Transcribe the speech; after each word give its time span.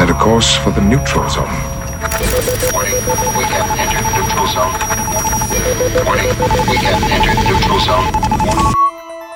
set 0.00 0.08
a 0.08 0.14
course 0.14 0.56
for 0.56 0.72
the 0.72 0.80
neutral 0.80 1.28
zone. 1.28 1.44
Warning, 2.72 2.96
we 3.36 3.44
have 3.44 3.68
entered 3.78 4.06
neutral 4.16 4.46
zone. 4.46 4.72
Warning, 6.06 6.30
we 6.70 6.76
have 6.78 7.02
entered 7.12 7.38
neutral 7.44 7.80
zone. 7.80 8.08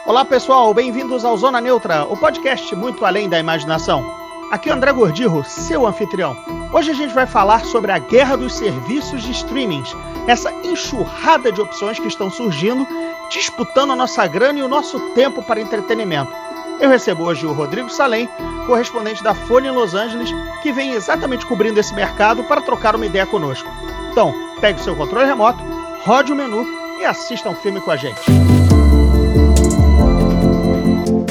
Olá 0.06 0.24
pessoal, 0.24 0.72
bem-vindos 0.72 1.22
ao 1.22 1.36
Zona 1.36 1.60
Neutra, 1.60 2.04
o 2.04 2.16
podcast 2.16 2.74
muito 2.74 3.04
além 3.04 3.28
da 3.28 3.38
imaginação. 3.38 4.02
Aqui 4.50 4.70
é 4.70 4.72
André 4.72 4.90
Gordirro, 4.94 5.44
seu 5.44 5.86
anfitrião. 5.86 6.34
Hoje 6.72 6.92
a 6.92 6.94
gente 6.94 7.12
vai 7.12 7.26
falar 7.26 7.62
sobre 7.66 7.92
a 7.92 7.98
guerra 7.98 8.34
dos 8.34 8.54
serviços 8.54 9.22
de 9.22 9.32
streamings, 9.32 9.94
essa 10.26 10.50
enxurrada 10.64 11.52
de 11.52 11.60
opções 11.60 11.98
que 11.98 12.08
estão 12.08 12.30
surgindo, 12.30 12.86
disputando 13.28 13.92
a 13.92 13.96
nossa 13.96 14.26
grana 14.26 14.60
e 14.60 14.62
o 14.62 14.68
nosso 14.68 14.98
tempo 15.10 15.42
para 15.42 15.60
entretenimento. 15.60 16.43
Eu 16.80 16.88
recebo 16.88 17.24
hoje 17.24 17.46
o 17.46 17.52
Rodrigo 17.52 17.88
Salem, 17.88 18.28
correspondente 18.66 19.22
da 19.22 19.34
Folha 19.34 19.68
em 19.68 19.70
Los 19.70 19.94
Angeles, 19.94 20.30
que 20.62 20.72
vem 20.72 20.92
exatamente 20.92 21.46
cobrindo 21.46 21.78
esse 21.78 21.94
mercado 21.94 22.42
para 22.44 22.60
trocar 22.60 22.96
uma 22.96 23.06
ideia 23.06 23.26
conosco. 23.26 23.68
Então, 24.10 24.34
pegue 24.60 24.80
o 24.80 24.82
seu 24.82 24.96
controle 24.96 25.26
remoto, 25.26 25.62
rode 26.04 26.32
o 26.32 26.36
menu 26.36 26.66
e 27.00 27.04
assista 27.04 27.48
um 27.48 27.54
filme 27.54 27.80
com 27.80 27.90
a 27.90 27.96
gente. 27.96 28.20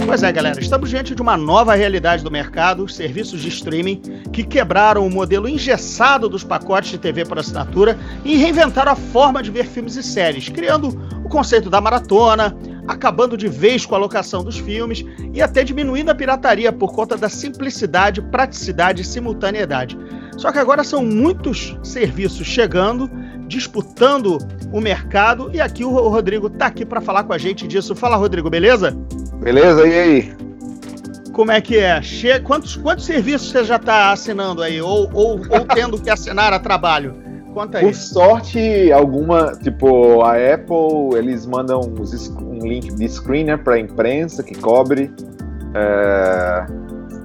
Pois 0.06 0.22
é, 0.22 0.32
galera, 0.32 0.60
estamos 0.60 0.90
diante 0.90 1.16
de 1.16 1.22
uma 1.22 1.36
nova 1.36 1.74
realidade 1.74 2.24
do 2.24 2.30
mercado, 2.30 2.84
os 2.84 2.96
serviços 2.96 3.42
de 3.42 3.50
streaming, 3.50 4.00
que 4.32 4.44
quebraram 4.44 5.06
o 5.06 5.10
modelo 5.10 5.50
engessado 5.50 6.30
dos 6.30 6.44
pacotes 6.44 6.92
de 6.92 7.00
TV 7.00 7.26
por 7.26 7.40
assinatura 7.40 7.98
e 8.24 8.38
reinventaram 8.38 8.92
a 8.92 8.96
forma 8.96 9.42
de 9.42 9.50
ver 9.50 9.66
filmes 9.66 9.96
e 9.96 10.04
séries, 10.04 10.50
criando 10.50 10.90
o 11.26 11.30
conceito 11.30 11.70
da 11.70 11.82
maratona, 11.82 12.56
acabando 12.88 13.38
de 13.38 13.48
vez 13.48 13.86
com 13.86 13.96
a 13.96 13.98
locação 13.98 14.44
dos 14.44 14.58
filmes 14.58 15.06
e 15.34 15.42
até 15.42 15.64
diminuindo 15.64 16.10
a 16.10 16.16
pirataria 16.16 16.72
por 16.72 16.94
conta 16.94 17.16
da 17.16 17.30
simplicidade, 17.30 18.22
praticidade 18.22 19.02
e 19.02 19.06
simultaneidade. 19.06 19.98
Só 20.38 20.52
que 20.52 20.60
agora 20.60 20.84
são 20.84 21.06
muitos 21.06 21.78
serviços 21.84 22.48
chegando, 22.48 23.10
disputando 23.48 24.38
o 24.72 24.82
mercado 24.82 25.50
e 25.54 25.62
aqui 25.62 25.86
o 25.86 25.92
Rodrigo 25.92 26.48
está 26.48 26.68
aqui 26.68 26.86
para 26.86 27.02
falar 27.02 27.24
com 27.24 27.34
a 27.34 27.38
gente 27.38 27.68
disso. 27.68 27.96
Fala, 27.96 28.16
Rodrigo, 28.16 28.50
beleza? 28.50 28.92
Beleza, 29.40 29.88
e 29.88 30.00
aí? 30.00 30.34
Como 31.34 31.52
é 31.52 31.60
que 31.60 31.78
é? 31.78 32.02
Che... 32.02 32.40
Quantos, 32.42 32.76
quantos 32.76 33.06
serviços 33.06 33.52
você 33.52 33.64
já 33.64 33.78
está 33.78 34.12
assinando 34.12 34.62
aí? 34.62 34.82
Ou, 34.82 35.10
ou, 35.14 35.42
ou 35.50 35.66
tendo 35.66 36.00
que 36.00 36.10
assinar 36.10 36.54
a 36.54 36.60
trabalho? 36.60 37.23
Conta 37.54 37.78
aí. 37.78 37.86
Por 37.86 37.94
sorte, 37.94 38.92
alguma, 38.92 39.54
tipo, 39.54 40.22
a 40.22 40.34
Apple, 40.34 41.18
eles 41.18 41.46
mandam 41.46 41.82
um 41.82 42.68
link 42.68 42.94
de 42.96 43.08
screener 43.08 43.64
para 43.64 43.76
a 43.76 43.80
imprensa 43.80 44.42
que 44.42 44.56
cobre. 44.56 45.12
É, 45.76 46.66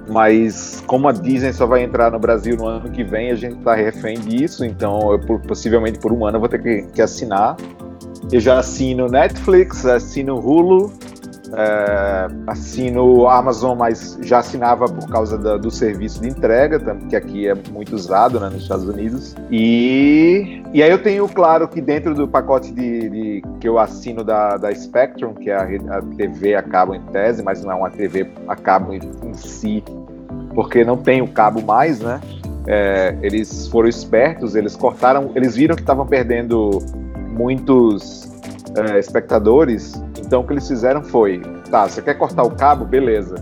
mas 0.09 0.83
como 0.87 1.07
a 1.07 1.11
Disney 1.11 1.53
só 1.53 1.65
vai 1.65 1.83
entrar 1.83 2.11
no 2.11 2.19
Brasil 2.19 2.55
no 2.57 2.67
ano 2.67 2.89
que 2.89 3.03
vem, 3.03 3.31
a 3.31 3.35
gente 3.35 3.57
está 3.57 3.75
refém 3.75 4.19
disso, 4.19 4.65
então 4.65 5.11
eu, 5.11 5.19
possivelmente 5.39 5.99
por 5.99 6.11
um 6.11 6.25
ano 6.25 6.37
eu 6.37 6.39
vou 6.39 6.49
ter 6.49 6.61
que, 6.61 6.81
que 6.93 7.01
assinar. 7.01 7.55
Eu 8.31 8.39
já 8.39 8.59
assino 8.59 9.07
Netflix, 9.07 9.85
assino 9.85 10.35
Hulu, 10.35 10.91
é, 11.53 12.27
assino 12.47 13.27
Amazon, 13.27 13.77
mas 13.77 14.17
já 14.21 14.39
assinava 14.39 14.85
por 14.85 15.07
causa 15.09 15.37
da, 15.37 15.57
do 15.57 15.71
serviço 15.71 16.21
de 16.21 16.29
entrega, 16.29 16.79
que 17.09 17.15
aqui 17.15 17.47
é 17.47 17.55
muito 17.71 17.95
usado 17.95 18.39
né, 18.39 18.49
nos 18.49 18.63
Estados 18.63 18.87
Unidos. 18.87 19.35
E, 19.49 20.61
e 20.73 20.83
aí 20.83 20.91
eu 20.91 21.01
tenho, 21.01 21.27
claro, 21.27 21.67
que 21.67 21.81
dentro 21.81 22.13
do 22.13 22.27
pacote 22.27 22.71
de, 22.71 23.09
de 23.09 23.43
que 23.59 23.67
eu 23.67 23.79
assino 23.79 24.23
da, 24.23 24.57
da 24.57 24.73
Spectrum, 24.73 25.33
que 25.33 25.49
é 25.49 25.55
a, 25.55 25.97
a, 25.97 26.01
TV 26.01 26.55
a 26.55 26.61
cabo 26.61 26.93
em 26.93 27.01
tese, 27.01 27.41
mas 27.43 27.63
não 27.63 27.71
é 27.71 27.75
uma 27.75 27.89
TV 27.89 28.29
a 28.47 28.55
cabo 28.55 28.93
em, 28.93 29.01
em 29.23 29.33
si, 29.33 29.83
porque 30.53 30.83
não 30.83 30.97
tem 30.97 31.21
o 31.21 31.27
cabo 31.27 31.61
mais, 31.61 31.99
né? 31.99 32.19
É, 32.67 33.17
eles 33.21 33.67
foram 33.67 33.87
espertos, 33.87 34.53
eles 34.53 34.75
cortaram, 34.75 35.31
eles 35.33 35.55
viram 35.55 35.75
que 35.75 35.81
estavam 35.81 36.05
perdendo 36.05 36.79
muitos 37.29 38.29
é, 38.75 38.99
espectadores 38.99 40.01
então 40.29 40.41
o 40.41 40.43
que 40.43 40.53
eles 40.53 40.67
fizeram 40.67 41.03
foi, 41.03 41.41
tá, 41.71 41.89
você 41.89 42.03
quer 42.03 42.13
cortar 42.13 42.43
o 42.43 42.51
cabo, 42.51 42.85
beleza. 42.85 43.33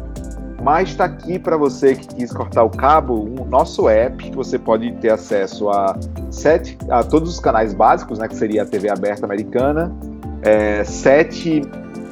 Mas 0.63 0.87
está 0.87 1.03
aqui 1.03 1.37
para 1.37 1.57
você 1.57 1.95
que 1.95 2.07
quis 2.15 2.31
cortar 2.31 2.63
o 2.63 2.69
cabo, 2.69 3.13
o 3.13 3.41
um, 3.41 3.45
nosso 3.45 3.89
app 3.89 4.23
que 4.23 4.33
você 4.33 4.57
pode 4.57 4.89
ter 4.93 5.09
acesso 5.09 5.69
a 5.69 5.99
sete, 6.31 6.77
a 6.89 7.03
todos 7.03 7.29
os 7.29 7.41
canais 7.41 7.73
básicos, 7.73 8.19
né, 8.19 8.27
que 8.29 8.37
seria 8.37 8.63
a 8.63 8.65
TV 8.65 8.89
aberta 8.89 9.25
americana, 9.25 9.93
é, 10.41 10.81
sete 10.85 11.61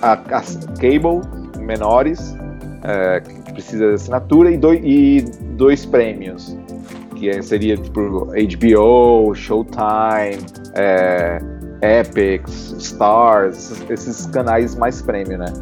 a, 0.01 0.11
a 0.11 0.17
cable 0.17 1.21
menores 1.57 2.35
é, 2.83 3.21
que 3.21 3.53
precisa 3.53 3.87
de 3.87 3.93
assinatura 3.93 4.51
e 4.51 4.57
dois, 4.57 4.81
e 4.83 5.21
dois 5.55 5.85
prêmios 5.85 6.53
que 7.15 7.41
seria 7.41 7.77
tipo 7.77 8.25
HBO, 8.25 9.33
Showtime, 9.33 10.45
é, 10.75 11.39
Epics, 11.85 12.75
Stars, 12.79 13.71
esses 13.89 14.25
canais 14.27 14.75
mais 14.75 15.01
premium, 15.01 15.37
né? 15.37 15.53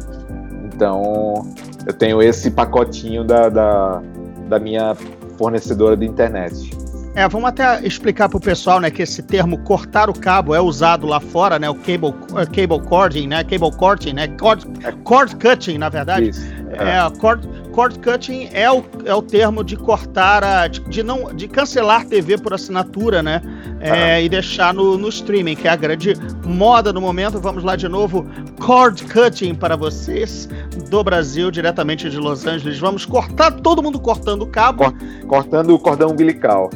Então, 0.64 1.46
eu 1.86 1.92
tenho 1.92 2.22
esse 2.22 2.50
pacotinho 2.50 3.24
da, 3.24 3.48
da, 3.48 4.02
da 4.48 4.58
minha 4.58 4.94
fornecedora 5.36 5.96
de 5.96 6.06
internet. 6.06 6.70
É, 7.16 7.28
vamos 7.28 7.48
até 7.48 7.86
explicar 7.86 8.28
para 8.28 8.38
o 8.38 8.40
pessoal, 8.40 8.80
né, 8.80 8.90
que 8.90 9.00
esse 9.02 9.22
termo 9.22 9.58
cortar 9.58 10.10
o 10.10 10.18
cabo 10.18 10.52
é 10.52 10.60
usado 10.60 11.06
lá 11.06 11.20
fora, 11.20 11.60
né, 11.60 11.70
o 11.70 11.74
cable, 11.76 12.08
uh, 12.08 12.50
cable 12.52 12.80
cording, 12.88 13.28
né, 13.28 13.44
cable 13.44 13.70
cording, 13.70 14.14
né, 14.14 14.26
cord, 14.26 14.66
cord 15.04 15.36
cutting, 15.36 15.78
na 15.78 15.88
verdade. 15.88 16.30
Isso. 16.30 16.44
É, 16.72 16.96
é 16.96 17.10
cord, 17.20 17.46
cord 17.70 18.00
cutting 18.00 18.48
é 18.52 18.68
o, 18.68 18.84
é 19.04 19.14
o 19.14 19.22
termo 19.22 19.62
de 19.62 19.76
cortar, 19.76 20.42
a, 20.42 20.66
de, 20.66 20.80
de 20.80 21.04
não, 21.04 21.32
de 21.32 21.46
cancelar 21.46 22.04
TV 22.04 22.36
por 22.36 22.52
assinatura, 22.52 23.22
né, 23.22 23.40
é, 23.80 24.20
e 24.20 24.28
deixar 24.28 24.74
no, 24.74 24.98
no 24.98 25.08
streaming, 25.08 25.54
que 25.54 25.68
é 25.68 25.70
a 25.70 25.76
grande 25.76 26.14
moda 26.44 26.92
no 26.92 27.00
momento. 27.00 27.38
Vamos 27.38 27.62
lá 27.62 27.76
de 27.76 27.86
novo, 27.86 28.26
cord 28.58 29.04
cutting 29.04 29.54
para 29.54 29.76
vocês 29.76 30.48
do 30.90 31.04
Brasil, 31.04 31.48
diretamente 31.52 32.10
de 32.10 32.16
Los 32.16 32.44
Angeles. 32.44 32.80
Vamos 32.80 33.04
cortar, 33.06 33.52
todo 33.52 33.80
mundo 33.80 34.00
cortando 34.00 34.42
o 34.42 34.46
cabo. 34.48 34.92
Cortando 35.28 35.74
o 35.74 35.78
cordão 35.78 36.10
umbilical. 36.10 36.70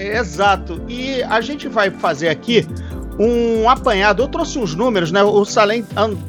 Exato. 0.00 0.80
E 0.88 1.22
a 1.22 1.40
gente 1.40 1.68
vai 1.68 1.90
fazer 1.90 2.28
aqui 2.28 2.66
um 3.18 3.68
apanhado. 3.68 4.22
Eu 4.22 4.28
trouxe 4.28 4.58
uns 4.58 4.74
números, 4.74 5.12
né? 5.12 5.22
O 5.22 5.44
Salem 5.44 5.84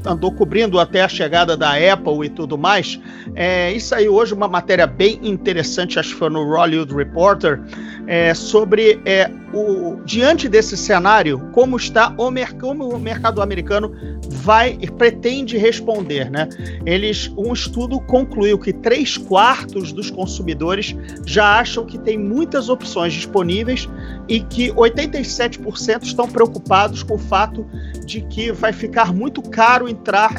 andou 0.05 0.31
cobrindo 0.33 0.77
até 0.77 1.01
a 1.01 1.07
chegada 1.07 1.55
da 1.55 1.71
Apple 1.71 2.25
e 2.25 2.29
tudo 2.29 2.57
mais. 2.57 2.99
É, 3.33 3.71
e 3.71 3.79
saiu 3.79 4.13
hoje 4.13 4.33
uma 4.33 4.47
matéria 4.47 4.85
bem 4.85 5.17
interessante, 5.23 5.97
acho 5.97 6.09
que 6.09 6.15
foi 6.19 6.29
no 6.29 6.43
Hollywood 6.43 6.93
Reporter, 6.93 7.61
é, 8.07 8.33
sobre 8.33 9.01
é, 9.05 9.31
o, 9.53 10.01
diante 10.05 10.47
desse 10.47 10.77
cenário, 10.77 11.49
como 11.51 11.77
está 11.77 12.13
o, 12.17 12.31
como 12.59 12.89
o 12.89 12.99
mercado 12.99 13.41
americano 13.41 13.91
vai 14.29 14.77
pretende 14.97 15.57
responder, 15.57 16.29
né? 16.29 16.47
Eles 16.85 17.31
um 17.37 17.53
estudo 17.53 17.99
concluiu 17.99 18.57
que 18.57 18.73
três 18.73 19.17
quartos 19.17 19.91
dos 19.91 20.09
consumidores 20.09 20.95
já 21.25 21.59
acham 21.59 21.85
que 21.85 21.97
tem 21.97 22.17
muitas 22.17 22.69
opções 22.69 23.13
disponíveis 23.13 23.89
e 24.27 24.39
que 24.39 24.71
87% 24.71 26.03
estão 26.03 26.27
preocupados 26.27 27.03
com 27.03 27.15
o 27.15 27.19
fato 27.19 27.65
de 28.05 28.21
que 28.21 28.51
vai 28.51 28.73
ficar 28.73 29.13
muito 29.13 29.41
caro 29.41 29.87
entrar 29.87 30.35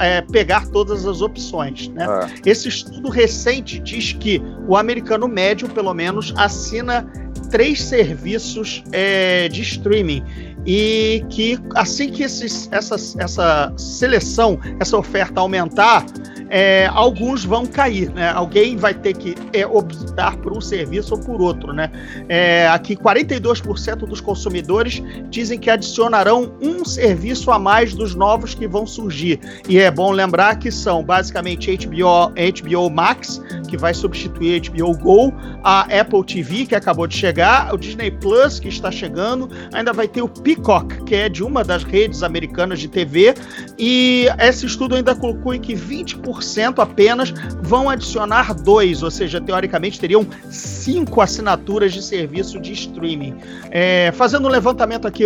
é, 0.00 0.22
pegar 0.22 0.66
todas 0.68 1.06
as 1.06 1.20
opções, 1.20 1.88
né? 1.88 2.06
É. 2.44 2.50
Esse 2.50 2.68
estudo 2.68 3.08
recente 3.08 3.78
diz 3.78 4.12
que 4.12 4.42
o 4.66 4.76
americano 4.76 5.28
médio, 5.28 5.68
pelo 5.68 5.92
menos, 5.94 6.32
assina 6.36 7.06
três 7.54 7.84
serviços 7.84 8.82
é, 8.90 9.48
de 9.48 9.62
streaming 9.62 10.24
e 10.66 11.24
que 11.28 11.58
assim 11.74 12.10
que 12.10 12.22
esses, 12.22 12.68
essa, 12.72 12.96
essa 13.18 13.72
seleção, 13.76 14.58
essa 14.80 14.96
oferta 14.96 15.40
aumentar, 15.40 16.04
é, 16.48 16.86
alguns 16.92 17.44
vão 17.44 17.66
cair, 17.66 18.10
né? 18.10 18.30
Alguém 18.30 18.76
vai 18.76 18.94
ter 18.94 19.16
que 19.16 19.34
é, 19.52 19.66
optar 19.66 20.36
por 20.36 20.56
um 20.56 20.60
serviço 20.60 21.14
ou 21.14 21.20
por 21.20 21.40
outro, 21.40 21.72
né? 21.72 21.90
É, 22.28 22.68
aqui 22.68 22.94
42% 22.96 24.06
dos 24.06 24.20
consumidores 24.20 25.02
dizem 25.30 25.58
que 25.58 25.68
adicionarão 25.68 26.54
um 26.60 26.84
serviço 26.84 27.50
a 27.50 27.58
mais 27.58 27.94
dos 27.94 28.14
novos 28.14 28.54
que 28.54 28.68
vão 28.68 28.86
surgir. 28.86 29.40
E 29.68 29.78
é 29.78 29.90
bom 29.90 30.12
lembrar 30.12 30.56
que 30.58 30.70
são 30.70 31.02
basicamente 31.02 31.76
HBO, 31.76 32.30
HBO 32.30 32.90
Max, 32.90 33.42
que 33.68 33.76
vai 33.76 33.92
substituir 33.92 34.62
HBO 34.70 34.96
Go, 34.96 35.34
a 35.62 35.80
Apple 35.82 36.24
TV, 36.24 36.66
que 36.66 36.74
acabou 36.74 37.06
de 37.06 37.16
chegar, 37.16 37.74
o 37.74 37.78
Disney 37.78 38.10
Plus, 38.10 38.60
que 38.60 38.68
está 38.68 38.90
chegando, 38.90 39.50
ainda 39.72 39.92
vai 39.92 40.06
ter 40.06 40.22
o 40.22 40.28
Peacock, 40.54 41.04
que 41.04 41.14
é 41.14 41.28
de 41.28 41.42
uma 41.42 41.64
das 41.64 41.82
redes 41.82 42.22
americanas 42.22 42.78
de 42.78 42.88
TV, 42.88 43.34
e 43.78 44.26
esse 44.38 44.66
estudo 44.66 44.94
ainda 44.94 45.12
em 45.12 45.60
que 45.60 45.74
20% 45.74 46.78
apenas 46.78 47.32
vão 47.62 47.88
adicionar 47.90 48.54
dois, 48.54 49.02
ou 49.02 49.10
seja, 49.10 49.40
teoricamente 49.40 49.98
teriam 49.98 50.26
cinco 50.48 51.20
assinaturas 51.20 51.92
de 51.92 52.02
serviço 52.02 52.60
de 52.60 52.72
streaming. 52.72 53.34
É, 53.70 54.12
fazendo 54.12 54.46
um 54.46 54.50
levantamento 54.50 55.06
aqui 55.06 55.24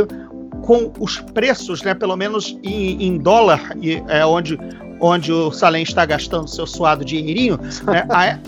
com 0.62 0.92
os 0.98 1.18
preços, 1.20 1.82
né, 1.82 1.94
pelo 1.94 2.16
menos 2.16 2.58
em, 2.62 3.06
em 3.06 3.18
dólar, 3.18 3.76
e, 3.80 4.02
é, 4.08 4.24
onde, 4.24 4.58
onde 5.00 5.32
o 5.32 5.50
Salem 5.50 5.82
está 5.82 6.04
gastando 6.04 6.48
seu 6.48 6.66
suado 6.66 7.04
dinheirinho, 7.04 7.58
né, 7.86 8.06
a, 8.10 8.38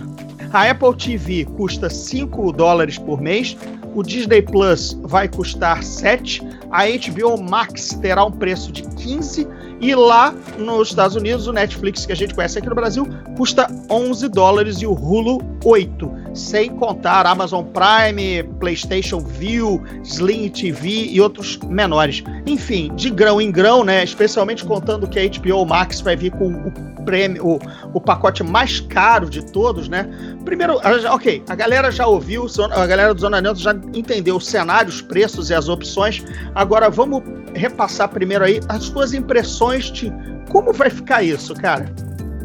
A 0.52 0.68
Apple 0.68 0.96
TV 0.96 1.44
custa 1.56 1.88
5 1.88 2.52
dólares 2.52 2.98
por 2.98 3.20
mês, 3.20 3.56
o 3.94 4.02
Disney 4.02 4.42
Plus 4.42 4.98
vai 5.02 5.28
custar 5.28 5.82
7, 5.82 6.42
a 6.70 6.84
HBO 6.86 7.40
Max 7.42 7.98
terá 8.00 8.24
um 8.24 8.30
preço 8.30 8.70
de 8.70 8.82
15 8.82 9.46
e 9.80 9.94
lá 9.94 10.32
nos 10.58 10.88
Estados 10.88 11.16
Unidos 11.16 11.46
o 11.46 11.52
Netflix 11.52 12.06
que 12.06 12.12
a 12.12 12.16
gente 12.16 12.34
conhece 12.34 12.58
aqui 12.58 12.68
no 12.68 12.74
Brasil 12.74 13.06
custa 13.36 13.66
11 13.90 14.28
dólares 14.28 14.76
e 14.82 14.86
o 14.86 14.92
Hulu 14.92 15.40
8, 15.64 16.12
sem 16.34 16.70
contar 16.70 17.26
Amazon 17.26 17.64
Prime, 17.64 18.42
PlayStation 18.58 19.20
View, 19.20 19.82
Sling 20.04 20.48
TV 20.48 20.88
e 20.88 21.20
outros 21.20 21.58
menores. 21.58 22.22
Enfim, 22.46 22.94
de 22.94 23.10
grão 23.10 23.40
em 23.40 23.50
grão, 23.50 23.84
né, 23.84 24.02
especialmente 24.04 24.64
contando 24.64 25.08
que 25.08 25.18
a 25.18 25.28
HBO 25.28 25.64
Max 25.66 26.00
vai 26.00 26.16
vir 26.16 26.30
com 26.32 26.52
o 26.52 27.02
prêmio, 27.04 27.44
o, 27.44 27.58
o 27.94 28.00
pacote 28.00 28.42
mais 28.42 28.80
caro 28.80 29.28
de 29.28 29.44
todos, 29.52 29.88
né? 29.88 30.08
Primeiro, 30.44 30.80
ok, 31.12 31.42
a 31.48 31.54
galera 31.54 31.90
já 31.90 32.06
ouviu, 32.06 32.46
a 32.70 32.86
galera 32.86 33.14
do 33.14 33.20
Zona 33.20 33.40
Neutra 33.40 33.62
já 33.62 33.72
entendeu 33.94 34.36
os 34.36 34.46
cenários, 34.46 34.96
os 34.96 35.02
preços 35.02 35.50
e 35.50 35.54
as 35.54 35.68
opções. 35.68 36.24
Agora 36.54 36.90
vamos 36.90 37.22
repassar 37.54 38.08
primeiro 38.08 38.44
aí 38.44 38.60
as 38.68 38.84
suas 38.84 39.12
impressões 39.12 39.90
de 39.90 40.12
como 40.48 40.72
vai 40.72 40.90
ficar 40.90 41.22
isso, 41.22 41.54
cara. 41.54 41.92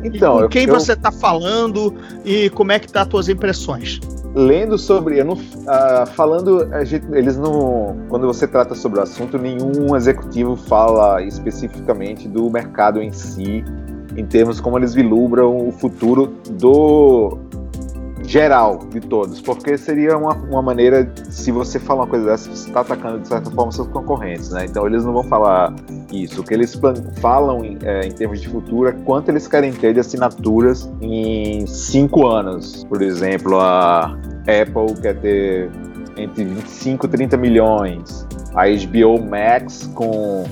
Então, 0.06 0.42
com 0.42 0.48
quem 0.50 0.66
eu, 0.66 0.74
você 0.74 0.94
está 0.94 1.12
falando 1.12 1.94
e 2.24 2.50
como 2.52 2.72
é 2.72 2.80
que 2.80 2.92
tá 2.92 3.02
as 3.02 3.08
tuas 3.08 3.30
impressões? 3.30 4.00
Lendo 4.36 4.78
sobre, 4.78 5.20
eu 5.20 5.26
não, 5.26 5.34
uh, 5.34 6.06
falando, 6.14 6.68
gente, 6.84 7.06
eles 7.14 7.38
não, 7.38 7.96
quando 8.10 8.28
você 8.28 8.46
trata 8.46 8.76
sobre 8.76 9.00
o 9.00 9.02
assunto, 9.02 9.38
nenhum 9.38 9.96
executivo 9.96 10.56
fala 10.58 11.22
especificamente 11.24 12.28
do 12.28 12.50
mercado 12.50 13.02
em 13.02 13.12
si, 13.12 13.64
em 14.18 14.26
termos 14.26 14.60
como 14.60 14.78
eles 14.78 14.94
vislumbram 14.94 15.68
o 15.68 15.72
futuro 15.72 16.34
do 16.50 17.38
geral 18.28 18.80
de 18.90 19.00
todos, 19.00 19.42
porque 19.42 19.78
seria 19.78 20.18
uma, 20.18 20.34
uma 20.34 20.62
maneira, 20.62 21.12
se 21.30 21.52
você 21.52 21.80
fala 21.80 22.02
uma 22.02 22.08
coisa 22.08 22.26
dessa, 22.26 22.50
você 22.50 22.68
está 22.68 22.82
atacando 22.82 23.20
de 23.20 23.28
certa 23.28 23.50
forma 23.52 23.72
seus 23.72 23.88
concorrentes, 23.88 24.50
né? 24.52 24.66
Então 24.66 24.86
eles 24.86 25.06
não 25.06 25.14
vão 25.14 25.24
falar 25.24 25.74
isso. 26.12 26.42
O 26.42 26.44
que 26.44 26.54
eles 26.54 26.80
falam 27.20 27.64
em, 27.64 27.78
é, 27.84 28.08
em 28.08 28.12
termos 28.12 28.42
de 28.42 28.48
futuro 28.48 28.90
é 28.90 28.92
quanto 28.92 29.30
eles 29.30 29.48
querem 29.48 29.72
ter 29.72 29.94
de 29.94 30.00
assinaturas 30.00 30.90
em 31.02 31.66
cinco 31.68 32.28
anos. 32.28 32.84
Por 32.86 33.02
exemplo, 33.02 33.60
a 33.60 34.18
Apple 34.42 35.02
quer 35.02 35.20
ter 35.20 35.72
entre 36.18 36.46
25 36.46 37.06
e 37.06 37.10
30 37.10 37.38
milhões, 37.38 38.26
a 38.54 38.64
HBO 38.68 39.22
Max 39.22 39.90
com 39.94 40.46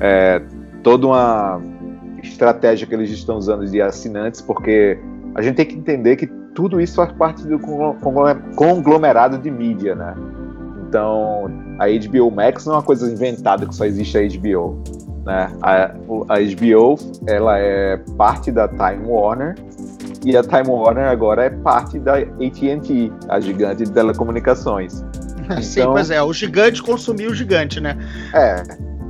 é, 0.00 0.42
toda 0.82 1.06
uma 1.06 1.60
estratégia 2.22 2.86
que 2.86 2.94
eles 2.94 3.10
estão 3.10 3.36
usando 3.36 3.66
de 3.66 3.80
assinantes, 3.80 4.40
porque 4.40 4.98
a 5.34 5.42
gente 5.42 5.56
tem 5.56 5.66
que 5.66 5.76
entender 5.76 6.16
que 6.16 6.26
tudo 6.54 6.80
isso 6.80 6.94
faz 6.94 7.12
parte 7.12 7.46
do 7.46 7.58
conglomerado 8.56 9.38
de 9.38 9.50
mídia, 9.50 9.94
né? 9.94 10.14
Então, 10.88 11.50
a 11.78 11.86
HBO 11.88 12.30
Max 12.30 12.64
não 12.64 12.74
é 12.74 12.76
uma 12.76 12.82
coisa 12.82 13.10
inventada 13.10 13.66
que 13.66 13.74
só 13.74 13.84
existe 13.84 14.16
a 14.16 14.22
HBO, 14.22 14.82
né? 15.26 15.50
A, 15.60 15.84
a 16.28 16.38
HBO, 16.38 16.96
ela 17.26 17.58
é 17.58 17.96
parte 18.16 18.52
da 18.52 18.68
Time 18.68 19.06
Warner 19.06 19.56
e 20.24 20.36
a 20.36 20.42
Time 20.42 20.68
Warner 20.68 21.06
agora 21.06 21.44
é 21.44 21.50
parte 21.50 21.98
da 21.98 22.18
AT&T, 22.18 23.12
a 23.28 23.40
gigante 23.40 23.84
de 23.84 23.90
telecomunicações. 23.90 25.04
Sim, 25.60 25.80
então, 25.80 25.92
pois 25.92 26.10
é, 26.10 26.22
o 26.22 26.32
gigante 26.32 26.82
consumiu 26.82 27.30
o 27.30 27.34
gigante, 27.34 27.80
né? 27.80 27.98
É, 28.32 28.62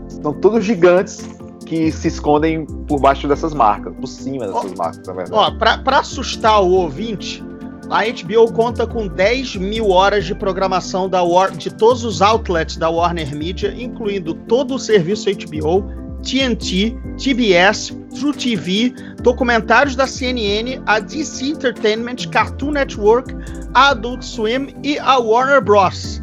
são 0.08 0.32
todos 0.32 0.64
gigantes 0.64 1.28
que 1.74 1.92
se 1.92 2.08
escondem 2.08 2.64
por 2.86 3.00
baixo 3.00 3.26
dessas 3.26 3.52
marcas, 3.52 3.92
por 3.96 4.06
cima 4.06 4.46
dessas 4.46 4.72
ó, 4.72 4.76
marcas, 4.76 5.06
na 5.06 5.12
verdade. 5.12 5.32
Ó, 5.32 5.50
pra, 5.58 5.78
pra 5.78 5.98
assustar 5.98 6.62
o 6.62 6.70
ouvinte, 6.70 7.42
a 7.90 8.02
HBO 8.04 8.52
conta 8.52 8.86
com 8.86 9.08
10 9.08 9.56
mil 9.56 9.90
horas 9.90 10.24
de 10.24 10.34
programação 10.34 11.08
da 11.08 11.22
War 11.22 11.50
de 11.50 11.70
todos 11.74 12.04
os 12.04 12.22
outlets 12.22 12.76
da 12.76 12.88
Warner 12.88 13.34
Media, 13.34 13.74
incluindo 13.76 14.34
todo 14.34 14.74
o 14.74 14.78
serviço 14.78 15.28
HBO, 15.30 15.84
TNT, 16.22 16.96
TBS, 17.18 17.92
True 18.18 18.32
TV, 18.32 18.94
documentários 19.22 19.96
da 19.96 20.06
CNN, 20.06 20.80
a 20.86 21.00
DC 21.00 21.46
Entertainment, 21.46 22.28
Cartoon 22.30 22.70
Network, 22.70 23.34
a 23.74 23.90
Adult 23.90 24.22
Swim 24.22 24.68
e 24.82 24.98
a 24.98 25.18
Warner 25.18 25.60
Bros. 25.60 26.22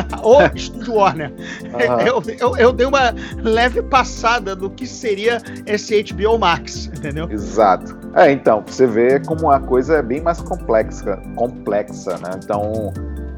o 0.22 0.56
Estúdio 0.56 0.94
Warner. 0.94 1.30
Uhum. 1.30 2.00
Eu, 2.00 2.22
eu, 2.38 2.56
eu, 2.56 2.72
dei 2.72 2.86
uma 2.86 3.14
leve 3.42 3.82
passada 3.82 4.54
do 4.54 4.70
que 4.70 4.86
seria 4.86 5.40
esse 5.66 6.02
HBO 6.02 6.38
Max, 6.38 6.86
entendeu? 6.86 7.28
Exato. 7.30 7.96
É, 8.14 8.30
então, 8.30 8.62
você 8.66 8.86
vê 8.86 9.20
como 9.20 9.50
a 9.50 9.60
coisa 9.60 9.96
é 9.96 10.02
bem 10.02 10.20
mais 10.20 10.40
complexa, 10.40 11.16
complexa, 11.36 12.12
né? 12.18 12.30
Então, 12.42 12.92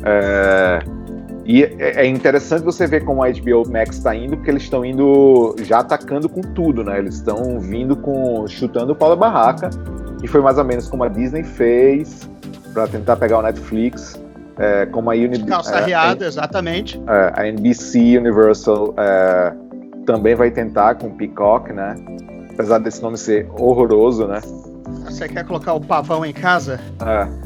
é... 0.04 0.78
E 1.48 1.62
é, 1.62 2.02
é 2.02 2.06
interessante 2.06 2.64
você 2.64 2.88
ver 2.88 3.04
como 3.04 3.22
a 3.22 3.30
HBO 3.30 3.70
Max 3.70 3.98
está 3.98 4.14
indo, 4.16 4.36
porque 4.36 4.50
eles 4.50 4.64
estão 4.64 4.84
indo 4.84 5.54
já 5.60 5.78
atacando 5.78 6.28
com 6.28 6.40
tudo, 6.40 6.82
né? 6.82 6.98
Eles 6.98 7.14
estão 7.14 7.60
vindo 7.60 7.94
com 7.94 8.48
chutando 8.48 8.92
o 8.92 8.96
pau 8.96 9.10
da 9.10 9.16
barraca, 9.16 9.70
e 10.22 10.26
foi 10.26 10.40
mais 10.40 10.58
ou 10.58 10.64
menos 10.64 10.88
como 10.88 11.04
a 11.04 11.08
Disney 11.08 11.44
fez 11.44 12.28
para 12.74 12.88
tentar 12.88 13.14
pegar 13.16 13.38
o 13.38 13.42
Netflix 13.42 14.20
é, 14.58 14.86
como 14.86 15.10
a 15.10 15.14
Uni 15.14 15.44
Calça 15.44 15.80
é, 15.80 16.24
exatamente. 16.24 17.00
É, 17.06 17.32
a 17.34 17.46
NBC 17.46 18.18
Universal 18.18 18.94
é, 18.96 19.52
também 20.06 20.34
vai 20.34 20.50
tentar 20.50 20.94
com 20.94 21.08
o 21.08 21.16
Peacock, 21.16 21.72
né? 21.72 21.94
Apesar 22.52 22.78
desse 22.78 23.02
nome 23.02 23.18
ser 23.18 23.48
horroroso, 23.58 24.26
né? 24.26 24.40
Você 25.04 25.28
quer 25.28 25.44
colocar 25.44 25.74
o 25.74 25.80
pavão 25.80 26.24
em 26.24 26.32
casa? 26.32 26.80
É. 27.04 27.45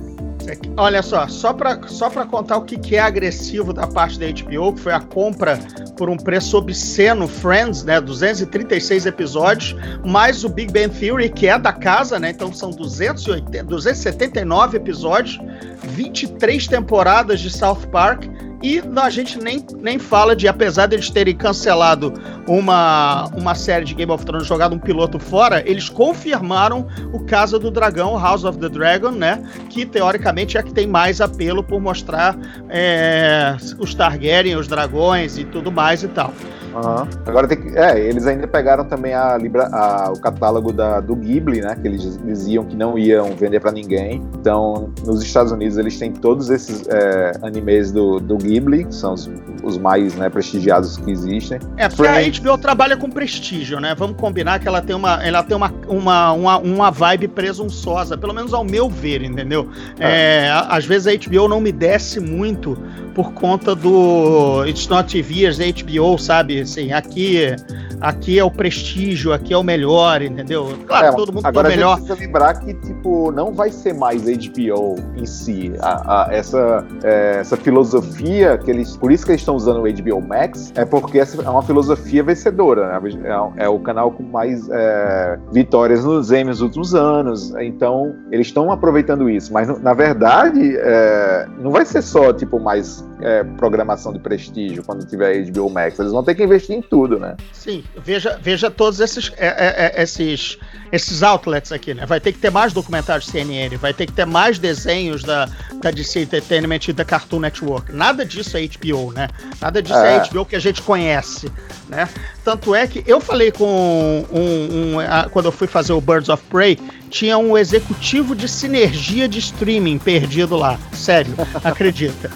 Olha 0.77 1.03
só, 1.03 1.27
só 1.29 1.53
para 1.53 1.81
só 1.89 2.11
contar 2.11 2.57
o 2.59 2.65
que, 2.65 2.79
que 2.79 2.97
é 2.97 3.01
agressivo 3.01 3.73
da 3.73 3.87
parte 3.87 4.19
da 4.19 4.27
HBO, 4.27 4.73
que 4.75 4.81
foi 4.81 4.93
a 4.93 5.01
compra 5.01 5.59
por 5.97 6.09
um 6.09 6.17
preço 6.17 6.57
obsceno, 6.57 7.29
Friends, 7.29 7.85
né? 7.85 8.01
236 8.01 9.07
episódios, 9.07 9.77
mais 10.05 10.45
o 10.45 10.49
Big 10.49 10.73
Bang 10.73 10.89
Theory, 10.89 11.29
que 11.29 11.47
é 11.47 11.59
da 11.59 11.73
casa, 11.73 12.19
né? 12.19 12.31
Então 12.31 12.53
são 12.53 12.71
280, 12.71 13.65
279 13.65 14.77
episódios, 14.77 15.39
23 15.83 16.67
temporadas 16.67 17.41
de 17.41 17.51
South 17.51 17.87
Park 17.91 18.25
e 18.63 18.83
a 18.97 19.11
gente 19.11 19.39
nem, 19.39 19.65
nem 19.81 19.99
fala 19.99 20.37
de, 20.37 20.47
apesar 20.47 20.87
deles 20.87 21.09
terem 21.09 21.35
cancelado 21.35 22.13
uma, 22.47 23.27
uma 23.35 23.55
série 23.55 23.85
de 23.85 23.95
Game 23.95 24.13
of 24.13 24.25
Thrones, 24.25 24.47
jogado 24.47 24.75
um 24.75 24.79
piloto 24.79 25.19
fora, 25.19 25.63
eles 25.67 25.89
confirmaram 25.89 26.87
o 27.13 27.21
Casa 27.21 27.59
do 27.59 27.71
Dragão, 27.71 28.19
House 28.19 28.45
of 28.45 28.59
the 28.59 28.69
Dragon, 28.69 29.13
né? 29.13 29.43
Que 29.71 29.87
teoricamente 29.87 30.59
é 30.59 30.63
que 30.63 30.73
tem 30.73 30.87
mais 30.87 31.21
apelo 31.21 31.63
por 31.63 31.81
mostrar 31.81 32.37
é, 32.69 33.57
os 33.79 33.95
Targaryen, 33.95 34.57
os 34.57 34.69
dragões 34.69 35.39
e 35.39 35.45
tudo 35.45 35.73
mais 35.73 36.03
e 36.03 36.09
tal. 36.09 36.35
Uhum. 36.75 37.09
Agora 37.27 37.49
tem 37.49 37.61
que. 37.61 37.77
É, 37.77 37.99
eles 37.99 38.27
ainda 38.27 38.47
pegaram 38.47 38.85
também 38.85 39.15
a, 39.15 39.37
Libra, 39.37 39.69
a, 39.73 40.11
o 40.11 40.21
catálogo 40.21 40.73
da, 40.73 41.01
do 41.01 41.17
Ghibli, 41.17 41.61
né? 41.61 41.77
Que 41.81 41.89
eles 41.89 42.19
diziam 42.25 42.65
que 42.65 42.77
não 42.77 42.99
iam 42.99 43.35
vender 43.37 43.61
para 43.61 43.73
ninguém. 43.73 44.23
Então, 44.39 44.93
nos 45.05 45.23
Estados 45.23 45.53
Unidos, 45.53 45.79
eles 45.79 45.99
têm 45.99 46.13
todos 46.13 46.51
esses 46.51 46.87
é, 46.89 47.33
animes 47.43 47.91
do, 47.93 48.21
do 48.21 48.37
Ghibli, 48.37 48.85
que 48.85 48.95
são 48.95 49.15
os, 49.15 49.31
os 49.63 49.79
mais 49.79 50.15
né, 50.15 50.29
prestigiados 50.29 50.97
que 50.97 51.11
existem. 51.11 51.59
É, 51.77 51.89
porque 51.89 52.03
Friends... 52.03 52.39
a 52.39 52.43
HBO 52.43 52.59
trabalha 52.59 52.97
com 52.97 53.11
prestígio, 53.11 53.81
né? 53.81 53.95
Vamos 53.97 54.17
combinar 54.17 54.59
que 54.61 54.69
ela 54.69 54.81
tem 54.81 54.95
uma, 54.95 55.23
ela 55.25 55.43
tem 55.43 55.57
uma, 55.57 55.73
uma, 55.89 56.33
uma, 56.33 56.59
uma 56.59 56.91
vibe 56.91 57.29
presunçosa, 57.29 58.17
pelo 58.17 58.35
menos 58.35 58.55
ao 58.55 58.65
meu 58.65 58.89
ver, 58.89 59.23
entendeu? 59.23 59.69
É. 59.99 60.21
É, 60.21 60.51
às 60.69 60.85
vezes 60.85 61.07
a 61.07 61.17
HBO 61.17 61.49
não 61.49 61.61
me 61.61 61.73
desce 61.73 62.21
muito 62.21 62.77
por 63.15 63.33
conta 63.33 63.75
do 63.75 64.65
It's 64.67 64.87
Not 64.87 65.13
TV, 65.13 65.47
as 65.47 65.59
HBO, 65.59 66.19
sabe? 66.19 66.60
Assim, 66.63 66.93
aqui, 66.93 67.55
aqui 68.01 68.39
é 68.39 68.45
o 68.45 68.51
prestígio, 68.51 69.33
aqui 69.33 69.53
é 69.53 69.57
o 69.57 69.63
melhor, 69.63 70.23
entendeu? 70.23 70.77
Claro, 70.87 71.07
é, 71.07 71.13
todo 71.13 71.33
mundo 71.33 71.47
agora 71.47 71.69
quer 71.69 71.75
o 71.75 71.77
melhor. 71.77 71.97
precisa 71.97 72.15
lembrar 72.19 72.55
que, 72.61 72.75
tipo, 72.75 73.31
não 73.33 73.53
vai 73.53 73.71
ser 73.71 73.95
mais 73.95 74.23
HBO 74.23 74.97
em 75.17 75.27
si. 75.27 75.73
A, 75.81 76.29
a, 76.29 76.35
essa, 76.35 76.87
é, 77.03 77.39
essa 77.41 77.57
filosofia 77.57 78.59
que 78.59 78.71
eles. 78.71 78.97
Por 78.97 79.13
isso 79.13 79.25
que 79.25 79.33
eles 79.33 79.41
estão 79.41 79.57
usando 79.57 79.83
o 79.83 79.93
HBO 79.93 80.21
Max, 80.27 80.73
é 80.75 80.85
porque 80.85 81.19
essa 81.19 81.41
é 81.41 81.49
uma 81.49 81.63
filosofia 81.63 82.23
vencedora, 82.23 83.01
né? 83.01 83.11
É, 83.59 83.65
é 83.65 83.69
o 83.69 83.79
canal 83.79 84.11
com 84.11 84.23
mais 84.23 84.69
é, 84.71 85.39
vitórias 85.53 86.05
nos 86.05 86.31
Emmys 86.31 86.47
nos 86.47 86.63
últimos 86.63 86.95
anos. 86.95 87.55
Então, 87.61 88.15
eles 88.31 88.47
estão 88.47 88.71
aproveitando 88.71 89.29
isso. 89.29 89.53
Mas, 89.53 89.69
na 89.81 89.95
verdade, 89.95 90.77
é, 90.77 91.47
não 91.59 91.71
vai 91.71 91.85
ser 91.85 92.03
só, 92.03 92.33
tipo, 92.33 92.59
mais 92.59 93.05
é, 93.21 93.45
programação 93.45 94.13
de 94.13 94.19
prestígio 94.19 94.83
quando 94.85 95.07
tiver 95.07 95.45
HBO 95.51 95.71
Max. 95.71 95.99
Eles 95.99 96.13
vão 96.13 96.23
ter 96.23 96.35
que 96.35 96.43
investir 96.43 96.77
em 96.77 96.83
tudo, 96.83 97.19
né? 97.19 97.37
Sim. 97.53 97.85
Veja, 97.97 98.39
veja 98.43 98.71
todos 98.71 99.01
esses, 99.01 99.33
é, 99.37 99.47
é, 99.47 100.01
é, 100.01 100.03
esses, 100.03 100.59
esses 100.93 101.23
outlets 101.23 101.73
aqui, 101.73 101.95
né? 101.95 102.07
Vai 102.07 102.21
ter 102.21 102.33
que 102.33 102.39
ter 102.39 102.51
mais 102.51 102.73
documentários 102.73 103.27
CNN, 103.27 103.77
vai 103.77 103.93
ter 103.93 104.07
que 104.07 104.13
ter 104.13 104.25
mais 104.25 104.59
desenhos 104.59 105.23
da, 105.23 105.49
da 105.81 105.91
DC 105.91 106.21
Entertainment 106.21 106.81
e 106.89 106.93
da 106.93 107.05
Cartoon 107.05 107.41
Network. 107.41 107.93
Nada 107.93 108.25
disso 108.25 108.57
é 108.57 108.67
HBO, 108.67 109.13
né? 109.13 109.29
Nada 109.61 109.83
disso 109.83 109.99
é, 109.99 110.17
é 110.17 110.29
HBO 110.29 110.45
que 110.45 110.57
a 110.57 110.61
gente 110.61 110.83
conhece, 110.83 111.51
né? 111.89 112.09
Tanto 112.45 112.75
é 112.75 112.87
que 112.87 113.03
eu 113.07 113.21
falei 113.21 113.51
com 113.51 114.25
um, 114.33 114.95
um 114.95 115.01
a, 115.01 115.29
quando 115.29 115.47
eu 115.47 115.53
fui 115.53 115.67
fazer 115.67 115.93
o 115.93 116.01
Birds 116.01 116.29
of 116.29 116.43
Prey, 116.51 116.79
tinha 117.09 117.37
um 117.39 117.57
executivo 117.57 118.35
de 118.35 118.49
sinergia 118.49 119.29
de 119.29 119.39
streaming 119.39 119.99
perdido 119.99 120.57
lá. 120.57 120.79
Sério, 120.93 121.35
acredita. 121.63 122.31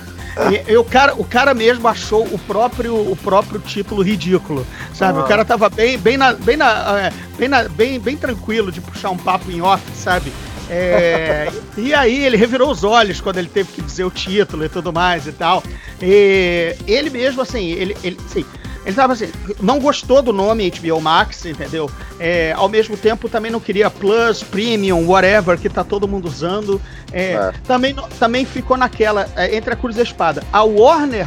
E, 0.51 0.73
e, 0.73 0.77
o, 0.77 0.85
cara, 0.85 1.15
o 1.15 1.25
cara 1.25 1.55
mesmo 1.55 1.87
achou 1.87 2.25
o 2.25 2.39
próprio, 2.39 2.95
o 2.95 3.17
próprio 3.17 3.61
título 3.61 4.03
ridículo, 4.03 4.67
sabe? 4.93 5.19
Ah. 5.19 5.23
O 5.23 5.29
cara 5.29 5.45
tava 5.45 5.69
bem, 5.69 5.97
bem, 5.97 6.17
na, 6.17 6.33
bem, 6.33 6.57
na, 6.57 7.01
é, 7.01 7.13
bem, 7.39 7.49
na, 7.49 7.69
bem, 7.69 8.01
bem 8.01 8.17
tranquilo 8.17 8.73
de 8.73 8.81
puxar 8.81 9.11
um 9.11 9.17
papo 9.17 9.51
em 9.51 9.61
off, 9.61 9.83
sabe? 9.95 10.33
É, 10.69 11.51
e 11.77 11.95
aí 11.95 12.25
ele 12.25 12.37
revirou 12.37 12.71
os 12.71 12.83
olhos 12.83 13.21
quando 13.21 13.39
ele 13.39 13.49
teve 13.49 13.73
que 13.73 13.83
dizer 13.83 14.05
o 14.05 14.11
título 14.11 14.65
e 14.65 14.69
tudo 14.69 14.93
mais 14.93 15.27
e 15.27 15.33
tal. 15.33 15.63
E 16.03 16.75
ele 16.87 17.11
mesmo, 17.11 17.43
assim, 17.43 17.71
ele, 17.71 17.97
ele 18.03 18.19
assim, 18.27 18.45
ele 18.85 18.95
tava 18.95 19.15
assim, 19.15 19.31
não 19.61 19.79
gostou 19.79 20.21
do 20.21 20.33
nome 20.33 20.71
HBO 20.71 21.01
Max, 21.01 21.47
entendeu? 21.47 21.91
É, 22.21 22.53
ao 22.53 22.69
mesmo 22.69 22.97
tempo 22.97 23.29
também 23.29 23.51
não 23.51 23.59
queria 23.59 23.89
Plus, 23.89 24.43
Premium, 24.43 25.07
whatever, 25.09 25.59
que 25.59 25.69
tá 25.69 25.83
todo 25.83 26.07
mundo 26.07 26.27
usando. 26.27 26.81
É, 27.11 27.33
é. 27.33 27.53
Também, 27.67 27.97
também 28.19 28.45
ficou 28.45 28.77
naquela, 28.77 29.29
é, 29.37 29.57
entre 29.57 29.73
a 29.73 29.77
cruz 29.77 29.97
e 29.97 30.01
a 30.01 30.03
espada. 30.03 30.43
A 30.53 30.63
Warner, 30.63 31.27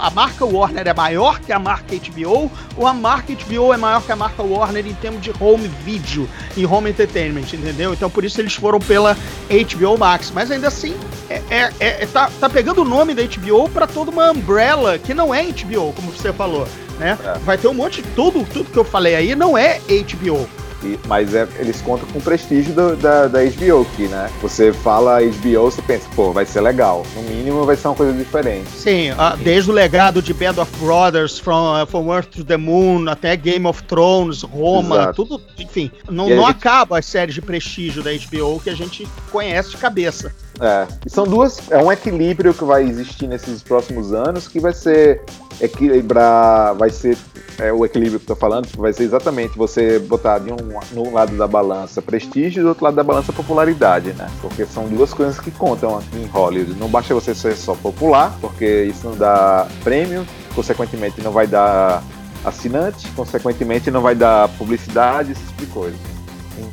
a 0.00 0.10
marca 0.10 0.44
Warner 0.44 0.86
é 0.86 0.92
maior 0.92 1.40
que 1.40 1.50
a 1.50 1.58
marca 1.58 1.94
HBO, 1.96 2.50
ou 2.76 2.86
a 2.86 2.92
marca 2.92 3.32
HBO 3.32 3.72
é 3.72 3.76
maior 3.76 4.02
que 4.02 4.12
a 4.12 4.16
marca 4.16 4.42
Warner 4.42 4.86
em 4.86 4.94
termos 4.94 5.22
de 5.22 5.32
home 5.40 5.68
video 5.84 6.28
e 6.56 6.66
home 6.66 6.90
entertainment, 6.90 7.54
entendeu? 7.54 7.94
Então 7.94 8.10
por 8.10 8.24
isso 8.24 8.40
eles 8.40 8.54
foram 8.54 8.78
pela 8.78 9.16
HBO 9.48 9.96
Max. 9.96 10.30
Mas 10.34 10.50
ainda 10.50 10.68
assim, 10.68 10.94
é, 11.30 11.42
é, 11.48 11.72
é 11.80 12.06
tá, 12.06 12.30
tá 12.38 12.50
pegando 12.50 12.82
o 12.82 12.84
nome 12.84 13.14
da 13.14 13.22
HBO 13.22 13.68
para 13.70 13.86
toda 13.86 14.10
uma 14.10 14.30
umbrella 14.30 14.98
que 14.98 15.14
não 15.14 15.34
é 15.34 15.44
HBO, 15.44 15.92
como 15.94 16.12
você 16.12 16.32
falou 16.32 16.66
né? 16.98 17.18
É. 17.24 17.38
Vai 17.38 17.56
ter 17.56 17.68
um 17.68 17.74
monte 17.74 18.02
de 18.02 18.08
tudo, 18.10 18.44
tudo 18.44 18.70
que 18.70 18.78
eu 18.78 18.84
falei 18.84 19.14
aí 19.14 19.34
não 19.34 19.56
é 19.56 19.80
HBO. 19.88 20.48
E, 20.82 20.98
mas 21.08 21.34
é, 21.34 21.46
eles 21.58 21.80
contam 21.80 22.08
com 22.08 22.18
o 22.18 22.22
prestígio 22.22 22.72
do, 22.72 22.96
da, 22.96 23.26
da 23.26 23.40
HBO 23.42 23.82
aqui, 23.82 24.06
né? 24.06 24.30
Você 24.40 24.72
fala 24.72 25.20
HBO, 25.20 25.62
você 25.64 25.82
pensa, 25.82 26.08
pô, 26.14 26.32
vai 26.32 26.46
ser 26.46 26.60
legal. 26.60 27.04
No 27.16 27.22
mínimo 27.22 27.64
vai 27.64 27.74
ser 27.74 27.88
uma 27.88 27.96
coisa 27.96 28.12
diferente. 28.12 28.70
Sim, 28.70 29.10
uh, 29.10 29.36
desde 29.42 29.70
o 29.70 29.74
legado 29.74 30.22
de 30.22 30.32
Band 30.32 30.60
of 30.60 30.70
Brothers, 30.78 31.38
From, 31.38 31.82
uh, 31.82 31.86
from 31.86 32.12
Earth 32.12 32.28
to 32.28 32.44
the 32.44 32.56
Moon, 32.56 33.08
até 33.08 33.36
Game 33.36 33.66
of 33.66 33.82
Thrones, 33.84 34.42
Roma, 34.42 34.96
Exato. 34.96 35.24
tudo, 35.24 35.42
enfim. 35.58 35.90
Não, 36.08 36.28
não 36.28 36.46
gente... 36.46 36.50
acaba 36.50 36.98
as 36.98 37.06
séries 37.06 37.34
de 37.34 37.42
prestígio 37.42 38.02
da 38.02 38.10
HBO 38.12 38.60
que 38.60 38.70
a 38.70 38.74
gente 38.74 39.06
conhece 39.32 39.70
de 39.70 39.78
cabeça. 39.78 40.32
É, 40.60 40.86
e 41.06 41.10
são 41.10 41.24
duas. 41.24 41.70
É 41.70 41.78
um 41.78 41.90
equilíbrio 41.90 42.52
que 42.52 42.64
vai 42.64 42.84
existir 42.84 43.26
nesses 43.26 43.62
próximos 43.62 44.12
anos 44.12 44.48
que 44.48 44.60
vai 44.60 44.72
ser 44.72 45.22
equilibrar, 45.60 46.74
vai 46.74 46.90
ser 46.90 47.16
é, 47.58 47.72
o 47.72 47.84
equilíbrio 47.84 48.20
que 48.20 48.30
eu 48.30 48.36
tô 48.36 48.40
falando, 48.40 48.68
vai 48.76 48.92
ser 48.92 49.04
exatamente 49.04 49.56
você 49.58 49.98
botar 49.98 50.38
de 50.38 50.52
um 50.52 51.12
lado 51.12 51.36
da 51.36 51.46
balança 51.46 52.00
prestígio 52.00 52.60
e 52.60 52.62
do 52.62 52.68
outro 52.68 52.84
lado 52.84 52.94
da 52.94 53.02
balança 53.02 53.32
popularidade, 53.32 54.12
né? 54.12 54.30
Porque 54.40 54.64
são 54.64 54.86
duas 54.86 55.12
coisas 55.12 55.40
que 55.40 55.50
contam 55.50 55.98
aqui 55.98 56.16
em 56.16 56.26
Hollywood. 56.26 56.78
Não 56.78 56.88
basta 56.88 57.14
você 57.14 57.34
ser 57.34 57.56
só 57.56 57.74
popular, 57.74 58.36
porque 58.40 58.84
isso 58.84 59.08
não 59.08 59.16
dá 59.16 59.66
prêmio, 59.82 60.24
consequentemente 60.54 61.20
não 61.20 61.32
vai 61.32 61.46
dar 61.46 62.02
assinante, 62.44 63.08
consequentemente 63.16 63.90
não 63.90 64.00
vai 64.00 64.14
dar 64.14 64.48
publicidade, 64.50 65.32
esse 65.32 65.42
tipo 65.42 65.60
de 65.60 65.66
coisa. 65.66 66.17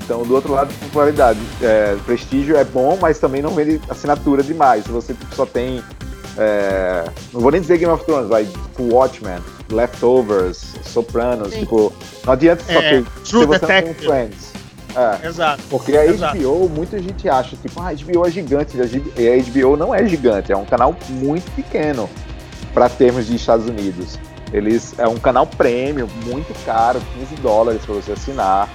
Então, 0.04 0.24
do 0.24 0.34
outro 0.34 0.54
lado, 0.54 0.74
popularidade. 0.80 1.40
É, 1.62 1.96
prestígio 2.06 2.56
é 2.58 2.64
bom, 2.64 2.98
mas 3.02 3.20
também 3.20 3.42
não 3.42 3.52
vende 3.52 3.82
assinatura 3.90 4.44
demais. 4.44 4.84
Se 4.84 4.92
você 4.92 5.16
só 5.36 5.46
tem 5.46 5.84
é, 6.38 7.06
não 7.34 7.42
vou 7.42 7.52
nem 7.52 7.62
dizer 7.62 7.78
Game 7.78 7.92
of 7.92 8.04
Thrones, 8.06 8.28
vai 8.28 8.46
tipo 8.46 8.94
Watchmen, 8.94 9.40
Leftovers, 9.70 10.76
Sopranos, 10.84 11.54
Sim. 11.54 11.62
tipo, 11.62 11.94
não 12.26 12.34
adianta 12.34 12.64
só 12.64 12.80
é, 12.80 13.02
que 13.02 13.28
se 13.28 13.34
você 13.34 13.60
Detective. 13.60 13.94
tem 13.96 14.08
Friends. 14.08 14.54
É, 14.96 15.28
Exato. 15.28 15.62
Porque 15.70 15.96
a 15.96 16.06
Exato. 16.06 16.38
HBO, 16.38 16.70
muita 16.70 17.00
gente 17.02 17.28
acha, 17.28 17.56
tipo, 17.58 17.82
ah, 17.82 17.90
a 17.90 17.94
HBO 17.94 18.26
é 18.26 18.32
gigante, 18.32 18.78
e 18.78 19.28
a 19.28 19.44
HBO 19.44 19.76
não 19.78 19.94
é 19.94 20.06
gigante, 20.08 20.52
é 20.52 20.58
um 20.58 20.66
canal 20.66 20.96
muito 21.10 21.50
pequeno 21.52 22.10
para 22.74 22.90
termos 22.90 23.28
de 23.28 23.36
Estados 23.36 23.68
Unidos. 23.68 24.18
Eles 24.54 24.94
é 24.98 25.08
um 25.08 25.18
canal 25.18 25.46
premium, 25.46 26.08
muito 26.26 26.54
caro, 26.66 27.02
15 27.18 27.36
dólares 27.42 27.82
para 27.86 27.96
você 27.96 28.14
assinar, 28.14 28.70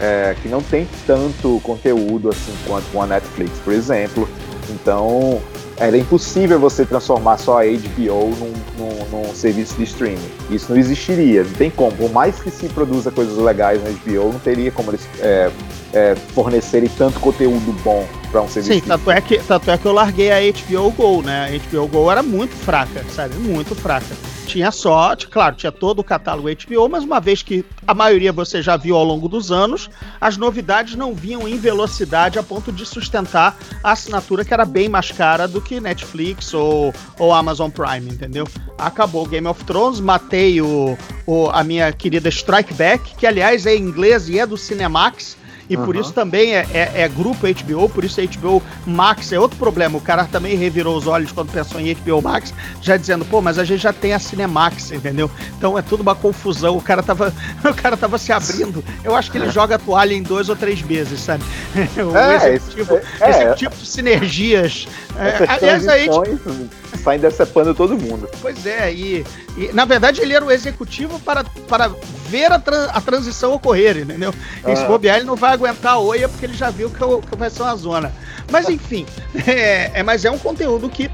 é, 0.00 0.34
que 0.42 0.48
não 0.48 0.62
tem 0.62 0.86
tanto 1.06 1.60
conteúdo 1.62 2.28
assim 2.28 2.54
quanto 2.66 3.00
a 3.00 3.06
Netflix, 3.06 3.58
por 3.58 3.72
exemplo. 3.72 4.28
Então, 4.70 5.40
era 5.76 5.96
impossível 5.96 6.58
você 6.58 6.84
transformar 6.84 7.36
só 7.38 7.60
a 7.60 7.64
HBO 7.64 8.30
num, 8.38 8.52
num, 8.78 9.04
num, 9.10 9.34
serviço 9.34 9.76
de 9.76 9.84
streaming. 9.84 10.30
Isso 10.50 10.70
não 10.70 10.78
existiria, 10.78 11.44
não 11.44 11.52
tem 11.52 11.70
como. 11.70 11.92
Por 11.92 12.10
mais 12.12 12.40
que 12.40 12.50
se 12.50 12.68
produza 12.68 13.10
coisas 13.10 13.36
legais 13.36 13.82
na 13.82 13.90
HBO, 13.90 14.32
não 14.32 14.38
teria 14.38 14.70
como 14.70 14.90
eles 14.90 15.06
é, 15.20 15.50
é, 15.92 16.14
fornecerem 16.34 16.88
tanto 16.96 17.18
conteúdo 17.20 17.72
bom 17.82 18.06
para 18.34 18.42
um 18.42 18.48
serviço. 18.48 18.80
Sim, 18.80 18.80
tanto 18.80 19.10
é, 19.12 19.20
que, 19.20 19.38
tanto 19.38 19.70
é 19.70 19.78
que 19.78 19.86
eu 19.86 19.92
larguei 19.92 20.32
a 20.32 20.40
HBO 20.52 20.90
Go, 20.90 21.22
né? 21.22 21.46
A 21.46 21.78
HBO 21.78 21.86
Go 21.86 22.10
era 22.10 22.20
muito 22.20 22.56
fraca, 22.56 23.04
sabe? 23.14 23.36
Muito 23.36 23.76
fraca 23.76 24.14
tinha 24.44 24.70
só, 24.70 25.16
claro, 25.30 25.56
tinha 25.56 25.72
todo 25.72 25.98
o 25.98 26.04
catálogo 26.04 26.48
HBO, 26.48 26.88
mas 26.88 27.02
uma 27.02 27.18
vez 27.18 27.42
que 27.42 27.64
a 27.86 27.94
maioria 27.94 28.32
você 28.32 28.62
já 28.62 28.76
viu 28.76 28.94
ao 28.94 29.04
longo 29.04 29.28
dos 29.28 29.50
anos, 29.50 29.90
as 30.20 30.36
novidades 30.36 30.94
não 30.94 31.14
vinham 31.14 31.48
em 31.48 31.58
velocidade 31.58 32.38
a 32.38 32.42
ponto 32.42 32.70
de 32.70 32.86
sustentar 32.86 33.56
a 33.82 33.92
assinatura 33.92 34.44
que 34.44 34.54
era 34.54 34.64
bem 34.64 34.88
mais 34.88 35.10
cara 35.10 35.48
do 35.48 35.60
que 35.60 35.80
Netflix 35.80 36.54
ou, 36.54 36.94
ou 37.18 37.32
Amazon 37.32 37.70
Prime, 37.70 38.08
entendeu? 38.08 38.46
Acabou 38.78 39.26
Game 39.26 39.46
of 39.48 39.64
Thrones, 39.64 39.98
matei 39.98 40.60
o, 40.60 40.96
o, 41.26 41.48
a 41.50 41.64
minha 41.64 41.90
querida 41.92 42.28
Strike 42.28 42.74
Back, 42.74 43.16
que 43.16 43.26
aliás 43.26 43.66
é 43.66 43.74
em 43.74 43.82
inglês 43.82 44.28
e 44.28 44.38
é 44.38 44.46
do 44.46 44.56
Cinemax, 44.56 45.36
e 45.68 45.76
uhum. 45.76 45.84
por 45.84 45.96
isso 45.96 46.12
também 46.12 46.54
é, 46.54 46.66
é, 46.72 46.92
é, 47.02 47.08
grupo 47.08 47.46
HBO, 47.46 47.88
por 47.88 48.04
isso 48.04 48.20
a 48.20 48.24
HBO 48.24 48.62
Max 48.86 49.32
é 49.32 49.38
outro 49.38 49.56
problema. 49.58 49.96
O 49.96 50.00
cara 50.00 50.24
também 50.24 50.56
revirou 50.56 50.96
os 50.96 51.06
olhos 51.06 51.32
quando 51.32 51.50
pensou 51.50 51.80
em 51.80 51.94
HBO 51.94 52.20
Max, 52.20 52.52
já 52.80 52.96
dizendo, 52.96 53.24
pô, 53.24 53.40
mas 53.40 53.58
a 53.58 53.64
gente 53.64 53.82
já 53.82 53.92
tem 53.92 54.12
a 54.12 54.18
Cinemax, 54.18 54.92
entendeu? 54.92 55.30
Então 55.56 55.78
é 55.78 55.82
tudo 55.82 56.02
uma 56.02 56.14
confusão. 56.14 56.76
O 56.76 56.82
cara 56.82 57.02
tava, 57.02 57.32
o 57.64 57.74
cara 57.74 57.96
tava 57.96 58.18
se 58.18 58.32
abrindo. 58.32 58.84
Eu 59.02 59.14
acho 59.14 59.30
que 59.30 59.38
ele 59.38 59.50
joga 59.50 59.76
a 59.76 59.78
toalha 59.78 60.14
em 60.14 60.22
dois 60.22 60.48
ou 60.48 60.56
três 60.56 60.82
meses, 60.82 61.20
sabe? 61.20 61.44
O 62.04 62.16
é, 62.16 62.54
executivo, 62.54 63.00
é, 63.20 63.30
executivo 63.30 63.76
de 63.76 63.86
sinergias. 63.86 64.88
É, 65.16 65.44
aliás, 65.48 65.88
a 65.88 65.96
HBO 65.96 66.68
saem 67.04 67.20
decepando 67.20 67.74
todo 67.74 67.96
mundo. 67.98 68.28
Pois 68.40 68.64
é, 68.66 68.92
e, 68.92 69.24
e, 69.56 69.70
na 69.72 69.84
verdade 69.84 70.20
ele 70.20 70.32
era 70.32 70.44
o 70.44 70.50
executivo 70.50 71.20
para, 71.20 71.44
para 71.68 71.90
ver 72.28 72.50
a, 72.50 72.58
tra 72.58 72.86
a 72.86 73.00
transição 73.00 73.52
ocorrer, 73.52 73.98
entendeu? 73.98 74.34
Ah. 74.64 74.72
E 74.72 74.76
se 74.76 74.84
bobear, 74.86 75.16
ele 75.16 75.26
não 75.26 75.36
vai 75.36 75.53
aguentar 75.54 75.94
a 75.94 75.98
oia 75.98 76.28
porque 76.28 76.46
ele 76.46 76.54
já 76.54 76.70
viu 76.70 76.90
que, 76.90 76.98
que 76.98 77.36
vai 77.36 77.50
ser 77.50 77.62
uma 77.62 77.76
zona. 77.76 78.12
Mas 78.50 78.68
enfim, 78.68 79.06
é, 79.46 79.90
é, 79.94 80.02
mas 80.02 80.24
é 80.24 80.30
um 80.30 80.38
conteúdo 80.38 80.88
que 80.88 81.10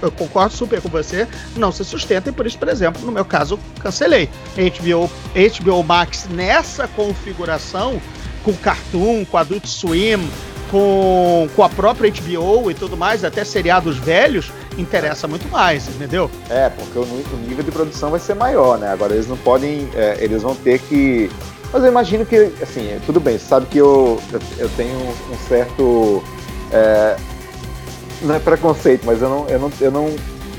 eu 0.00 0.12
concordo 0.12 0.54
super 0.54 0.80
com 0.80 0.88
você, 0.88 1.26
não 1.56 1.72
se 1.72 1.84
sustenta, 1.84 2.28
e 2.28 2.32
por 2.32 2.46
isso, 2.46 2.56
por 2.56 2.68
exemplo, 2.68 3.04
no 3.04 3.10
meu 3.10 3.24
caso, 3.24 3.58
cancelei. 3.80 4.30
HBO, 4.56 5.10
HBO 5.34 5.82
Max 5.82 6.26
nessa 6.30 6.86
configuração, 6.86 8.00
com 8.44 8.52
Cartoon, 8.52 9.24
com 9.24 9.36
Adult 9.36 9.66
Swim, 9.66 10.28
com, 10.70 11.48
com 11.54 11.62
a 11.62 11.68
própria 11.68 12.10
HBO 12.10 12.70
e 12.70 12.74
tudo 12.74 12.96
mais, 12.96 13.24
até 13.24 13.44
seriados 13.44 13.96
velhos, 13.96 14.52
interessa 14.76 15.28
muito 15.28 15.48
mais, 15.48 15.88
entendeu? 15.88 16.30
É, 16.50 16.68
porque 16.68 16.98
o, 16.98 17.02
o 17.02 17.36
nível 17.48 17.64
de 17.64 17.70
produção 17.70 18.10
vai 18.10 18.20
ser 18.20 18.34
maior, 18.34 18.78
né? 18.78 18.88
Agora 18.88 19.14
eles 19.14 19.26
não 19.26 19.36
podem. 19.36 19.88
É, 19.94 20.18
eles 20.20 20.42
vão 20.42 20.54
ter 20.54 20.80
que. 20.80 21.30
Mas 21.74 21.82
eu 21.82 21.90
imagino 21.90 22.24
que, 22.24 22.36
assim, 22.62 23.00
tudo 23.04 23.18
bem, 23.18 23.36
você 23.36 23.46
sabe 23.46 23.66
que 23.66 23.78
eu, 23.78 24.16
eu, 24.58 24.70
tenho 24.76 24.96
um 24.96 25.36
certo. 25.48 26.22
É, 26.70 27.16
não 28.22 28.36
é 28.36 28.38
preconceito, 28.38 29.04
mas 29.04 29.20
eu 29.20 29.28
não, 29.28 29.48
eu 29.48 29.58
não, 29.58 29.72
eu 29.80 29.90
não, 29.90 30.06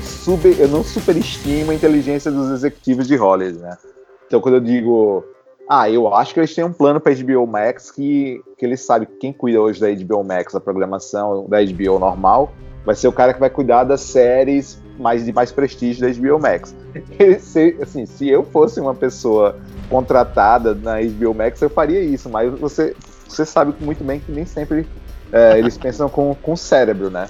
sub, 0.02 0.46
eu 0.58 0.68
não 0.68 0.84
superestimo 0.84 1.70
a 1.70 1.74
inteligência 1.74 2.30
dos 2.30 2.50
executivos 2.50 3.08
de 3.08 3.16
Hollywood, 3.16 3.58
né? 3.60 3.78
Então 4.26 4.42
quando 4.42 4.56
eu 4.56 4.60
digo 4.60 5.24
ah, 5.66 5.88
eu 5.88 6.12
acho 6.14 6.34
que 6.34 6.40
eles 6.40 6.54
têm 6.54 6.64
um 6.64 6.72
plano 6.72 7.00
para 7.00 7.14
HBO 7.14 7.46
Max 7.46 7.90
que, 7.90 8.42
que 8.58 8.66
eles 8.66 8.84
sabem 8.84 9.08
que 9.08 9.16
quem 9.16 9.32
cuida 9.32 9.58
hoje 9.58 9.80
da 9.80 9.88
HBO 9.90 10.22
Max, 10.22 10.54
a 10.54 10.60
programação 10.60 11.46
da 11.48 11.64
HBO 11.64 11.98
normal, 11.98 12.52
vai 12.84 12.94
ser 12.94 13.08
o 13.08 13.12
cara 13.12 13.32
que 13.32 13.40
vai 13.40 13.48
cuidar 13.48 13.84
das 13.84 14.02
séries 14.02 14.78
mais 14.98 15.24
de 15.24 15.32
mais 15.32 15.52
prestígio 15.52 16.06
da 16.06 16.12
HBO 16.12 16.38
Max. 16.38 16.74
se, 17.40 17.76
assim, 17.80 18.06
se 18.06 18.28
eu 18.28 18.44
fosse 18.44 18.80
uma 18.80 18.94
pessoa 18.94 19.58
contratada 19.88 20.74
na 20.74 21.00
HBO 21.00 21.34
Max, 21.34 21.60
eu 21.62 21.70
faria 21.70 22.00
isso, 22.00 22.28
mas 22.28 22.52
você, 22.58 22.94
você 23.28 23.44
sabe 23.44 23.74
muito 23.80 24.02
bem 24.02 24.20
que 24.20 24.32
nem 24.32 24.44
sempre 24.44 24.86
é, 25.32 25.58
eles 25.58 25.76
pensam 25.76 26.08
com, 26.08 26.34
com 26.34 26.52
o 26.52 26.56
cérebro, 26.56 27.10
né? 27.10 27.28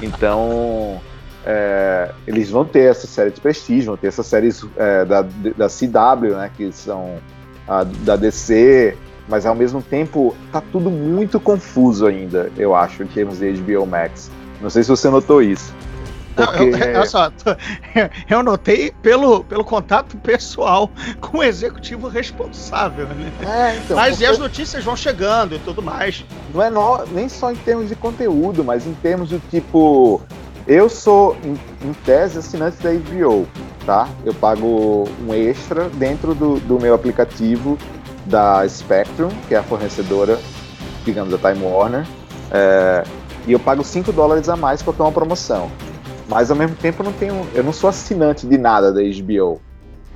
Então, 0.00 1.00
é, 1.44 2.10
eles 2.26 2.50
vão 2.50 2.64
ter 2.64 2.90
essas 2.90 3.10
séries 3.10 3.34
de 3.34 3.40
prestígio, 3.40 3.86
vão 3.86 3.96
ter 3.96 4.08
essas 4.08 4.26
séries 4.26 4.64
é, 4.76 5.04
da, 5.04 5.22
da 5.22 5.68
CW, 5.68 6.36
né, 6.36 6.50
que 6.56 6.70
são 6.72 7.16
a, 7.66 7.84
da 7.84 8.16
DC, 8.16 8.96
mas 9.28 9.44
ao 9.44 9.54
mesmo 9.54 9.82
tempo 9.82 10.34
tá 10.52 10.60
tudo 10.60 10.90
muito 10.90 11.40
confuso 11.40 12.06
ainda, 12.06 12.50
eu 12.56 12.74
acho, 12.74 13.02
em 13.02 13.06
termos 13.06 13.38
de 13.38 13.52
HBO 13.52 13.86
Max. 13.86 14.30
Não 14.60 14.70
sei 14.70 14.82
se 14.82 14.88
você 14.88 15.08
notou 15.08 15.42
isso. 15.42 15.72
Porque... 16.46 16.70
Não, 16.70 16.78
eu, 16.78 17.06
só, 17.06 17.30
eu 18.28 18.42
notei 18.42 18.92
pelo, 19.02 19.42
pelo 19.44 19.64
contato 19.64 20.16
pessoal 20.18 20.90
com 21.20 21.38
o 21.38 21.42
executivo 21.42 22.08
responsável, 22.08 23.06
né? 23.08 23.32
É, 23.42 23.76
então, 23.76 23.96
mas 23.96 24.10
porque... 24.10 24.24
e 24.24 24.26
as 24.26 24.38
notícias 24.38 24.84
vão 24.84 24.96
chegando 24.96 25.56
e 25.56 25.58
tudo 25.58 25.82
mais. 25.82 26.24
Não 26.54 26.62
é 26.62 26.70
no, 26.70 27.04
nem 27.06 27.28
só 27.28 27.50
em 27.50 27.56
termos 27.56 27.88
de 27.88 27.96
conteúdo, 27.96 28.64
mas 28.64 28.86
em 28.86 28.94
termos 28.94 29.30
do 29.30 29.38
tipo. 29.50 30.20
Eu 30.66 30.90
sou, 30.90 31.34
em, 31.42 31.58
em 31.88 31.92
tese, 32.04 32.38
assinante 32.38 32.76
da 32.82 32.92
HBO, 32.92 33.48
tá? 33.86 34.06
Eu 34.22 34.34
pago 34.34 35.08
um 35.26 35.32
extra 35.32 35.88
dentro 35.88 36.34
do, 36.34 36.60
do 36.60 36.78
meu 36.78 36.94
aplicativo 36.94 37.78
da 38.26 38.68
Spectrum, 38.68 39.30
que 39.48 39.54
é 39.54 39.58
a 39.58 39.62
fornecedora, 39.62 40.38
digamos, 41.06 41.30
da 41.30 41.50
Time 41.50 41.64
Warner. 41.64 42.06
É, 42.50 43.02
e 43.46 43.52
eu 43.52 43.58
pago 43.58 43.82
5 43.82 44.12
dólares 44.12 44.50
a 44.50 44.56
mais 44.56 44.82
para 44.82 44.92
ter 44.92 45.00
uma 45.00 45.12
promoção. 45.12 45.70
Mas 46.28 46.50
ao 46.50 46.56
mesmo 46.56 46.76
tempo 46.76 47.02
eu 47.02 47.06
não 47.06 47.12
tenho. 47.12 47.46
Eu 47.54 47.64
não 47.64 47.72
sou 47.72 47.88
assinante 47.88 48.46
de 48.46 48.58
nada 48.58 48.92
da 48.92 49.00
HBO. 49.00 49.60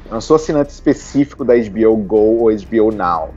Eu 0.07 0.13
não 0.13 0.21
sou 0.21 0.37
assinante 0.37 0.71
específico 0.71 1.45
da 1.45 1.55
HBO 1.55 1.97
Go 1.97 2.43
ou 2.43 2.51
HBO 2.55 2.93
Now. 2.93 3.31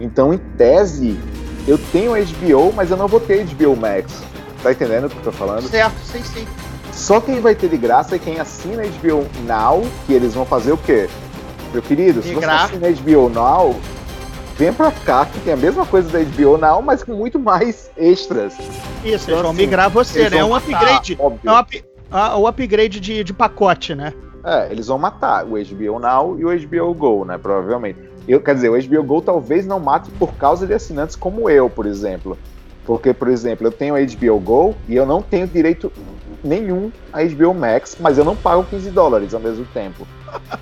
Então, 0.00 0.32
em 0.32 0.38
tese, 0.38 1.18
eu 1.66 1.78
tenho 1.90 2.12
HBO, 2.12 2.72
mas 2.72 2.90
eu 2.90 2.96
não 2.96 3.08
vou 3.08 3.18
ter 3.18 3.44
HBO 3.44 3.76
Max. 3.76 4.22
Tá 4.62 4.72
entendendo 4.72 5.06
o 5.06 5.10
que 5.10 5.16
eu 5.16 5.22
tô 5.22 5.32
falando? 5.32 5.68
Certo, 5.68 5.98
sim, 6.04 6.22
sim. 6.22 6.46
Só 6.92 7.20
quem 7.20 7.40
vai 7.40 7.54
ter 7.54 7.68
de 7.68 7.76
graça 7.76 8.16
é 8.16 8.18
quem 8.18 8.38
assina 8.38 8.82
HBO 8.84 9.26
Now, 9.46 9.82
que 10.06 10.12
eles 10.12 10.34
vão 10.34 10.46
fazer 10.46 10.72
o 10.72 10.78
quê? 10.78 11.08
Meu 11.72 11.82
querido, 11.82 12.22
se 12.22 12.32
você 12.34 12.46
assina 12.46 12.88
HBO 12.90 13.28
Now, 13.28 13.76
vem 14.56 14.72
pra 14.72 14.90
cá 14.90 15.26
que 15.26 15.38
tem 15.40 15.52
a 15.52 15.56
mesma 15.56 15.84
coisa 15.84 16.08
da 16.08 16.20
HBO 16.20 16.56
Now, 16.56 16.80
mas 16.80 17.02
com 17.02 17.14
muito 17.14 17.38
mais 17.38 17.90
extras. 17.96 18.54
Isso, 18.54 18.64
então, 19.04 19.12
eles 19.12 19.26
vão 19.26 19.50
assim, 19.50 19.56
migrar 19.56 19.90
você, 19.90 20.30
né? 20.30 20.38
É 20.38 20.44
um 20.44 20.54
upgrade. 20.54 21.18
É 21.20 21.22
um, 21.22 21.58
up, 21.58 21.84
ah, 22.16 22.36
o 22.38 22.46
upgrade 22.46 22.98
de, 22.98 23.22
de 23.22 23.32
pacote, 23.34 23.94
né? 23.94 24.14
É, 24.42 24.70
eles 24.70 24.86
vão 24.86 24.96
matar 24.96 25.44
o 25.44 25.50
HBO 25.50 25.98
Now 25.98 26.38
e 26.38 26.44
o 26.44 26.66
HBO 26.66 26.94
Go, 26.94 27.24
né? 27.24 27.36
Provavelmente. 27.36 27.98
Eu, 28.26 28.40
quer 28.40 28.54
dizer, 28.54 28.70
o 28.70 28.80
HBO 28.80 29.02
Go 29.02 29.20
talvez 29.20 29.66
não 29.66 29.78
mate 29.78 30.10
por 30.12 30.32
causa 30.34 30.66
de 30.66 30.72
assinantes 30.72 31.14
como 31.14 31.50
eu, 31.50 31.68
por 31.68 31.84
exemplo. 31.84 32.38
Porque, 32.86 33.12
por 33.12 33.28
exemplo, 33.28 33.66
eu 33.66 33.72
tenho 33.72 33.94
a 33.94 33.98
HBO 34.00 34.40
Go 34.40 34.74
e 34.88 34.96
eu 34.96 35.04
não 35.04 35.20
tenho 35.20 35.46
direito 35.46 35.92
nenhum 36.42 36.90
a 37.12 37.22
HBO 37.22 37.52
Max, 37.52 37.96
mas 38.00 38.16
eu 38.16 38.24
não 38.24 38.34
pago 38.34 38.64
15 38.64 38.90
dólares 38.92 39.34
ao 39.34 39.40
mesmo 39.40 39.66
tempo. 39.74 40.06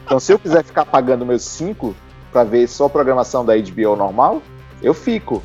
Então, 0.04 0.18
se 0.18 0.32
eu 0.32 0.38
quiser 0.38 0.64
ficar 0.64 0.86
pagando 0.86 1.24
meus 1.24 1.44
5 1.44 1.94
para 2.32 2.42
ver 2.42 2.66
só 2.66 2.86
a 2.86 2.90
programação 2.90 3.44
da 3.44 3.54
HBO 3.56 3.94
normal, 3.94 4.42
eu 4.82 4.92
fico. 4.92 5.42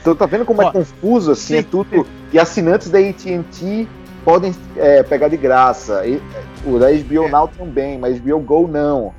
Então, 0.00 0.14
tá 0.14 0.26
vendo 0.26 0.44
como 0.44 0.60
é 0.60 0.66
Ó, 0.66 0.68
é 0.68 0.72
confuso 0.72 1.30
assim, 1.30 1.54
sim. 1.54 1.56
é 1.56 1.62
tudo. 1.62 2.06
E 2.32 2.38
assinantes 2.38 2.90
da 2.90 2.98
AT&T 2.98 3.88
podem 4.26 4.52
é, 4.76 5.04
pegar 5.04 5.28
de 5.28 5.36
graça. 5.36 6.04
E, 6.04 6.20
o 6.66 6.80
da 6.80 6.90
HBO 6.90 7.26
é. 7.26 7.30
Now 7.30 7.46
também, 7.46 7.96
mas 7.96 8.18
HBO 8.18 8.40
Go 8.40 8.66
não. 8.66 9.14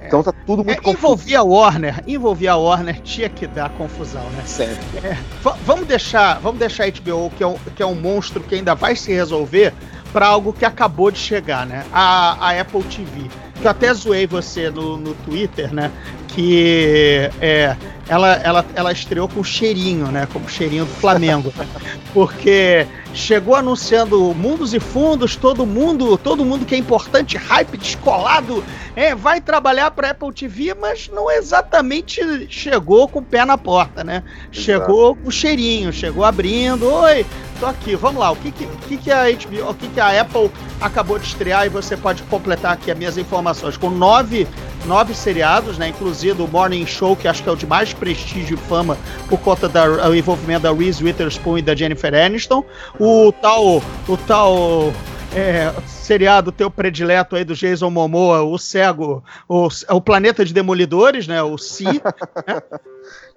É. 0.00 0.08
Então 0.08 0.20
tá 0.20 0.32
tudo 0.44 0.64
muito 0.64 0.78
é, 0.78 0.82
confuso. 0.82 0.98
Envolver 0.98 1.36
a 1.36 1.42
Warner, 1.44 2.02
envolver 2.08 2.48
a 2.48 2.56
Warner 2.56 3.00
tinha 3.02 3.28
que 3.28 3.46
dar 3.46 3.70
confusão, 3.70 4.24
né? 4.30 4.42
Sempre. 4.44 4.98
É, 5.04 5.16
vamos 5.64 5.86
deixar, 5.86 6.40
vamos 6.40 6.58
deixar 6.58 6.84
a 6.84 6.90
HBO, 6.90 7.30
que 7.30 7.44
é, 7.44 7.46
um, 7.46 7.54
que 7.76 7.82
é 7.82 7.86
um 7.86 7.94
monstro 7.94 8.42
que 8.42 8.56
ainda 8.56 8.74
vai 8.74 8.96
se 8.96 9.12
resolver, 9.12 9.72
para 10.12 10.26
algo 10.26 10.52
que 10.52 10.64
acabou 10.64 11.10
de 11.10 11.18
chegar, 11.18 11.64
né? 11.64 11.84
A, 11.92 12.48
a 12.48 12.60
Apple 12.60 12.82
TV. 12.82 13.28
Que 13.60 13.66
eu 13.66 13.70
até 13.70 13.94
zoei 13.94 14.26
você 14.26 14.70
no, 14.70 14.96
no 14.96 15.14
Twitter, 15.14 15.72
né? 15.72 15.92
Que 16.28 17.30
é, 17.40 17.76
ela, 18.08 18.34
ela, 18.34 18.64
ela 18.74 18.92
estreou 18.92 19.28
com 19.28 19.42
cheirinho, 19.42 20.06
né? 20.06 20.28
Como 20.32 20.48
cheirinho 20.48 20.84
do 20.84 20.92
Flamengo. 20.92 21.52
Porque 22.14 22.86
chegou 23.12 23.54
anunciando 23.54 24.34
mundos 24.34 24.72
e 24.72 24.80
fundos, 24.80 25.36
todo 25.36 25.66
mundo, 25.66 26.16
todo 26.16 26.44
mundo 26.44 26.64
que 26.64 26.74
é 26.74 26.78
importante, 26.78 27.36
hype 27.36 27.76
descolado, 27.76 28.62
é, 28.94 29.14
vai 29.14 29.40
trabalhar 29.40 29.90
para 29.90 30.10
Apple 30.10 30.32
TV, 30.32 30.74
mas 30.74 31.10
não 31.12 31.30
exatamente 31.30 32.46
chegou 32.48 33.08
com 33.08 33.18
o 33.18 33.22
pé 33.22 33.44
na 33.44 33.58
porta, 33.58 34.04
né? 34.04 34.22
Exato. 34.52 34.60
Chegou 34.60 35.16
com 35.16 35.30
cheirinho, 35.30 35.92
chegou 35.92 36.24
abrindo, 36.24 36.86
oi, 36.86 37.26
tô 37.58 37.66
aqui, 37.66 37.96
vamos 37.96 38.20
lá, 38.20 38.30
o 38.30 38.36
que 38.36 38.52
que, 38.52 38.96
que, 38.98 39.10
a 39.10 39.24
HBO, 39.24 39.70
o 39.70 39.74
que 39.74 39.88
que 39.88 40.00
a 40.00 40.20
Apple 40.20 40.50
acabou 40.80 41.18
de 41.18 41.26
estrear 41.26 41.66
e 41.66 41.68
você 41.68 41.96
pode 41.96 42.22
completar 42.24 42.74
aqui 42.74 42.90
as 42.90 42.96
minhas 42.96 43.18
informações 43.18 43.76
com 43.76 43.90
nove 43.90 44.46
nove 44.86 45.14
seriados, 45.14 45.78
né? 45.78 45.88
Inclusive 45.88 46.40
o 46.42 46.48
Morning 46.48 46.86
Show, 46.86 47.16
que 47.16 47.28
acho 47.28 47.42
que 47.42 47.48
é 47.48 47.52
o 47.52 47.56
de 47.56 47.66
mais 47.66 47.92
prestígio 47.92 48.54
e 48.54 48.60
fama 48.60 48.96
por 49.28 49.38
conta 49.40 49.68
do 49.68 50.14
envolvimento 50.14 50.62
da 50.62 50.72
Reese 50.72 51.04
Witherspoon 51.04 51.58
e 51.58 51.62
da 51.62 51.74
Jennifer 51.74 52.14
Aniston. 52.14 52.64
O 52.98 53.32
tal, 53.32 53.82
o 54.08 54.16
tal 54.26 54.92
é, 55.34 55.72
seriado 55.86 56.52
teu 56.52 56.70
predileto 56.70 57.36
aí 57.36 57.44
do 57.44 57.54
Jason 57.54 57.90
Momoa, 57.90 58.42
o 58.42 58.56
cego, 58.58 59.22
o, 59.48 59.68
o 59.90 60.00
planeta 60.00 60.44
de 60.44 60.54
demolidores, 60.54 61.26
né? 61.26 61.42
O 61.42 61.58
Si. 61.58 61.84
né? 61.84 61.92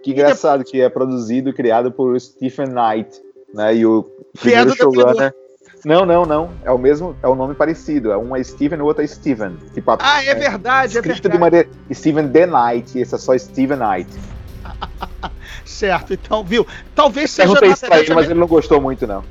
Que 0.01 0.11
engraçado 0.11 0.59
depois... 0.59 0.71
que 0.71 0.79
é 0.79 0.87
produzido 0.87 1.49
e 1.49 1.53
criado 1.53 1.91
por 1.91 2.17
Stephen 2.17 2.67
Knight, 2.67 3.21
né? 3.53 3.75
E 3.75 3.85
o 3.85 4.09
primeiro 4.39 4.71
é 4.71 4.75
showrunner 4.75 5.33
não, 5.85 6.05
não, 6.05 6.25
não. 6.25 6.51
É 6.63 6.71
o 6.71 6.77
mesmo, 6.77 7.15
é 7.21 7.27
o 7.27 7.31
um 7.31 7.35
nome 7.35 7.53
parecido. 7.53 8.11
É 8.11 8.17
um 8.17 8.35
é 8.35 8.43
Steven 8.43 8.79
e 8.79 8.81
o 8.81 8.85
outro 8.85 9.03
é 9.03 9.07
Steven. 9.07 9.57
Tipo, 9.73 9.97
ah, 9.99 10.23
é, 10.23 10.29
é 10.29 10.35
verdade, 10.35 10.97
é 10.97 11.01
verdade. 11.01 11.29
de 11.29 11.37
maneira 11.37 11.69
Steven 11.91 12.27
The 12.29 12.45
Knight, 12.45 12.97
e 12.97 13.01
esse 13.01 13.15
é 13.15 13.17
só 13.17 13.37
Steven 13.37 13.77
Knight. 13.77 14.09
certo, 15.65 16.13
então, 16.13 16.43
viu? 16.43 16.65
Talvez 16.95 17.31
seja. 17.31 17.47
Perguntei 17.47 17.71
isso 17.71 17.85
pra 17.85 17.99
ele, 17.99 18.13
mas 18.13 18.25
ele 18.29 18.39
não 18.39 18.47
gostou 18.47 18.81
muito, 18.81 19.07
não. 19.07 19.23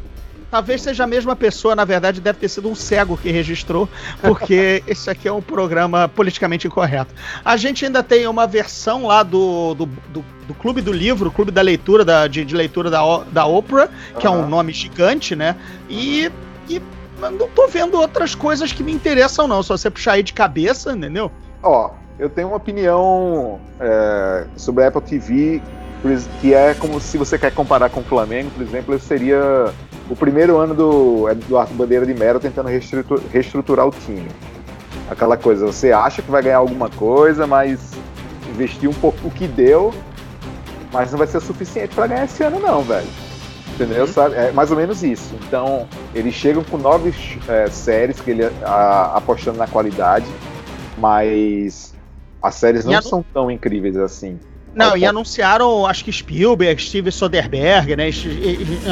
Talvez 0.51 0.81
seja 0.81 1.05
a 1.05 1.07
mesma 1.07 1.37
pessoa, 1.37 1.77
na 1.77 1.85
verdade, 1.85 2.21
deve 2.21 2.39
ter 2.39 2.49
sido 2.49 2.69
um 2.69 2.75
cego 2.75 3.17
que 3.17 3.31
registrou, 3.31 3.89
porque 4.23 4.83
esse 4.89 5.11
aqui 5.11 5.29
é 5.29 5.33
um 5.33 5.43
programa 5.43 6.09
politicamente 6.09 6.67
incorreto. 6.67 7.15
A 7.45 7.57
gente 7.57 7.85
ainda 7.85 8.03
tem 8.03 8.27
uma 8.27 8.47
versão 8.47 9.07
lá 9.07 9.23
do, 9.23 9.75
do, 9.75 9.87
do, 9.87 10.25
do 10.47 10.55
Clube 10.55 10.81
do 10.81 10.93
Livro, 10.93 11.31
Clube 11.31 11.51
da 11.51 11.61
Leitura, 11.61 12.05
da, 12.05 12.27
de, 12.27 12.45
de 12.45 12.55
leitura 12.55 12.91
da, 12.91 13.03
da 13.31 13.47
Oprah, 13.47 13.89
que 14.19 14.27
uhum. 14.27 14.35
é 14.35 14.37
um 14.39 14.49
nome 14.49 14.73
gigante, 14.73 15.37
né? 15.37 15.55
E, 15.89 16.33
e 16.69 16.81
não 17.21 17.49
tô 17.49 17.69
vendo 17.69 18.01
outras 18.01 18.35
coisas 18.35 18.73
que 18.73 18.83
me 18.83 18.93
interessam, 18.93 19.47
não. 19.47 19.63
Só 19.63 19.77
você 19.77 19.91
puxar 19.91 20.13
aí 20.13 20.23
de 20.23 20.33
cabeça, 20.33 20.93
entendeu? 20.93 21.31
Ó, 21.63 21.91
eu 22.19 22.31
tenho 22.31 22.49
uma 22.49 22.57
opinião 22.57 23.61
é, 23.79 24.47
sobre 24.57 24.85
a 24.85 24.89
Apple 24.89 25.03
TV 25.03 25.61
que 26.41 26.55
é 26.55 26.75
como 26.75 27.01
se 27.01 27.19
você 27.19 27.37
quer 27.37 27.53
comparar 27.53 27.91
com 27.91 28.01
o 28.01 28.05
Flamengo, 28.05 28.51
por 28.51 28.63
exemplo, 28.63 28.99
seria 29.01 29.73
o 30.09 30.17
primeiro 30.17 30.57
ano 30.57 30.75
do 30.75 31.29
Eduardo 31.29 31.75
Bandeira 31.75 32.07
de 32.07 32.15
Mero 32.15 32.41
tentando 32.41 32.69
reestruturar, 32.69 33.25
reestruturar 33.31 33.87
o 33.87 33.91
time. 33.91 34.29
Aquela 35.11 35.37
coisa, 35.37 35.67
você 35.67 35.93
acha 35.93 36.23
que 36.23 36.31
vai 36.31 36.43
ganhar 36.43 36.59
alguma 36.59 36.89
coisa, 36.89 37.47
mas 37.47 37.93
investir 38.51 38.89
um 38.89 38.95
pouco 38.95 39.29
o 39.29 39.31
que 39.31 39.47
deu, 39.47 39.93
mas 40.93 41.11
não 41.11 41.19
vai 41.19 41.27
ser 41.27 41.41
suficiente 41.41 41.95
para 41.95 42.07
ganhar 42.07 42.25
esse 42.25 42.43
ano 42.43 42.59
não, 42.59 42.83
velho. 42.83 43.07
Entendeu? 43.75 44.07
Uhum. 44.07 44.35
É 44.35 44.53
mais 44.53 44.71
ou 44.71 44.77
menos 44.77 45.03
isso. 45.03 45.35
Então, 45.47 45.87
eles 46.15 46.35
chegam 46.35 46.65
com 46.65 46.77
nove 46.77 47.15
é, 47.49 47.69
séries 47.69 48.19
que 48.21 48.31
ele 48.33 48.45
a, 48.63 49.13
apostando 49.17 49.59
na 49.59 49.69
qualidade, 49.69 50.27
mas 50.99 51.95
as 52.43 52.55
séries 52.57 52.85
não 52.85 53.01
são 53.01 53.25
tão 53.33 53.51
incríveis 53.51 53.97
assim. 53.97 54.39
Não, 54.79 54.97
e 54.97 55.05
anunciaram, 55.05 55.85
acho 55.85 56.05
que 56.05 56.13
Spielberg, 56.13 56.81
Steven 56.81 57.11
Soderbergh, 57.11 57.97
né? 57.97 58.11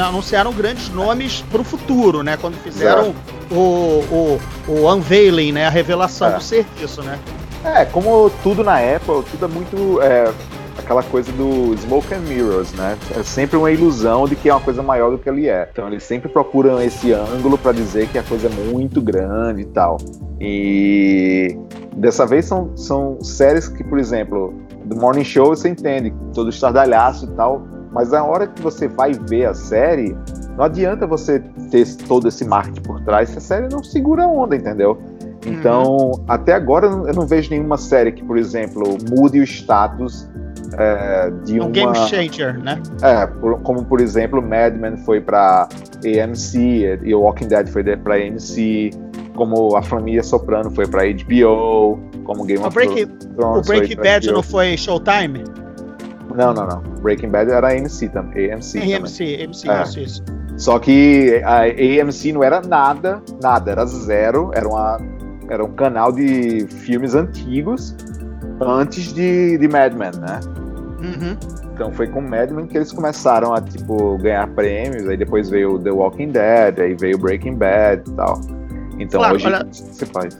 Anunciaram 0.05 0.51
grandes 0.51 0.89
nomes 0.89 1.43
para 1.49 1.61
o 1.61 1.63
futuro, 1.63 2.23
né? 2.23 2.35
Quando 2.35 2.55
fizeram 2.61 3.15
o, 3.49 3.55
o, 3.55 4.41
o 4.67 4.93
unveiling, 4.93 5.53
né? 5.53 5.65
A 5.65 5.69
revelação 5.69 6.27
é. 6.27 6.35
do 6.35 6.43
serviço, 6.43 7.01
né? 7.01 7.17
É, 7.63 7.85
como 7.85 8.29
tudo 8.43 8.63
na 8.63 8.77
Apple, 8.77 9.23
tudo 9.31 9.45
é 9.45 9.47
muito. 9.47 10.01
É, 10.01 10.33
aquela 10.77 11.01
coisa 11.03 11.31
do 11.31 11.75
smoke 11.77 12.13
and 12.13 12.19
mirrors, 12.19 12.71
né? 12.73 12.97
É 13.17 13.23
sempre 13.23 13.57
uma 13.57 13.71
ilusão 13.71 14.27
de 14.27 14.35
que 14.35 14.49
é 14.49 14.53
uma 14.53 14.61
coisa 14.61 14.83
maior 14.83 15.11
do 15.11 15.17
que 15.17 15.29
ele 15.29 15.47
é. 15.47 15.67
Então 15.71 15.87
eles 15.87 16.03
sempre 16.03 16.29
procuram 16.29 16.81
esse 16.81 17.13
ângulo 17.13 17.57
para 17.57 17.71
dizer 17.71 18.07
que 18.09 18.17
a 18.17 18.23
coisa 18.23 18.47
é 18.47 18.49
muito 18.49 19.01
grande 19.01 19.61
e 19.61 19.65
tal. 19.65 19.97
E 20.39 21.57
dessa 21.95 22.25
vez 22.25 22.45
são, 22.45 22.75
são 22.77 23.21
séries 23.21 23.67
que, 23.67 23.83
por 23.83 23.99
exemplo, 23.99 24.53
do 24.87 24.95
Morning 24.95 25.23
Show 25.23 25.47
você 25.47 25.69
entende, 25.69 26.13
todo 26.33 26.49
estardalhaço 26.49 27.25
e 27.25 27.29
tal, 27.29 27.67
mas 27.91 28.11
na 28.11 28.23
hora 28.23 28.47
que 28.47 28.61
você 28.61 28.87
vai 28.87 29.13
ver 29.13 29.45
a 29.45 29.53
série, 29.53 30.15
não 30.57 30.65
adianta 30.65 31.05
você 31.05 31.39
ter 31.71 31.85
todo 32.07 32.27
esse 32.27 32.45
marketing 32.45 32.81
por 32.81 33.01
trás 33.01 33.29
se 33.29 33.37
a 33.37 33.41
série 33.41 33.67
não 33.69 33.83
segura 33.83 34.23
a 34.23 34.27
onda, 34.27 34.55
entendeu? 34.55 34.97
Então, 35.45 35.97
uhum. 35.97 36.23
até 36.27 36.53
agora 36.53 36.87
eu 36.87 37.13
não 37.13 37.25
vejo 37.25 37.49
nenhuma 37.49 37.77
série 37.77 38.11
que, 38.11 38.23
por 38.23 38.37
exemplo, 38.37 38.97
mude 39.09 39.39
o 39.39 39.43
status 39.43 40.27
é, 40.77 41.31
de 41.45 41.59
um 41.59 41.65
uma... 41.65 41.71
game 41.71 41.95
changer, 41.95 42.59
né? 42.59 42.81
É, 43.01 43.25
por- 43.25 43.59
como 43.61 43.85
por 43.85 44.01
exemplo, 44.01 44.41
Mad 44.41 44.75
Men 44.75 44.97
foi 44.97 45.21
pra 45.21 45.69
AMC 46.03 46.99
e 47.03 47.15
o 47.15 47.21
Walking 47.21 47.47
Dead 47.47 47.67
foi 47.69 47.83
pra 47.97 48.15
AMC, 48.15 48.91
como 49.37 49.77
a 49.77 49.81
família 49.81 50.23
Soprano 50.23 50.69
foi 50.71 50.85
pra 50.87 51.03
HBO, 51.03 51.97
como 52.25 52.43
Game 52.43 52.61
O 52.61 52.67
of 52.67 52.73
Breaking, 52.75 53.05
Thrones 53.05 53.65
o 53.65 53.69
Breaking 53.69 53.95
Bad 53.95 54.25
HBO. 54.27 54.35
não 54.35 54.43
foi 54.43 54.75
Showtime? 54.75 55.43
Não, 56.35 56.53
não, 56.53 56.67
não. 56.67 56.81
Breaking 57.01 57.29
Bad 57.29 57.49
era 57.49 57.69
AMC 57.71 58.09
também. 58.09 58.51
AMC 58.51 58.79
também. 58.79 58.95
AMC, 58.95 59.43
AMC, 59.45 59.69
É. 59.69 59.83
isso, 59.83 59.99
isso. 59.99 60.23
Só 60.57 60.77
que 60.79 61.41
a 61.45 61.61
AMC 61.65 62.33
não 62.33 62.43
era 62.43 62.59
nada, 62.61 63.21
nada, 63.41 63.71
era 63.71 63.85
zero, 63.85 64.51
era, 64.55 64.67
uma, 64.67 64.97
era 65.49 65.63
um 65.63 65.71
canal 65.73 66.11
de 66.11 66.65
filmes 66.67 67.13
antigos 67.13 67.95
antes 68.59 69.13
de, 69.13 69.57
de 69.59 69.67
Mad 69.67 69.93
Men, 69.93 70.11
né? 70.19 70.39
Uhum. 70.99 71.37
Então 71.73 71.91
foi 71.93 72.07
com 72.07 72.21
Mad 72.21 72.49
Men 72.49 72.65
que 72.65 72.75
eles 72.75 72.91
começaram 72.91 73.53
a 73.53 73.61
tipo 73.61 74.17
ganhar 74.17 74.47
prêmios, 74.49 75.07
aí 75.07 75.15
depois 75.15 75.47
veio 75.47 75.77
The 75.77 75.91
Walking 75.91 76.29
Dead, 76.29 76.79
aí 76.79 76.95
veio 76.95 77.19
Breaking 77.19 77.53
Bad 77.55 78.01
e 78.09 78.13
tal. 78.13 78.41
Então 78.99 79.19
Claro, 79.19 79.35
hoje 79.35 79.45
olha- 79.47 79.65
você 79.71 80.05
faz. 80.05 80.37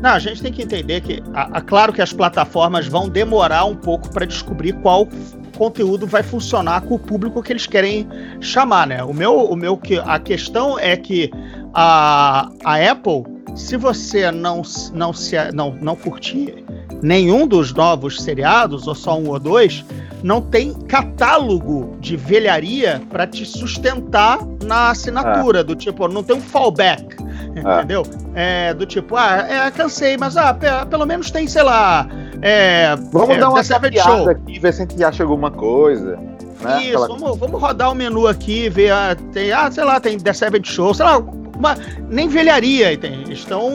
Não, 0.00 0.10
a 0.10 0.18
gente 0.20 0.40
tem 0.40 0.52
que 0.52 0.62
entender 0.62 1.00
que, 1.00 1.20
a, 1.34 1.58
a- 1.58 1.60
claro 1.60 1.92
que 1.92 2.00
as 2.00 2.12
plataformas 2.12 2.86
vão 2.86 3.08
demorar 3.08 3.64
um 3.64 3.74
pouco 3.74 4.08
para 4.10 4.24
descobrir 4.24 4.72
qual 4.74 5.08
conteúdo 5.56 6.06
vai 6.06 6.22
funcionar 6.22 6.82
com 6.82 6.94
o 6.94 6.98
público 7.00 7.42
que 7.42 7.52
eles 7.52 7.66
querem 7.66 8.06
chamar, 8.40 8.86
né? 8.86 9.02
O 9.02 9.12
meu, 9.12 9.34
o 9.44 9.56
meu 9.56 9.76
que 9.76 9.98
a 9.98 10.18
questão 10.20 10.78
é 10.78 10.96
que 10.96 11.30
a, 11.74 12.48
a 12.64 12.90
Apple, 12.90 13.24
se 13.56 13.76
você 13.76 14.30
não 14.30 14.62
não 14.94 15.12
se 15.12 15.34
não, 15.52 15.74
não 15.80 15.96
curtir 15.96 16.64
nenhum 17.02 17.44
dos 17.46 17.72
novos 17.74 18.20
seriados 18.22 18.86
ou 18.86 18.94
só 18.94 19.18
um 19.18 19.28
ou 19.30 19.38
dois, 19.40 19.84
não 20.22 20.40
tem 20.40 20.72
catálogo 20.72 21.96
de 22.00 22.16
velharia 22.16 23.02
para 23.10 23.26
te 23.26 23.44
sustentar 23.44 24.38
na 24.64 24.90
assinatura, 24.90 25.64
do 25.64 25.74
tipo, 25.74 26.06
não 26.08 26.22
tem 26.22 26.36
um 26.36 26.40
fallback, 26.40 27.16
entendeu? 27.58 28.02
É, 28.34 28.72
do 28.74 28.84
tipo, 28.86 29.16
ah, 29.16 29.46
é, 29.48 29.70
cansei, 29.70 30.16
mas 30.16 30.36
ah, 30.36 30.52
pe- 30.54 30.66
pelo 30.90 31.06
menos 31.06 31.30
tem, 31.30 31.46
sei 31.46 31.62
lá, 31.62 32.06
é, 32.42 32.94
Vamos 33.12 33.30
é, 33.36 33.38
dar 33.38 33.50
uma 33.50 33.62
piada 33.90 34.30
aqui, 34.32 34.58
ver 34.58 34.72
se 34.72 34.82
a 34.82 34.86
gente 34.86 35.02
acha 35.04 35.22
alguma 35.22 35.50
coisa. 35.50 36.16
Né? 36.60 36.82
Isso, 36.82 37.02
Aquela- 37.04 37.08
vamos, 37.08 37.38
vamos 37.38 37.60
rodar 37.60 37.90
o 37.92 37.94
menu 37.94 38.26
aqui, 38.26 38.68
ver, 38.68 38.90
ah, 38.92 39.16
tem, 39.32 39.52
ah, 39.52 39.70
sei 39.70 39.84
lá, 39.84 40.00
tem 40.00 40.18
The 40.18 40.32
Seventh 40.32 40.66
Show, 40.66 40.92
sei 40.94 41.04
lá, 41.06 41.22
uma, 41.58 41.76
nem 42.08 42.28
velharia, 42.28 42.96
tem, 42.96 43.24
estão 43.32 43.70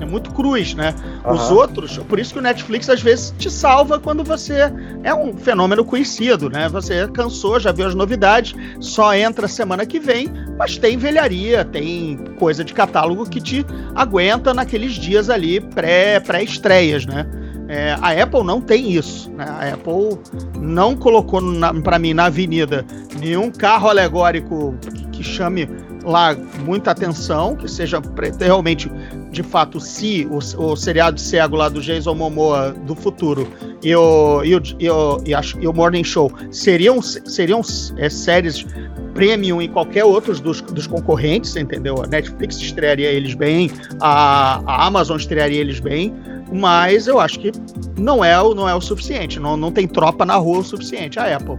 é 0.00 0.04
muito 0.04 0.32
cruz, 0.32 0.74
né? 0.74 0.92
Os 1.24 1.42
Aham. 1.42 1.54
outros, 1.54 1.98
por 1.98 2.18
isso 2.18 2.32
que 2.32 2.38
o 2.40 2.42
Netflix 2.42 2.90
às 2.90 3.00
vezes 3.00 3.32
te 3.38 3.48
salva 3.48 4.00
quando 4.00 4.24
você 4.24 4.72
é 5.04 5.14
um 5.14 5.36
fenômeno 5.36 5.84
conhecido, 5.84 6.50
né? 6.50 6.68
Você 6.68 7.06
cansou, 7.08 7.60
já 7.60 7.70
viu 7.70 7.86
as 7.86 7.94
novidades, 7.94 8.54
só 8.80 9.14
entra 9.14 9.46
semana 9.46 9.86
que 9.86 10.00
vem, 10.00 10.28
mas 10.58 10.76
tem 10.76 10.96
velharia, 10.96 11.64
tem 11.64 12.16
coisa 12.38 12.64
de 12.64 12.74
catálogo 12.74 13.24
que 13.28 13.40
te 13.40 13.64
aguenta 13.94 14.52
naqueles 14.52 14.94
dias 14.94 15.30
ali 15.30 15.60
pré- 15.60 16.18
pré-estreias, 16.20 17.06
né? 17.06 17.26
É, 17.68 17.96
a 18.02 18.22
Apple 18.22 18.42
não 18.42 18.60
tem 18.60 18.92
isso, 18.92 19.30
né? 19.30 19.46
A 19.48 19.74
Apple 19.74 20.18
não 20.60 20.96
colocou 20.96 21.40
para 21.82 21.98
mim 21.98 22.12
na 22.12 22.24
avenida 22.24 22.84
nenhum 23.18 23.50
carro 23.50 23.88
alegórico 23.88 24.74
que, 24.92 25.06
que 25.06 25.22
chame 25.22 25.68
lá 26.04 26.34
muita 26.64 26.90
atenção, 26.90 27.56
que 27.56 27.68
seja 27.68 28.00
realmente 28.40 28.90
de 29.32 29.42
fato, 29.42 29.80
se 29.80 30.28
o, 30.30 30.36
o 30.62 30.76
seriado 30.76 31.18
cego 31.18 31.56
lá 31.56 31.68
do 31.70 31.80
Jason 31.80 32.14
Momoa 32.14 32.72
do 32.86 32.94
futuro 32.94 33.48
e 33.82 33.94
o, 33.96 34.44
e 34.44 34.54
o, 34.54 34.62
e 34.78 34.90
o, 34.90 35.22
e 35.24 35.34
acho- 35.34 35.58
e 35.58 35.66
o 35.66 35.72
Morning 35.72 36.04
Show 36.04 36.30
seriam, 36.50 37.00
seriam 37.00 37.62
é, 37.96 38.10
séries 38.10 38.66
premium 39.14 39.62
em 39.62 39.68
qualquer 39.70 40.04
outro 40.04 40.38
dos, 40.38 40.60
dos 40.60 40.86
concorrentes, 40.86 41.56
entendeu? 41.56 42.02
A 42.02 42.06
Netflix 42.06 42.56
estrearia 42.56 43.10
eles 43.10 43.32
bem, 43.34 43.70
a, 44.00 44.60
a 44.66 44.86
Amazon 44.86 45.16
estrearia 45.16 45.60
eles 45.60 45.80
bem, 45.80 46.12
mas 46.52 47.06
eu 47.06 47.18
acho 47.18 47.40
que 47.40 47.50
não 47.98 48.22
é, 48.22 48.34
não 48.54 48.68
é 48.68 48.74
o 48.74 48.80
suficiente, 48.82 49.40
não, 49.40 49.56
não 49.56 49.72
tem 49.72 49.88
tropa 49.88 50.26
na 50.26 50.36
rua 50.36 50.58
o 50.58 50.64
suficiente, 50.64 51.18
a 51.18 51.36
Apple. 51.36 51.56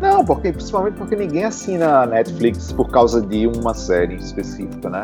Não, 0.00 0.24
porque, 0.24 0.52
principalmente 0.52 0.94
porque 0.94 1.16
ninguém 1.16 1.44
assina 1.44 2.02
a 2.02 2.06
Netflix 2.06 2.70
por 2.72 2.88
causa 2.90 3.20
de 3.20 3.46
uma 3.48 3.74
série 3.74 4.14
específica, 4.14 4.88
né? 4.88 5.02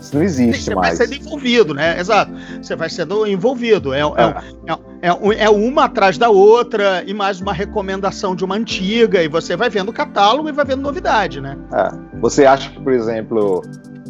Isso 0.00 0.14
não 0.16 0.22
existe 0.22 0.64
Você 0.64 0.74
mais. 0.74 0.98
vai 0.98 1.06
sendo 1.06 1.20
envolvido, 1.20 1.74
né? 1.74 1.98
Exato. 2.00 2.32
Você 2.60 2.74
vai 2.74 2.88
sendo 2.90 3.24
envolvido. 3.26 3.94
É, 3.94 4.00
é, 4.00 4.02
é, 4.02 5.08
é, 5.08 5.12
um- 5.14 5.32
é 5.32 5.48
uma 5.48 5.84
atrás 5.84 6.18
da 6.18 6.28
outra 6.28 7.04
e 7.06 7.14
mais 7.14 7.40
uma 7.40 7.52
recomendação 7.52 8.34
de 8.34 8.44
uma 8.44 8.56
antiga, 8.56 9.22
e 9.22 9.28
você 9.28 9.56
vai 9.56 9.70
vendo 9.70 9.90
o 9.90 9.92
catálogo 9.92 10.48
e 10.48 10.52
vai 10.52 10.64
vendo 10.64 10.82
novidade, 10.82 11.40
né? 11.40 11.56
É. 11.72 11.88
Você 12.20 12.44
acha 12.44 12.68
que, 12.70 12.80
por 12.80 12.92
exemplo, 12.92 13.62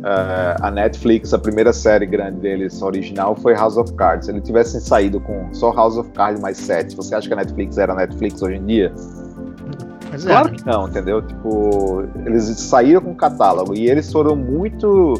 eh, 0.03 0.57
a 0.63 0.71
Netflix, 0.71 1.35
a 1.35 1.39
primeira 1.39 1.75
série 1.75 2.07
grande 2.07 2.41
deles, 2.41 2.81
original, 2.81 3.37
foi 3.37 3.53
House 3.55 3.77
of 3.77 3.93
Cards. 3.95 4.25
Se 4.27 4.33
eles 4.33 4.43
tivessem 4.45 4.81
saído 4.81 5.21
com 5.21 5.53
só 5.53 5.73
House 5.75 5.99
of 5.99 6.11
Cards 6.13 6.41
mais 6.41 6.57
sete, 6.57 6.97
você 6.97 7.15
acha 7.15 7.29
que 7.29 7.35
a 7.35 7.37
Netflix 7.37 7.77
era 7.77 7.93
a 7.93 7.97
Netflix 7.97 8.41
hoje 8.41 8.57
em 8.57 8.65
dia? 8.65 8.93
Mas 10.13 10.27
é, 10.27 10.29
Claro 10.29 10.51
né? 10.51 10.57
que 10.57 10.67
não, 10.67 10.87
entendeu? 10.89 11.23
Tipo, 11.23 12.05
eles 12.27 12.45
saíram 12.61 13.01
com 13.01 13.13
o 13.13 13.17
catálogo 13.17 13.75
e 13.75 13.89
eles 13.89 14.13
foram 14.13 14.37
muito 14.37 15.15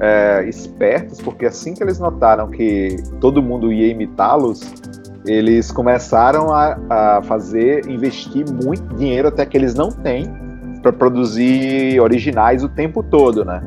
é, 0.00 0.44
espertos, 0.48 1.20
porque 1.20 1.46
assim 1.46 1.74
que 1.74 1.82
eles 1.82 1.98
notaram 1.98 2.48
que 2.50 2.96
todo 3.20 3.42
mundo 3.42 3.72
ia 3.72 3.88
imitá-los, 3.88 4.60
eles 5.26 5.72
começaram 5.72 6.52
a, 6.52 6.78
a 6.90 7.22
fazer, 7.22 7.88
investir 7.88 8.44
muito 8.50 8.94
dinheiro 8.94 9.28
até 9.28 9.46
que 9.46 9.56
eles 9.56 9.74
não 9.74 9.88
têm 9.90 10.30
para 10.82 10.92
produzir 10.92 11.98
originais 11.98 12.62
o 12.62 12.68
tempo 12.68 13.02
todo, 13.02 13.44
né? 13.44 13.62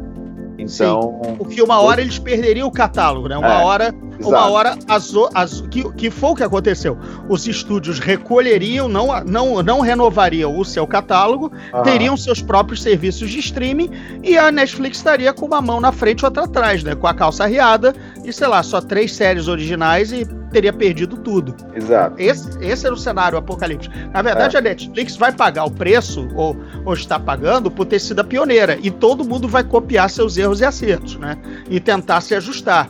Então, 0.59 1.19
Porque 1.37 1.61
uma 1.61 1.79
hora 1.79 2.01
eles 2.01 2.19
perderiam 2.19 2.67
o 2.67 2.71
catálogo, 2.71 3.27
né? 3.27 3.37
Uma 3.37 3.61
É, 3.61 3.63
hora, 3.63 3.93
uma 4.19 4.37
exato. 4.37 4.51
hora 4.51 4.77
as, 4.87 5.13
as, 5.33 5.61
que, 5.69 5.89
que 5.93 6.09
foi 6.09 6.31
o 6.31 6.35
que 6.35 6.43
aconteceu. 6.43 6.97
Os 7.29 7.47
estúdios 7.47 7.99
recolheriam, 7.99 8.87
não, 8.87 9.07
não, 9.23 9.63
não 9.63 9.79
renovariam 9.79 10.57
o 10.57 10.65
seu 10.65 10.85
catálogo, 10.87 11.51
Aham. 11.73 11.83
teriam 11.83 12.17
seus 12.17 12.41
próprios 12.41 12.81
serviços 12.81 13.29
de 13.29 13.39
streaming 13.39 13.89
e 14.23 14.37
a 14.37 14.51
Netflix 14.51 14.97
estaria 14.97 15.33
com 15.33 15.45
uma 15.45 15.61
mão 15.61 15.79
na 15.79 15.91
frente 15.91 16.21
e 16.21 16.25
outra 16.25 16.43
atrás, 16.43 16.83
né? 16.83 16.95
Com 16.95 17.07
a 17.07 17.13
calça 17.13 17.45
riada 17.45 17.93
e, 18.23 18.33
sei 18.33 18.47
lá, 18.47 18.63
só 18.63 18.81
três 18.81 19.13
séries 19.13 19.47
originais 19.47 20.11
e 20.11 20.25
teria 20.51 20.73
perdido 20.73 21.17
tudo. 21.17 21.55
Exato. 21.73 22.15
Esse, 22.17 22.49
esse 22.61 22.85
era 22.85 22.95
o 22.95 22.97
cenário 22.97 23.37
apocalíptico. 23.37 23.93
Na 24.13 24.21
verdade, 24.21 24.57
a 24.57 24.61
Netflix 24.61 25.15
vai 25.15 25.31
pagar 25.31 25.65
o 25.65 25.71
preço, 25.71 26.27
ou, 26.35 26.55
ou 26.85 26.93
está 26.93 27.19
pagando, 27.19 27.69
por 27.69 27.85
ter 27.85 27.99
sido 27.99 28.19
a 28.19 28.23
pioneira. 28.23 28.77
E 28.81 28.89
todo 28.89 29.23
mundo 29.23 29.47
vai 29.47 29.63
copiar 29.63 30.09
seus 30.09 30.37
erros 30.37 30.61
e 30.61 30.65
acertos, 30.65 31.17
né? 31.17 31.37
E 31.69 31.79
tentar 31.79 32.21
se 32.21 32.35
ajustar. 32.35 32.89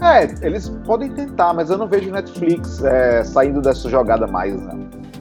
É, 0.00 0.46
eles 0.46 0.68
podem 0.86 1.10
tentar, 1.10 1.52
mas 1.52 1.70
eu 1.70 1.78
não 1.78 1.88
vejo 1.88 2.10
Netflix 2.10 2.82
é, 2.84 3.24
saindo 3.24 3.60
dessa 3.60 3.88
jogada 3.88 4.26
mais, 4.26 4.54
né? 4.54 4.78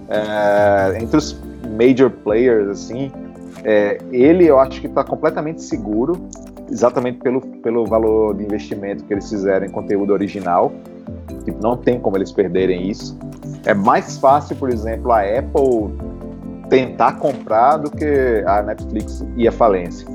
É, 0.09 0.97
entre 1.01 1.17
os 1.17 1.41
major 1.77 2.09
players, 2.09 2.69
assim, 2.69 3.11
é, 3.63 3.97
ele 4.11 4.45
eu 4.45 4.59
acho 4.59 4.79
que 4.79 4.87
está 4.87 5.03
completamente 5.03 5.63
seguro, 5.63 6.27
exatamente 6.69 7.19
pelo, 7.19 7.41
pelo 7.41 7.85
valor 7.85 8.35
de 8.35 8.43
investimento 8.43 9.03
que 9.03 9.13
eles 9.13 9.29
fizeram 9.29 9.65
em 9.65 9.69
conteúdo 9.69 10.13
original. 10.13 10.71
Tipo, 11.43 11.61
não 11.61 11.75
tem 11.75 11.99
como 11.99 12.17
eles 12.17 12.31
perderem 12.31 12.89
isso. 12.89 13.17
É 13.65 13.73
mais 13.73 14.17
fácil, 14.17 14.55
por 14.57 14.69
exemplo, 14.69 15.11
a 15.11 15.21
Apple 15.21 15.93
tentar 16.69 17.13
comprar 17.13 17.77
do 17.77 17.89
que 17.89 18.43
a 18.45 18.61
Netflix 18.61 19.25
ir 19.35 19.47
à 19.47 19.51
falência. 19.51 20.07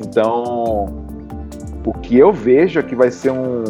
Então, 0.00 1.05
o 1.86 1.92
que 1.92 2.18
eu 2.18 2.32
vejo 2.32 2.80
é 2.80 2.82
que 2.82 2.96
vai 2.96 3.12
ser 3.12 3.30
um. 3.30 3.62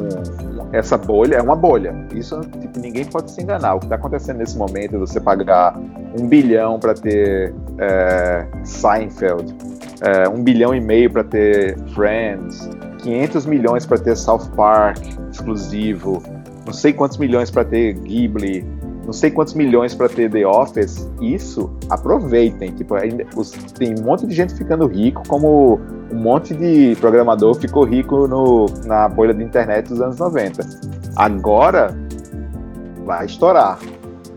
Essa 0.72 0.96
bolha 0.96 1.36
é 1.36 1.42
uma 1.42 1.54
bolha. 1.54 1.94
Isso 2.14 2.40
tipo, 2.40 2.80
ninguém 2.80 3.04
pode 3.04 3.30
se 3.30 3.42
enganar. 3.42 3.74
O 3.74 3.78
que 3.78 3.84
está 3.84 3.96
acontecendo 3.96 4.38
nesse 4.38 4.56
momento 4.56 4.96
é 4.96 4.98
você 4.98 5.20
pagar 5.20 5.78
um 6.18 6.26
bilhão 6.26 6.80
para 6.80 6.94
ter 6.94 7.54
é, 7.78 8.46
Seinfeld, 8.64 9.54
é, 10.00 10.26
um 10.28 10.42
bilhão 10.42 10.74
e 10.74 10.80
meio 10.80 11.10
para 11.10 11.22
ter 11.22 11.78
Friends, 11.94 12.70
500 13.02 13.44
milhões 13.44 13.84
para 13.84 13.98
ter 13.98 14.16
South 14.16 14.50
Park 14.56 14.98
exclusivo, 15.30 16.22
não 16.64 16.72
sei 16.72 16.94
quantos 16.94 17.18
milhões 17.18 17.50
para 17.50 17.64
ter 17.66 17.92
Ghibli, 17.92 18.66
não 19.06 19.12
sei 19.12 19.30
quantos 19.30 19.54
milhões 19.54 19.94
para 19.94 20.08
ter 20.08 20.30
The 20.30 20.46
Office. 20.46 21.08
Isso, 21.20 21.70
aproveitem. 21.88 22.72
Tipo, 22.72 22.96
ainda, 22.96 23.24
os- 23.34 23.52
tem 23.78 23.94
um 23.98 24.02
monte 24.02 24.26
de 24.26 24.34
gente 24.34 24.54
ficando 24.54 24.86
rico, 24.86 25.22
como 25.26 25.80
um 26.12 26.16
monte 26.16 26.52
de 26.54 26.94
programador 27.00 27.54
ficou 27.54 27.84
rico 27.84 28.26
no, 28.28 28.66
na 28.84 29.08
bolha 29.08 29.32
de 29.32 29.42
internet 29.42 29.88
dos 29.88 30.00
anos 30.00 30.18
90. 30.18 30.66
Agora 31.16 31.96
vai 33.04 33.26
estourar. 33.26 33.78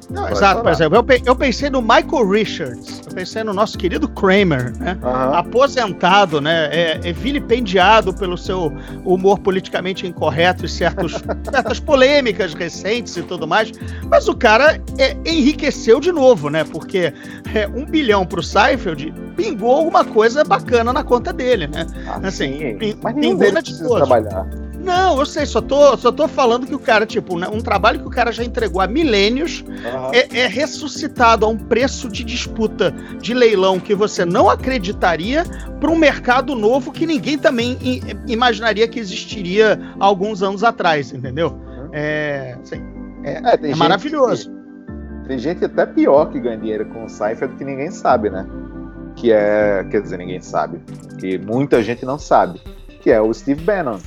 Não, 0.09 0.27
exato, 0.29 0.61
por 0.61 0.71
exemplo, 0.71 0.97
eu, 0.97 1.03
pe- 1.03 1.21
eu 1.25 1.35
pensei 1.35 1.69
no 1.69 1.81
Michael 1.81 2.27
Richards, 2.29 3.01
eu 3.07 3.13
pensei 3.13 3.43
no 3.43 3.53
nosso 3.53 3.77
querido 3.77 4.07
Kramer, 4.09 4.73
né? 4.79 4.97
Aham. 5.03 5.33
Aposentado, 5.37 6.41
né? 6.41 6.65
É, 6.71 6.99
é 7.03 7.13
vilipendiado 7.13 8.13
pelo 8.13 8.37
seu 8.37 8.73
humor 9.05 9.39
politicamente 9.39 10.07
incorreto 10.07 10.65
e 10.65 10.69
certos, 10.69 11.13
certas 11.51 11.79
polêmicas 11.79 12.53
recentes 12.53 13.15
e 13.17 13.21
tudo 13.23 13.47
mais. 13.47 13.71
Mas 14.09 14.27
o 14.27 14.35
cara 14.35 14.81
é, 14.97 15.15
enriqueceu 15.25 15.99
de 15.99 16.11
novo, 16.11 16.49
né? 16.49 16.63
Porque 16.63 17.13
é, 17.53 17.67
um 17.67 17.85
bilhão 17.85 18.25
pro 18.25 18.41
Seinfeld 18.41 19.13
pingou 19.35 19.71
alguma 19.71 20.03
coisa 20.03 20.43
bacana 20.43 20.91
na 20.91 21.03
conta 21.03 21.31
dele, 21.31 21.67
né? 21.67 21.85
Ah, 22.07 22.19
Assim, 22.23 22.77
sim, 22.79 22.95
mas 23.01 23.13
pingou 23.13 23.37
deles 23.37 23.63
precisa 23.63 23.89
trabalhar. 23.95 24.45
Não, 24.83 25.19
eu 25.19 25.25
sei, 25.25 25.45
só 25.45 25.59
tô, 25.61 25.97
só 25.97 26.11
tô 26.11 26.27
falando 26.27 26.65
que 26.65 26.73
o 26.73 26.79
cara, 26.79 27.05
tipo, 27.05 27.37
né, 27.37 27.47
um 27.51 27.59
trabalho 27.59 27.99
que 27.99 28.07
o 28.07 28.09
cara 28.09 28.31
já 28.31 28.43
entregou 28.43 28.81
há 28.81 28.87
milênios 28.87 29.63
Aham. 29.85 30.11
é, 30.13 30.39
é 30.41 30.47
ressuscitado 30.47 31.45
a 31.45 31.49
um 31.49 31.57
preço 31.57 32.09
de 32.09 32.23
disputa 32.23 32.91
de 33.19 33.33
leilão 33.33 33.79
que 33.79 33.93
você 33.93 34.23
não 34.25 34.49
acreditaria 34.49 35.43
para 35.79 35.91
um 35.91 35.97
mercado 35.97 36.55
novo 36.55 36.91
que 36.91 37.05
ninguém 37.05 37.37
também 37.37 37.77
imaginaria 38.27 38.87
que 38.87 38.99
existiria 38.99 39.79
há 39.99 40.05
alguns 40.05 40.41
anos 40.41 40.63
atrás, 40.63 41.11
entendeu? 41.11 41.59
É, 41.91 42.57
assim, 42.61 42.81
É, 43.23 43.41
é 43.55 43.57
gente 43.67 43.77
maravilhoso. 43.77 44.49
que- 44.49 45.27
tem 45.27 45.37
gente 45.37 45.63
até 45.65 45.85
pior 45.85 46.31
que 46.31 46.39
ganha 46.39 46.57
dinheiro 46.57 46.85
com 46.87 47.03
o 47.05 47.09
Seinfeld 47.09 47.55
que 47.57 47.63
ninguém 47.65 47.91
sabe, 47.91 48.29
né? 48.29 48.47
Que 49.15 49.31
é. 49.31 49.85
Quer 49.91 50.01
dizer, 50.01 50.17
ninguém 50.17 50.39
sabe. 50.41 50.79
Que 51.19 51.37
muita 51.37 51.83
gente 51.83 52.05
não 52.05 52.17
sabe. 52.17 52.59
Que 53.01 53.11
é 53.11 53.21
o 53.21 53.31
Steve 53.33 53.61
Bannon. 53.63 53.97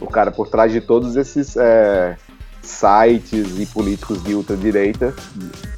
O 0.00 0.06
cara 0.06 0.30
por 0.30 0.48
trás 0.48 0.70
de 0.72 0.80
todos 0.80 1.16
esses 1.16 1.56
é, 1.56 2.16
sites 2.62 3.58
e 3.58 3.66
políticos 3.66 4.22
de 4.22 4.34
ultradireita 4.34 5.14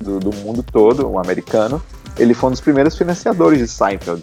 do, 0.00 0.18
do 0.18 0.32
mundo 0.38 0.62
todo, 0.62 1.08
um 1.08 1.18
americano. 1.18 1.82
Ele 2.18 2.34
foi 2.34 2.48
um 2.48 2.52
dos 2.52 2.60
primeiros 2.60 2.96
financiadores 2.96 3.58
de 3.60 3.68
Seinfeld. 3.68 4.22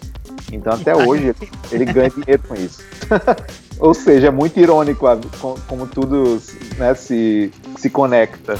Então 0.52 0.72
até 0.74 0.94
hoje 0.94 1.34
ele, 1.72 1.84
ganha 1.86 2.10
dinheiro 2.10 2.42
com 2.46 2.54
isso. 2.54 2.80
Ou 3.80 3.92
seja, 3.94 4.28
é 4.28 4.30
muito 4.30 4.58
irônico 4.60 5.06
a- 5.06 5.18
co- 5.40 5.58
como 5.66 5.86
tudo 5.86 6.40
né, 6.78 6.94
se, 6.94 7.50
se 7.78 7.88
conecta. 7.90 8.58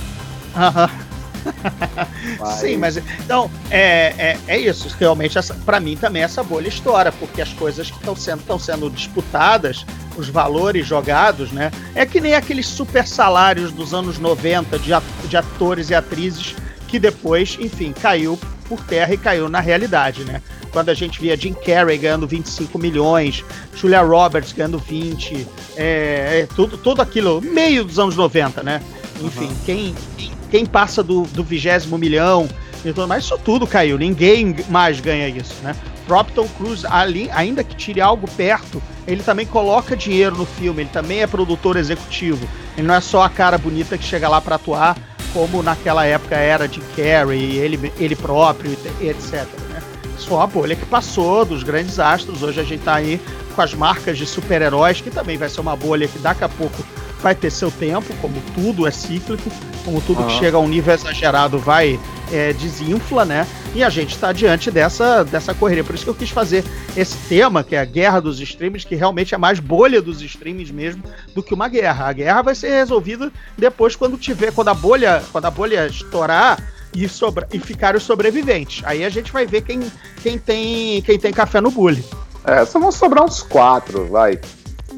Mas- 2.40 2.54
Sim, 2.54 2.76
mas 2.78 2.96
então 2.96 3.50
é, 3.70 4.32
é, 4.32 4.38
é 4.48 4.58
isso. 4.58 4.88
Realmente, 4.98 5.38
para 5.64 5.78
mim 5.80 5.96
também 5.96 6.22
essa 6.22 6.42
bolha 6.42 6.68
estoura, 6.68 7.12
porque 7.12 7.40
as 7.40 7.52
coisas 7.52 7.90
que 7.90 7.98
estão 7.98 8.16
sendo, 8.16 8.42
tão 8.42 8.58
sendo 8.58 8.90
disputadas, 8.90 9.84
os 10.16 10.28
valores 10.28 10.86
jogados, 10.86 11.50
né? 11.52 11.70
É 11.94 12.06
que 12.06 12.20
nem 12.20 12.34
aqueles 12.34 12.66
super 12.66 13.06
salários 13.06 13.72
dos 13.72 13.92
anos 13.92 14.18
90 14.18 14.78
de, 14.78 14.90
de 15.28 15.36
atores 15.36 15.90
e 15.90 15.94
atrizes 15.94 16.54
que 16.88 16.98
depois, 16.98 17.56
enfim, 17.60 17.92
caiu 17.92 18.38
por 18.68 18.80
terra 18.84 19.14
e 19.14 19.18
caiu 19.18 19.48
na 19.48 19.60
realidade, 19.60 20.24
né? 20.24 20.42
Quando 20.72 20.88
a 20.88 20.94
gente 20.94 21.20
via 21.20 21.36
Jim 21.36 21.54
Carrey 21.54 21.96
ganhando 21.98 22.26
25 22.26 22.78
milhões, 22.78 23.44
Julia 23.74 24.02
Roberts 24.02 24.52
ganhando 24.52 24.78
20, 24.78 25.46
é, 25.76 26.40
é 26.40 26.48
tudo, 26.54 26.76
tudo 26.76 27.00
aquilo, 27.00 27.40
meio 27.40 27.84
dos 27.84 27.98
anos 27.98 28.16
90, 28.16 28.62
né? 28.62 28.82
Enfim, 29.22 29.48
quem, 29.64 29.94
quem, 30.16 30.32
quem 30.50 30.66
passa 30.66 31.02
do, 31.02 31.22
do 31.22 31.42
vigésimo 31.42 31.96
milhão 31.96 32.48
e 32.90 32.92
tudo 32.92 33.08
mais, 33.08 33.24
isso 33.24 33.38
tudo 33.38 33.66
caiu. 33.66 33.98
Ninguém 33.98 34.56
mais 34.68 35.00
ganha 35.00 35.28
isso, 35.28 35.54
né? 35.62 35.74
Próprio 36.06 36.44
Cruise, 36.50 36.86
ali, 36.88 37.28
ainda 37.32 37.64
que 37.64 37.74
tire 37.74 38.00
algo 38.00 38.28
perto, 38.30 38.82
ele 39.06 39.22
também 39.22 39.44
coloca 39.46 39.96
dinheiro 39.96 40.36
no 40.36 40.46
filme, 40.46 40.82
ele 40.82 40.90
também 40.90 41.20
é 41.20 41.26
produtor 41.26 41.76
executivo. 41.76 42.46
Ele 42.76 42.86
não 42.86 42.94
é 42.94 43.00
só 43.00 43.22
a 43.22 43.28
cara 43.28 43.58
bonita 43.58 43.98
que 43.98 44.04
chega 44.04 44.28
lá 44.28 44.40
para 44.40 44.56
atuar, 44.56 44.96
como 45.32 45.62
naquela 45.62 46.04
época 46.04 46.36
era 46.36 46.68
de 46.68 46.80
Carrey, 46.96 47.56
ele, 47.56 47.92
ele 47.98 48.14
próprio, 48.14 48.72
etc. 49.00 49.46
Né? 49.68 49.82
Isso 50.16 50.28
foi 50.28 50.38
uma 50.38 50.46
bolha 50.46 50.76
que 50.76 50.86
passou 50.86 51.44
dos 51.44 51.62
grandes 51.62 51.98
astros. 51.98 52.42
Hoje 52.42 52.60
a 52.60 52.64
gente 52.64 52.82
tá 52.82 52.94
aí 52.94 53.20
com 53.54 53.62
as 53.62 53.74
marcas 53.74 54.16
de 54.16 54.26
super-heróis, 54.26 55.00
que 55.00 55.10
também 55.10 55.36
vai 55.36 55.48
ser 55.48 55.60
uma 55.60 55.76
bolha 55.76 56.06
que 56.06 56.18
daqui 56.18 56.44
a 56.44 56.48
pouco 56.48 56.84
vai 57.20 57.34
ter 57.34 57.50
seu 57.50 57.70
tempo, 57.70 58.14
como 58.20 58.34
tudo 58.54 58.86
é 58.86 58.90
cíclico, 58.90 59.50
como 59.84 60.00
tudo 60.00 60.24
que 60.24 60.30
Aham. 60.30 60.38
chega 60.38 60.56
a 60.56 60.60
um 60.60 60.68
nível 60.68 60.94
exagerado 60.94 61.58
vai 61.58 61.98
é, 62.32 62.52
desinfla, 62.52 63.24
né? 63.24 63.46
E 63.74 63.84
a 63.84 63.90
gente 63.90 64.14
está 64.14 64.32
diante 64.32 64.70
dessa, 64.70 65.22
dessa 65.24 65.54
correria. 65.54 65.84
Por 65.84 65.94
isso 65.94 66.04
que 66.04 66.10
eu 66.10 66.14
quis 66.14 66.30
fazer 66.30 66.64
esse 66.96 67.16
tema, 67.28 67.62
que 67.62 67.76
é 67.76 67.80
a 67.80 67.84
guerra 67.84 68.20
dos 68.20 68.40
streams, 68.40 68.86
que 68.86 68.94
realmente 68.94 69.34
é 69.34 69.38
mais 69.38 69.60
bolha 69.60 70.00
dos 70.00 70.22
streams 70.22 70.72
mesmo 70.72 71.02
do 71.34 71.42
que 71.42 71.54
uma 71.54 71.68
guerra. 71.68 72.06
A 72.06 72.12
guerra 72.12 72.42
vai 72.42 72.54
ser 72.54 72.70
resolvida 72.70 73.30
depois 73.56 73.94
quando 73.94 74.16
tiver, 74.16 74.52
quando 74.52 74.68
a 74.68 74.74
bolha, 74.74 75.22
quando 75.30 75.44
a 75.44 75.50
bolha 75.50 75.86
estourar 75.86 76.58
e, 76.94 77.08
sobra, 77.08 77.46
e 77.52 77.58
ficar 77.58 77.94
os 77.94 78.02
sobreviventes. 78.02 78.82
Aí 78.84 79.04
a 79.04 79.10
gente 79.10 79.32
vai 79.32 79.46
ver 79.46 79.62
quem, 79.62 79.80
quem, 80.22 80.38
tem, 80.38 81.02
quem 81.02 81.18
tem 81.18 81.32
café 81.32 81.60
no 81.60 81.70
bule. 81.70 82.04
É, 82.44 82.64
só 82.64 82.78
vão 82.78 82.92
sobrar 82.92 83.24
uns 83.24 83.42
quatro, 83.42 84.06
vai. 84.06 84.38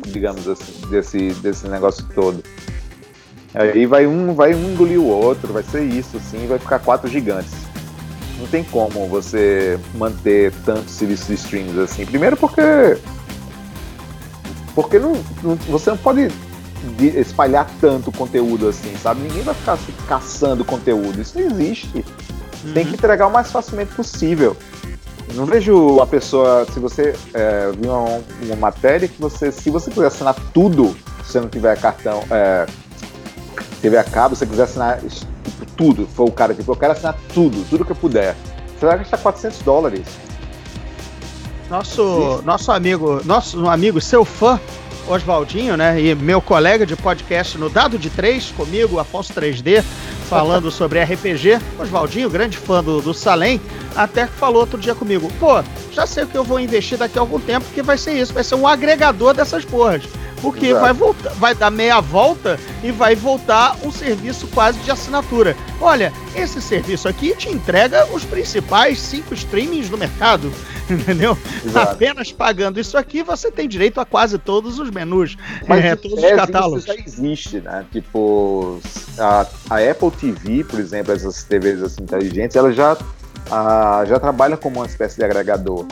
Digamos 0.06 0.46
assim, 0.48 0.72
desse, 0.88 1.30
desse 1.34 1.68
negócio 1.68 2.04
todo. 2.14 2.42
Aí 3.54 3.86
vai 3.86 4.06
um, 4.06 4.34
vai 4.34 4.54
um 4.54 4.72
engolir 4.72 5.00
o 5.00 5.06
outro, 5.06 5.52
vai 5.52 5.62
ser 5.62 5.82
isso, 5.82 6.16
assim, 6.18 6.46
vai 6.46 6.58
ficar 6.58 6.78
quatro 6.78 7.08
gigantes. 7.10 7.52
Não 8.38 8.46
tem 8.46 8.62
como 8.62 9.06
você 9.08 9.78
manter 9.94 10.52
tantos 10.64 10.94
serviços 10.94 11.26
de 11.26 11.34
streams 11.34 11.78
assim. 11.78 12.06
Primeiro 12.06 12.36
porque. 12.36 12.62
Porque 14.74 14.98
não, 14.98 15.12
não- 15.42 15.56
você 15.56 15.90
não 15.90 15.96
pode 15.96 16.28
de- 16.96 17.18
espalhar 17.18 17.68
tanto 17.80 18.12
conteúdo 18.12 18.68
assim, 18.68 18.94
sabe? 19.02 19.22
Ninguém 19.22 19.42
vai 19.42 19.54
ficar 19.54 19.72
assim, 19.72 19.92
caçando 20.06 20.64
conteúdo. 20.64 21.20
Isso 21.20 21.38
não 21.38 21.46
existe. 21.46 22.04
Tem 22.74 22.84
que 22.86 22.94
entregar 22.94 23.26
o 23.26 23.32
mais 23.32 23.50
facilmente 23.50 23.92
possível. 23.94 24.56
Não 25.34 25.46
vejo 25.46 26.00
a 26.00 26.06
pessoa, 26.06 26.66
se 26.72 26.80
você 26.80 27.14
é, 27.34 27.70
viu 27.78 27.92
uma, 27.92 28.20
uma 28.42 28.56
matéria 28.56 29.06
que 29.06 29.20
você, 29.20 29.52
se 29.52 29.70
você 29.70 29.90
quiser 29.90 30.06
assinar 30.06 30.34
tudo, 30.52 30.96
se 31.24 31.32
você 31.32 31.40
não 31.40 31.48
tiver 31.48 31.78
cartão, 31.78 32.22
é, 32.30 32.66
TV 33.80 33.96
a 33.96 34.04
cabo, 34.04 34.34
se 34.34 34.40
você 34.40 34.46
quiser 34.46 34.62
assinar 34.64 35.00
tipo, 35.00 35.66
tudo, 35.76 36.08
foi 36.14 36.26
o 36.26 36.32
cara 36.32 36.54
que 36.54 36.62
falou, 36.62 36.76
eu 36.76 36.80
quero 36.80 36.92
assinar 36.92 37.16
tudo, 37.32 37.64
tudo 37.68 37.84
que 37.84 37.92
eu 37.92 37.96
puder, 37.96 38.34
você 38.78 38.86
vai 38.86 38.98
gastar 38.98 39.18
400 39.18 39.58
dólares. 39.60 40.06
Nosso, 41.70 42.42
nosso 42.44 42.72
amigo, 42.72 43.20
nosso 43.24 43.68
amigo, 43.68 44.00
seu 44.00 44.24
fã, 44.24 44.58
Oswaldinho, 45.06 45.76
né? 45.76 46.00
E 46.00 46.14
meu 46.14 46.40
colega 46.40 46.86
de 46.86 46.96
podcast 46.96 47.58
no 47.58 47.68
Dado 47.68 47.98
de 47.98 48.10
3, 48.10 48.52
comigo, 48.52 48.98
Afonso 48.98 49.32
3D, 49.34 49.84
falando 50.28 50.70
sobre 50.70 51.02
RPG. 51.02 51.58
Oswaldinho, 51.78 52.28
grande 52.30 52.56
fã 52.56 52.82
do, 52.84 53.00
do 53.00 53.14
Salem, 53.14 53.60
até 53.96 54.26
que 54.26 54.32
falou 54.34 54.60
outro 54.60 54.78
dia 54.78 54.94
comigo: 54.94 55.30
pô, 55.40 55.62
já 55.90 56.06
sei 56.06 56.24
o 56.24 56.26
que 56.26 56.36
eu 56.36 56.44
vou 56.44 56.60
investir 56.60 56.98
daqui 56.98 57.18
a 57.18 57.22
algum 57.22 57.40
tempo, 57.40 57.66
porque 57.66 57.82
vai 57.82 57.96
ser 57.96 58.12
isso, 58.12 58.32
vai 58.32 58.44
ser 58.44 58.54
um 58.54 58.66
agregador 58.66 59.34
dessas 59.34 59.64
porras. 59.64 60.02
Porque 60.40 60.66
Exato. 60.66 60.80
vai 60.80 60.92
voltar, 60.92 61.30
vai 61.30 61.54
dar 61.54 61.70
meia 61.70 62.00
volta 62.00 62.60
e 62.82 62.92
vai 62.92 63.16
voltar 63.16 63.76
um 63.82 63.90
serviço 63.90 64.46
quase 64.48 64.78
de 64.80 64.90
assinatura. 64.90 65.56
Olha, 65.80 66.12
esse 66.34 66.62
serviço 66.62 67.08
aqui 67.08 67.34
te 67.34 67.48
entrega 67.48 68.06
os 68.12 68.24
principais 68.24 69.00
cinco 69.00 69.34
streamings 69.34 69.88
do 69.88 69.98
mercado, 69.98 70.52
entendeu? 70.92 71.36
Exato. 71.64 71.92
Apenas 71.92 72.32
pagando 72.32 72.80
isso 72.80 72.96
aqui, 72.96 73.22
você 73.22 73.50
tem 73.50 73.68
direito 73.68 74.00
a 74.00 74.04
quase 74.04 74.38
todos 74.38 74.78
os 74.78 74.90
menus, 74.90 75.36
Mas 75.66 75.84
é, 75.84 75.96
todos 75.96 76.22
os 76.22 76.30
catálogos. 76.30 76.84
Isso 76.84 76.94
já 76.94 77.00
existe, 77.00 77.60
né? 77.60 77.84
Tipo, 77.92 78.80
a, 79.18 79.46
a 79.70 79.90
Apple 79.90 80.10
TV, 80.10 80.64
por 80.64 80.80
exemplo, 80.80 81.12
essas 81.12 81.44
TVs 81.44 81.82
assim, 81.82 82.02
inteligentes, 82.02 82.56
ela 82.56 82.72
já, 82.72 82.96
ah, 83.50 84.04
já 84.06 84.18
trabalha 84.18 84.56
como 84.56 84.80
uma 84.80 84.86
espécie 84.86 85.16
de 85.16 85.24
agregador. 85.24 85.86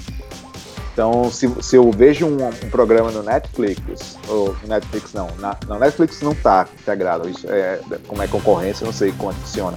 Então, 0.97 1.31
se, 1.31 1.47
se 1.61 1.77
eu 1.77 1.91
vejo 1.91 2.25
um, 2.27 2.49
um 2.49 2.71
programa 2.71 3.11
no 3.11 3.23
Netflix, 3.23 4.17
ou 4.29 4.57
Netflix 4.67 5.13
não, 5.13 5.29
na, 5.39 5.55
Netflix 5.79 6.23
não 6.23 6.33
está 6.33 6.67
integrado, 6.81 7.29
isso 7.29 7.47
é, 7.51 7.81
como 8.07 8.23
é 8.23 8.27
concorrência, 8.27 8.87
não 8.87 8.95
sei 8.95 9.13
como 9.13 9.31
é 9.31 9.35
que 9.35 9.41
funciona. 9.41 9.77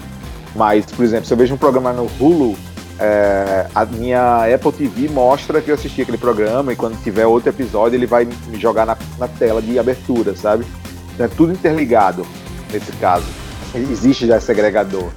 Mas, 0.55 0.85
por 0.85 1.03
exemplo, 1.03 1.25
se 1.25 1.33
eu 1.33 1.37
vejo 1.37 1.53
um 1.53 1.57
programa 1.57 1.91
no 1.91 2.09
Hulu, 2.19 2.57
é, 2.99 3.67
a 3.73 3.85
minha 3.85 4.53
Apple 4.53 4.71
TV 4.73 5.07
mostra 5.09 5.61
que 5.61 5.71
eu 5.71 5.75
assisti 5.75 6.01
aquele 6.01 6.17
programa 6.17 6.73
e 6.73 6.75
quando 6.75 7.01
tiver 7.01 7.25
outro 7.25 7.49
episódio 7.49 7.95
ele 7.95 8.05
vai 8.05 8.25
me 8.25 8.59
jogar 8.59 8.85
na, 8.85 8.97
na 9.17 9.27
tela 9.27 9.61
de 9.61 9.79
abertura, 9.79 10.35
sabe? 10.35 10.65
Então 11.13 11.25
é 11.25 11.29
tudo 11.29 11.53
interligado 11.53 12.25
nesse 12.71 12.91
caso. 12.93 13.25
Existe 13.73 14.27
já 14.27 14.37
esse 14.37 14.51
agregador. 14.51 15.09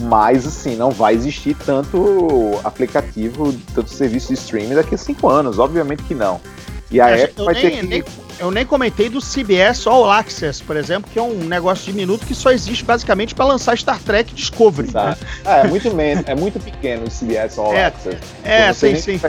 Mas, 0.00 0.46
assim, 0.46 0.76
não 0.76 0.90
vai 0.90 1.14
existir 1.14 1.56
tanto 1.66 2.60
aplicativo, 2.62 3.52
tanto 3.74 3.90
serviço 3.90 4.28
de 4.28 4.34
streaming 4.34 4.74
daqui 4.74 4.94
a 4.94 4.98
cinco 4.98 5.28
anos. 5.28 5.58
Obviamente 5.58 6.04
que 6.04 6.14
não. 6.14 6.40
E 6.90 7.00
a 7.00 7.10
É, 7.10 7.24
Apple 7.24 7.34
eu 7.38 7.44
vai 7.44 7.54
nem- 7.54 7.62
ter 7.62 7.70
que. 7.80 7.86
nem- 7.86 8.04
Eu 8.40 8.52
nem 8.52 8.64
comentei 8.64 9.08
do 9.08 9.20
CBS 9.20 9.84
All 9.88 10.08
Access, 10.08 10.62
por 10.62 10.76
exemplo, 10.76 11.10
que 11.12 11.18
é 11.18 11.22
um 11.22 11.34
negócio 11.42 11.84
de 11.86 11.92
minuto 11.92 12.24
que 12.24 12.36
só 12.36 12.52
existe 12.52 12.84
basicamente 12.84 13.34
para 13.34 13.44
lançar 13.46 13.76
Star 13.76 14.00
Trek 14.00 14.32
Discovery. 14.32 14.92
né? 14.94 15.16
Exato. 15.16 15.26
É, 15.44 15.66
muito 15.66 15.92
menos, 15.92 16.22
é 16.24 16.36
muito 16.36 16.60
pequeno 16.60 17.04
o 17.06 17.10
CBS 17.10 17.58
All 17.58 17.74
É, 17.74 17.86
Access. 17.86 18.16
É, 18.44 18.72
sim, 18.72 18.94
sim. 18.94 19.20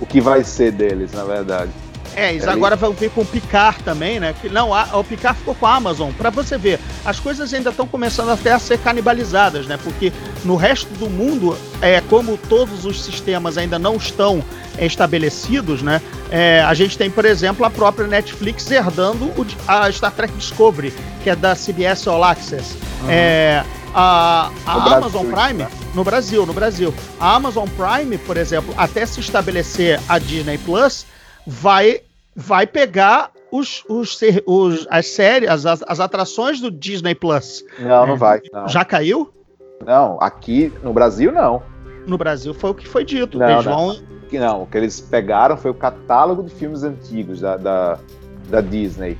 O 0.00 0.04
que 0.04 0.20
vai 0.20 0.44
ser 0.44 0.70
deles, 0.70 1.12
na 1.12 1.24
verdade. 1.24 1.70
É, 2.14 2.30
eles 2.30 2.46
É 2.46 2.50
agora 2.50 2.76
vão 2.76 2.92
vir 2.92 3.10
com 3.10 3.22
o 3.22 3.26
Picard 3.26 3.82
também, 3.82 4.20
né? 4.20 4.34
Que, 4.40 4.48
não, 4.48 4.74
a, 4.74 4.98
o 4.98 5.04
Picard 5.04 5.38
ficou 5.38 5.54
com 5.54 5.66
a 5.66 5.74
Amazon. 5.74 6.10
Pra 6.12 6.30
você 6.30 6.56
ver, 6.56 6.78
as 7.04 7.18
coisas 7.18 7.52
ainda 7.52 7.70
estão 7.70 7.86
começando 7.86 8.30
até 8.30 8.52
a 8.52 8.58
ser 8.58 8.78
canibalizadas, 8.78 9.66
né? 9.66 9.78
Porque 9.82 10.12
no 10.44 10.56
resto 10.56 10.92
do 10.94 11.08
mundo, 11.08 11.56
é, 11.80 12.00
como 12.02 12.36
todos 12.36 12.84
os 12.84 13.02
sistemas 13.02 13.56
ainda 13.58 13.78
não 13.78 13.96
estão 13.96 14.42
estabelecidos, 14.78 15.82
né? 15.82 16.00
É, 16.30 16.62
a 16.62 16.74
gente 16.74 16.96
tem, 16.96 17.10
por 17.10 17.24
exemplo, 17.24 17.64
a 17.64 17.70
própria 17.70 18.06
Netflix 18.06 18.70
herdando 18.70 19.26
o, 19.26 19.46
a 19.66 19.90
Star 19.90 20.12
Trek 20.12 20.32
Discovery, 20.34 20.92
que 21.22 21.30
é 21.30 21.36
da 21.36 21.54
CBS 21.54 22.06
All 22.06 22.24
Access. 22.24 22.76
É, 23.08 23.62
a, 23.94 24.50
a 24.64 24.72
Amazon 24.72 25.26
Brasil, 25.26 25.30
Prime, 25.30 25.62
né? 25.64 25.68
no 25.94 26.04
Brasil, 26.04 26.46
no 26.46 26.52
Brasil. 26.52 26.94
A 27.20 27.34
Amazon 27.34 27.68
Prime, 27.68 28.16
por 28.18 28.36
exemplo, 28.36 28.72
até 28.76 29.04
se 29.04 29.20
estabelecer 29.20 30.00
a 30.08 30.18
Disney 30.18 30.58
Plus, 30.58 31.06
vai, 31.46 32.00
vai 32.34 32.66
pegar 32.66 33.30
os, 33.50 33.84
os, 33.88 34.18
os- 34.46 34.86
as 34.90 35.06
séries, 35.06 35.48
as, 35.48 35.82
as 35.82 36.00
atrações 36.00 36.60
do 36.60 36.70
Disney 36.70 37.14
Plus. 37.14 37.64
Não, 37.78 38.06
não 38.06 38.16
vai. 38.16 38.40
Não. 38.52 38.68
Já 38.68 38.84
caiu? 38.84 39.32
não, 39.84 40.16
aqui 40.20 40.72
no 40.82 40.92
Brasil 40.92 41.32
não. 41.32 41.62
No 42.06 42.16
Brasil 42.16 42.54
foi 42.54 42.70
o 42.70 42.74
que 42.74 42.86
foi 42.86 43.04
dito. 43.04 43.38
Não, 43.38 43.48
Eles 43.50 43.64
não. 43.64 43.72
vão. 43.88 43.96
Não, 44.32 44.62
o 44.62 44.66
que 44.66 44.78
eles 44.78 44.98
pegaram 45.00 45.56
foi 45.56 45.70
o 45.70 45.74
catálogo 45.74 46.42
de 46.42 46.54
filmes 46.54 46.82
antigos 46.82 47.40
da, 47.40 47.56
da, 47.56 47.98
da 48.48 48.60
Disney. 48.62 49.18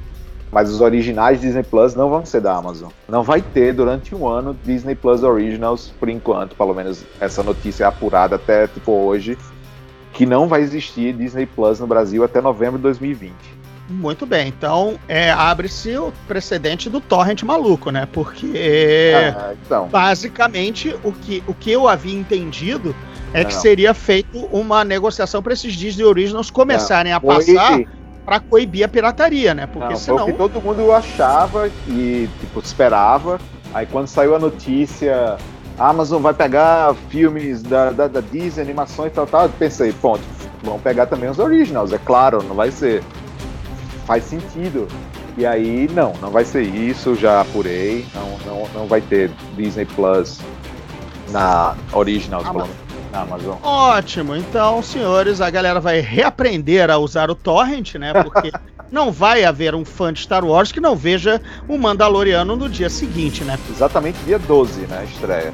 Mas 0.50 0.70
os 0.70 0.80
originais 0.80 1.40
Disney 1.40 1.62
Plus 1.62 1.94
não 1.94 2.08
vão 2.08 2.24
ser 2.24 2.40
da 2.40 2.54
Amazon. 2.56 2.90
Não 3.08 3.22
vai 3.22 3.42
ter 3.42 3.72
durante 3.74 4.14
um 4.14 4.26
ano 4.26 4.56
Disney 4.64 4.94
Plus 4.94 5.22
Originals, 5.22 5.92
por 6.00 6.08
enquanto, 6.08 6.54
pelo 6.56 6.72
menos 6.74 7.04
essa 7.20 7.42
notícia 7.42 7.84
é 7.84 7.86
apurada 7.86 8.36
até 8.36 8.66
tipo 8.66 8.92
hoje, 8.92 9.36
que 10.12 10.26
não 10.26 10.46
vai 10.46 10.60
existir 10.60 11.12
Disney 11.14 11.46
Plus 11.46 11.80
no 11.80 11.86
Brasil 11.86 12.22
até 12.24 12.40
novembro 12.40 12.76
de 12.78 12.82
2020. 12.82 13.32
Muito 13.88 14.24
bem. 14.24 14.48
Então, 14.48 14.98
é, 15.08 15.30
abre-se 15.30 15.96
o 15.96 16.12
precedente 16.26 16.88
do 16.88 17.00
torrent 17.00 17.42
maluco, 17.42 17.90
né? 17.90 18.06
Porque. 18.10 19.12
Ah, 19.36 19.54
então, 19.66 19.88
basicamente 19.88 20.94
o 21.02 21.12
que, 21.12 21.42
o 21.46 21.52
que 21.54 21.70
eu 21.70 21.88
havia 21.88 22.18
entendido 22.18 22.94
é 23.34 23.44
que 23.44 23.54
Não. 23.54 23.60
seria 23.60 23.92
feito 23.92 24.38
uma 24.52 24.84
negociação 24.84 25.42
para 25.42 25.52
esses 25.52 25.74
Disney 25.74 26.04
Originals 26.04 26.50
começarem 26.50 27.12
a 27.12 27.20
foi- 27.20 27.34
passar 27.54 27.80
para 28.24 28.38
coibir 28.40 28.84
a 28.84 28.88
pirataria, 28.88 29.52
né? 29.52 29.66
Porque 29.66 29.80
Não, 29.80 29.86
foi 29.88 29.96
o 29.96 30.18
senão 30.18 30.26
que 30.26 30.32
todo 30.34 30.60
mundo 30.62 30.92
achava 30.92 31.68
e 31.88 32.28
tipo, 32.40 32.60
esperava. 32.60 33.40
Aí 33.74 33.84
quando 33.86 34.06
saiu 34.06 34.36
a 34.36 34.38
notícia, 34.38 35.36
a 35.78 35.88
Amazon 35.88 36.20
vai 36.22 36.34
pegar 36.34 36.94
filmes 37.08 37.62
da, 37.62 37.90
da, 37.90 38.06
da 38.08 38.20
Disney, 38.20 38.62
animações 38.62 39.10
e 39.12 39.14
tal, 39.14 39.26
tal, 39.26 39.48
pensei, 39.48 39.92
ponto, 39.92 40.22
vão 40.62 40.78
pegar 40.78 41.06
também 41.06 41.28
os 41.30 41.38
originals, 41.38 41.92
é 41.92 41.98
claro, 41.98 42.42
não 42.42 42.54
vai 42.54 42.70
ser. 42.70 43.02
Faz 44.06 44.24
sentido. 44.24 44.86
E 45.36 45.46
aí, 45.46 45.88
não, 45.94 46.12
não 46.20 46.30
vai 46.30 46.44
ser 46.44 46.62
isso, 46.62 47.14
já 47.14 47.40
apurei, 47.40 48.04
não, 48.14 48.38
não, 48.46 48.68
não 48.74 48.86
vai 48.86 49.00
ter 49.00 49.30
Disney 49.56 49.86
Plus 49.86 50.40
na 51.30 51.74
Originals, 51.92 52.44
Ama- 52.44 52.52
pelo 52.52 52.66
menos, 52.66 53.10
na 53.12 53.20
Amazon. 53.22 53.56
Ótimo, 53.62 54.36
então, 54.36 54.82
senhores, 54.82 55.40
a 55.40 55.48
galera 55.48 55.80
vai 55.80 56.00
reaprender 56.00 56.90
a 56.90 56.98
usar 56.98 57.30
o 57.30 57.34
torrent, 57.34 57.94
né? 57.94 58.12
Porque 58.22 58.52
não 58.92 59.10
vai 59.10 59.42
haver 59.42 59.74
um 59.74 59.84
fã 59.84 60.12
de 60.12 60.20
Star 60.20 60.44
Wars 60.44 60.70
que 60.70 60.78
não 60.78 60.94
veja 60.94 61.40
o 61.66 61.78
Mandaloriano 61.78 62.54
no 62.54 62.68
dia 62.68 62.90
seguinte, 62.90 63.42
né? 63.42 63.58
exatamente 63.70 64.18
dia 64.24 64.38
12, 64.38 64.82
né, 64.82 65.06
estreia. 65.10 65.52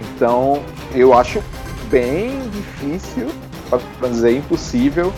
Então, 0.00 0.62
eu 0.94 1.12
acho 1.12 1.42
bem 1.90 2.40
difícil, 2.48 3.28
para 3.68 4.08
dizer 4.08 4.34
impossível, 4.34 5.12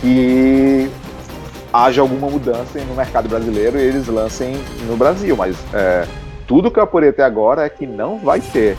que 0.00 0.90
haja 1.72 2.00
alguma 2.00 2.28
mudança 2.28 2.78
no 2.80 2.94
mercado 2.94 3.28
brasileiro 3.28 3.78
e 3.78 3.82
eles 3.82 4.08
lancem 4.08 4.56
no 4.88 4.96
Brasil, 4.96 5.36
mas 5.36 5.56
é, 5.72 6.06
tudo 6.46 6.70
que 6.70 6.78
eu 6.78 6.82
apurei 6.82 7.10
até 7.10 7.22
agora 7.22 7.64
é 7.64 7.68
que 7.68 7.86
não 7.86 8.18
vai 8.18 8.40
ter. 8.40 8.76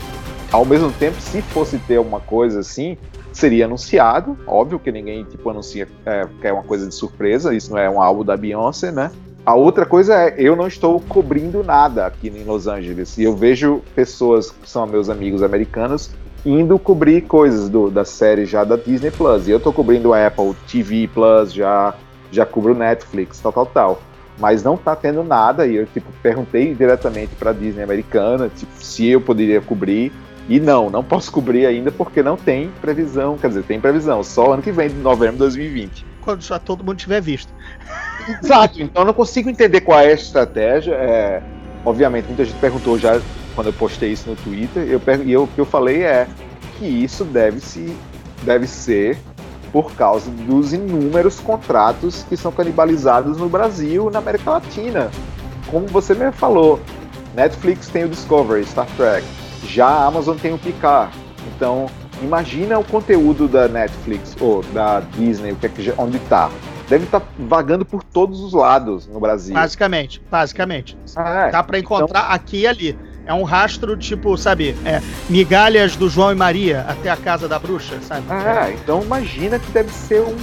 Ao 0.52 0.64
mesmo 0.64 0.90
tempo, 0.92 1.20
se 1.20 1.40
fosse 1.42 1.78
ter 1.78 1.96
alguma 1.96 2.20
coisa 2.20 2.60
assim, 2.60 2.96
seria 3.38 3.66
anunciado, 3.66 4.36
óbvio 4.46 4.78
que 4.78 4.90
ninguém 4.90 5.24
tipo 5.24 5.48
anuncia 5.48 5.86
é, 6.04 6.26
que 6.40 6.46
é 6.46 6.52
uma 6.52 6.64
coisa 6.64 6.86
de 6.86 6.94
surpresa, 6.94 7.54
isso 7.54 7.70
não 7.70 7.78
é 7.78 7.88
um 7.88 8.00
álbum 8.00 8.24
da 8.24 8.36
Beyoncé, 8.36 8.90
né? 8.90 9.12
A 9.46 9.54
outra 9.54 9.86
coisa 9.86 10.14
é, 10.14 10.34
eu 10.36 10.56
não 10.56 10.66
estou 10.66 11.00
cobrindo 11.00 11.62
nada 11.62 12.04
aqui 12.04 12.28
em 12.28 12.44
Los 12.44 12.66
Angeles. 12.66 13.16
E 13.16 13.22
eu 13.22 13.34
vejo 13.34 13.80
pessoas 13.94 14.50
que 14.50 14.68
são 14.68 14.86
meus 14.86 15.08
amigos 15.08 15.42
americanos 15.42 16.10
indo 16.44 16.78
cobrir 16.78 17.22
coisas 17.22 17.68
do, 17.68 17.90
da 17.90 18.04
série 18.04 18.44
já 18.44 18.62
da 18.62 18.76
Disney 18.76 19.10
Plus. 19.10 19.48
E 19.48 19.52
eu 19.52 19.56
estou 19.56 19.72
cobrindo 19.72 20.12
a 20.12 20.26
Apple 20.26 20.54
TV 20.70 21.08
Plus, 21.14 21.54
já, 21.54 21.94
já 22.30 22.44
cubro 22.44 22.74
Netflix, 22.74 23.40
tal, 23.40 23.52
tal, 23.52 23.66
tal. 23.66 24.00
Mas 24.38 24.62
não 24.62 24.76
tá 24.76 24.94
tendo 24.94 25.24
nada. 25.24 25.66
E 25.66 25.76
eu 25.76 25.86
tipo, 25.86 26.12
perguntei 26.22 26.74
diretamente 26.74 27.34
para 27.36 27.50
a 27.50 27.54
Disney 27.54 27.82
americana 27.82 28.50
tipo, 28.54 28.72
se 28.78 29.06
eu 29.08 29.20
poderia 29.20 29.62
cobrir. 29.62 30.12
E 30.48 30.58
não, 30.58 30.88
não 30.88 31.04
posso 31.04 31.30
cobrir 31.30 31.66
ainda 31.66 31.92
porque 31.92 32.22
não 32.22 32.36
tem 32.36 32.70
previsão. 32.80 33.36
Quer 33.36 33.48
dizer, 33.48 33.62
tem 33.64 33.78
previsão, 33.80 34.22
só 34.24 34.54
ano 34.54 34.62
que 34.62 34.72
vem, 34.72 34.88
de 34.88 34.94
novembro 34.96 35.34
de 35.34 35.38
2020. 35.40 36.06
Quando 36.22 36.42
já 36.42 36.58
todo 36.58 36.82
mundo 36.82 36.96
tiver 36.96 37.20
visto. 37.20 37.52
Exato, 38.42 38.80
então 38.82 39.02
eu 39.02 39.06
não 39.06 39.14
consigo 39.14 39.48
entender 39.50 39.82
qual 39.82 40.00
é 40.00 40.08
a 40.08 40.12
estratégia. 40.14 40.94
É, 40.94 41.42
obviamente, 41.84 42.26
muita 42.26 42.44
gente 42.44 42.58
perguntou 42.58 42.98
já 42.98 43.20
quando 43.54 43.68
eu 43.68 43.72
postei 43.72 44.12
isso 44.12 44.28
no 44.30 44.36
Twitter, 44.36 44.84
eu, 44.88 45.00
e 45.24 45.32
eu- 45.32 45.42
o 45.44 45.46
que 45.48 45.58
eu 45.60 45.64
falei 45.66 46.02
é 46.02 46.26
que 46.78 46.86
isso 46.86 47.24
deve, 47.24 47.60
se, 47.60 47.94
deve 48.42 48.66
ser 48.66 49.18
por 49.72 49.92
causa 49.94 50.30
dos 50.30 50.72
inúmeros 50.72 51.40
contratos 51.40 52.24
que 52.28 52.36
são 52.36 52.50
canibalizados 52.52 53.36
no 53.36 53.48
Brasil 53.48 54.08
e 54.08 54.12
na 54.12 54.18
América 54.20 54.50
Latina. 54.52 55.10
Como 55.70 55.86
você 55.88 56.14
mesmo 56.14 56.32
falou, 56.32 56.80
Netflix 57.34 57.88
tem 57.88 58.04
o 58.04 58.08
Discovery, 58.08 58.64
Star 58.64 58.86
Trek, 58.96 59.26
já 59.68 59.86
a 59.86 60.06
Amazon 60.06 60.36
tem 60.36 60.52
o 60.52 60.58
Picard. 60.58 61.12
Então, 61.54 61.86
imagina 62.22 62.78
o 62.78 62.84
conteúdo 62.84 63.46
da 63.46 63.68
Netflix 63.68 64.36
ou 64.40 64.62
da 64.62 65.00
Disney, 65.00 65.52
o 65.52 65.56
que 65.56 65.66
é 65.66 65.68
que 65.68 65.94
onde 65.96 66.16
está. 66.16 66.50
Deve 66.88 67.04
estar 67.04 67.22
vagando 67.38 67.84
por 67.84 68.02
todos 68.02 68.40
os 68.40 68.54
lados 68.54 69.06
no 69.06 69.20
Brasil. 69.20 69.54
Basicamente, 69.54 70.22
basicamente. 70.30 70.96
Ah, 71.14 71.48
é. 71.48 71.50
Dá 71.50 71.62
pra 71.62 71.78
encontrar 71.78 72.28
aqui 72.28 72.60
e 72.60 72.66
ali. 72.66 72.98
É 73.26 73.34
um 73.34 73.42
rastro, 73.42 73.94
tipo, 73.94 74.38
sabe, 74.38 74.74
é, 74.86 75.02
migalhas 75.28 75.94
do 75.96 76.08
João 76.08 76.32
e 76.32 76.34
Maria 76.34 76.86
até 76.88 77.10
a 77.10 77.16
casa 77.16 77.46
da 77.46 77.58
bruxa, 77.58 78.00
sabe? 78.00 78.24
Ah, 78.30 78.70
então 78.70 79.02
imagina 79.02 79.58
que 79.58 79.70
deve 79.70 79.92
ser 79.92 80.22
um, 80.22 80.34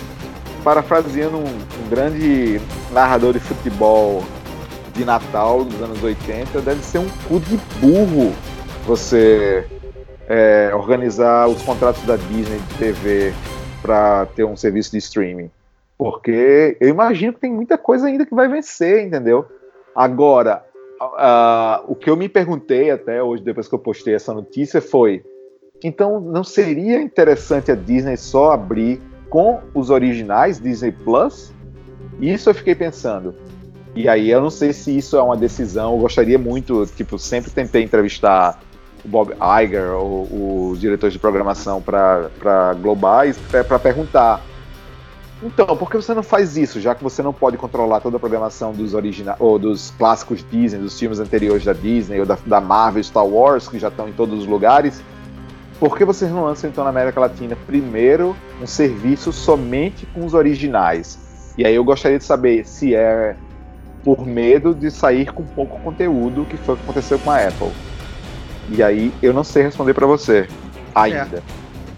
parafraseando 0.64 1.38
um, 1.38 1.48
um 1.48 1.90
grande 1.90 2.62
narrador 2.92 3.34
de 3.34 3.40
futebol 3.40 4.24
de 4.94 5.04
Natal 5.04 5.66
dos 5.66 5.82
anos 5.82 6.04
80, 6.04 6.62
deve 6.62 6.84
ser 6.84 7.00
um 7.00 7.10
cu 7.28 7.40
de 7.40 7.58
burro 7.82 8.32
você 8.86 9.66
é, 10.28 10.72
organizar 10.74 11.48
os 11.48 11.62
contratos 11.62 12.04
da 12.04 12.16
Disney 12.16 12.60
de 12.60 12.78
TV 12.78 13.34
para 13.82 14.26
ter 14.28 14.44
um 14.44 14.56
serviço 14.56 14.92
de 14.92 14.98
streaming. 14.98 15.50
Porque 15.98 16.78
eu 16.80 16.90
imagino 16.90 17.34
que 17.34 17.40
tem 17.40 17.52
muita 17.52 17.78
coisa 17.78 18.08
ainda 18.08 18.26
que 18.26 18.36
vai 18.36 18.48
vencer, 18.48 19.06
entendeu? 19.06 19.46
Agora, 19.96 20.64
ah, 21.00 21.84
o 21.88 21.96
que 21.96 22.10
eu 22.10 22.18
me 22.18 22.28
perguntei 22.28 22.92
até 22.92 23.22
hoje, 23.24 23.44
depois 23.44 23.68
que 23.68 23.76
eu 23.76 23.80
postei 23.80 24.14
essa 24.14 24.34
notícia, 24.34 24.82
foi: 24.82 25.24
então 25.84 26.20
não 26.20 26.44
seria 26.44 27.02
interessante 27.02 27.72
a 27.72 27.76
Disney 27.76 28.18
só 28.18 28.52
abrir 28.52 29.02
com 29.30 29.62
os 29.74 29.90
originais 29.90 30.60
Disney 30.60 30.92
Plus? 30.92 31.54
Isso 32.20 32.50
eu 32.50 32.54
fiquei 32.54 32.76
pensando. 32.76 33.36
E 33.96 34.10
aí 34.10 34.30
eu 34.30 34.42
não 34.42 34.50
sei 34.50 34.74
se 34.74 34.98
isso 34.98 35.16
é 35.16 35.22
uma 35.22 35.38
decisão. 35.38 35.94
Eu 35.94 36.00
gostaria 36.00 36.38
muito, 36.38 36.86
tipo, 36.88 37.18
sempre 37.18 37.52
tentei 37.52 37.84
entrevistar 37.84 38.60
o 39.06 39.08
Bob 39.08 39.34
Iger 39.64 39.92
ou 39.94 40.72
os 40.72 40.80
diretores 40.80 41.14
de 41.14 41.20
programação 41.20 41.82
para 41.82 42.74
globais 42.82 43.38
para 43.68 43.80
perguntar. 43.80 44.42
Então, 45.44 45.78
por 45.78 45.92
que 45.92 45.98
você 45.98 46.14
não 46.14 46.24
faz 46.24 46.58
isso, 46.58 46.80
já 46.80 46.96
que 46.96 47.04
você 47.04 47.22
não 47.22 47.34
pode 47.34 47.58
controlar 47.58 48.00
toda 48.00 48.18
a 48.18 48.20
programação 48.20 48.72
dos 48.72 48.94
originais 48.94 49.38
ou 49.40 49.60
dos 49.60 49.92
clássicos 49.92 50.44
Disney, 50.50 50.80
dos 50.80 50.98
filmes 50.98 51.20
anteriores 51.20 51.66
da 51.66 51.74
Disney 51.74 52.20
ou 52.20 52.26
da, 52.26 52.38
da 52.46 52.62
Marvel, 52.62 53.04
Star 53.04 53.26
Wars, 53.26 53.68
que 53.68 53.78
já 53.78 53.90
estão 53.90 54.08
em 54.08 54.14
todos 54.14 54.40
os 54.40 54.48
lugares? 54.48 55.04
Por 55.80 55.98
que 55.98 56.06
vocês 56.06 56.32
não 56.32 56.46
lançam 56.46 56.70
então 56.70 56.86
na 56.86 56.90
América 56.90 57.20
Latina 57.20 57.56
primeiro 57.68 58.36
um 58.62 58.66
serviço 58.66 59.34
somente 59.34 60.06
com 60.08 60.26
os 60.26 60.34
originais? 60.34 61.20
E 61.58 61.66
aí 61.66 61.76
eu 61.76 61.84
gostaria 61.84 62.18
de 62.18 62.24
saber 62.24 62.66
se 62.66 62.96
é 62.96 63.36
por 64.04 64.26
medo 64.26 64.74
de 64.74 64.90
sair 64.90 65.34
com 65.34 65.44
pouco 65.44 65.80
conteúdo, 65.82 66.46
que 66.46 66.56
foi 66.58 66.76
o 66.76 66.78
que 66.78 66.84
aconteceu 66.84 67.20
com 67.20 67.30
a 67.30 67.40
Apple. 67.40 67.72
E 68.70 68.82
aí 68.84 69.12
eu 69.22 69.34
não 69.34 69.44
sei 69.44 69.64
responder 69.64 69.94
para 69.94 70.06
você 70.08 70.48
ainda. 70.94 71.44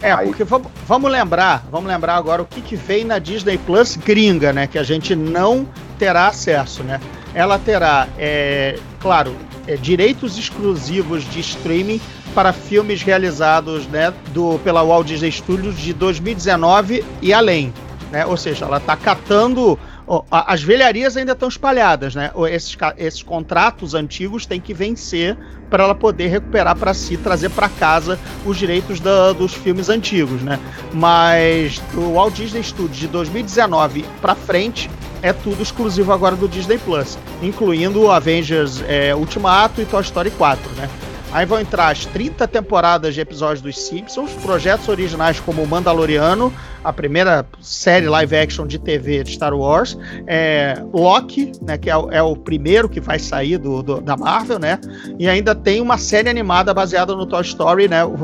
É, 0.02 0.12
Aí- 0.12 0.28
porque 0.28 0.44
vamos, 0.44 0.68
vamos 0.88 1.12
lembrar, 1.12 1.66
vamos 1.72 1.88
lembrar 1.90 2.16
agora 2.18 2.42
o 2.42 2.46
que, 2.46 2.62
que 2.62 2.76
vem 2.76 3.04
na 3.04 3.18
Disney 3.18 3.58
Plus 3.58 3.96
gringa, 3.98 4.54
né? 4.54 4.68
Que 4.68 4.78
a 4.78 4.84
gente 4.84 5.16
não 5.16 5.68
terá 5.98 6.28
acesso, 6.28 6.84
né? 6.84 7.00
Ela 7.34 7.58
terá, 7.58 8.08
é, 8.18 8.78
claro, 9.00 9.36
é, 9.68 9.76
direitos 9.76 10.38
exclusivos 10.38 11.24
de 11.32 11.40
streaming 11.40 12.00
para 12.36 12.54
filmes 12.54 13.02
realizados, 13.02 13.88
né, 13.88 14.14
do, 14.32 14.60
pela 14.64 14.84
Walt 14.84 15.08
Disney 15.08 15.32
Studios 15.32 15.76
de 15.80 15.92
2019 15.94 17.04
e 17.22 17.34
além. 17.34 17.74
né? 18.12 18.26
Ou 18.26 18.38
seja, 18.38 18.66
ela 18.66 18.78
está 18.78 18.96
catando 18.96 19.78
as 20.32 20.64
velharias 20.64 21.18
ainda 21.18 21.34
estão 21.34 21.50
espalhadas, 21.50 22.16
né? 22.16 22.32
Esses, 22.50 22.78
esses 22.98 23.22
contratos 23.22 23.94
antigos 23.94 24.46
têm 24.46 24.60
que 24.60 24.74
vencer 24.74 25.38
para 25.70 25.84
ela 25.84 25.94
poder 25.94 26.28
recuperar 26.28 26.78
para 26.78 26.94
si, 26.94 27.18
trazer 27.18 27.50
para 27.50 27.68
casa 27.68 28.18
os 28.46 28.58
direitos 28.58 29.02
da, 29.02 29.34
dos 29.34 29.54
filmes 29.54 29.90
antigos, 29.90 30.42
né? 30.42 30.58
Mas 30.94 31.82
o 31.94 32.14
Walt 32.14 32.36
Disney 32.36 32.64
Studios 32.64 32.98
de 32.98 33.08
2019 33.08 34.06
para 34.22 34.34
frente 34.34 34.90
é 35.22 35.34
tudo 35.34 35.62
exclusivo 35.62 36.14
agora 36.14 36.36
do 36.36 36.48
Disney 36.48 36.78
Plus, 36.78 37.18
incluindo 37.42 38.10
Avengers 38.10 38.82
é, 38.88 39.14
Ultimato 39.14 39.82
e 39.82 39.86
Toy 39.86 40.02
Story 40.02 40.32
4, 40.32 40.72
né? 40.76 40.90
Aí 41.32 41.46
vão 41.46 41.60
entrar 41.60 41.90
as 41.90 42.06
30 42.06 42.48
temporadas 42.48 43.14
de 43.14 43.20
episódios 43.20 43.62
dos 43.62 43.78
Simpsons, 43.78 44.32
projetos 44.42 44.88
originais 44.88 45.40
como 45.40 45.62
o 45.62 45.68
Mandaloriano, 45.68 46.54
a 46.88 46.94
primeira 46.94 47.46
série 47.60 48.08
live 48.08 48.34
action 48.34 48.66
de 48.66 48.80
TV 48.80 49.22
de 49.22 49.34
Star 49.34 49.54
Wars, 49.54 49.98
é, 50.26 50.82
Loki, 50.94 51.52
né, 51.62 51.78
que 51.78 51.90
é, 51.90 51.94
é, 52.12 52.22
o 52.22 52.34
primeiro 52.34 52.88
que 52.88 53.02
vai 53.02 53.20
sair 53.20 53.58
do, 53.58 53.84
do, 53.84 54.00
da 54.00 54.16
Marvel, 54.16 54.58
né? 54.58 54.80
E 55.20 55.28
ainda 55.28 55.54
tem 55.54 55.82
uma 55.82 55.98
série 55.98 56.30
animada 56.30 56.74
baseada 56.74 57.14
no 57.14 57.26
Toy 57.26 57.42
Story, 57.42 57.90
né? 57.90 58.06
O, 58.06 58.16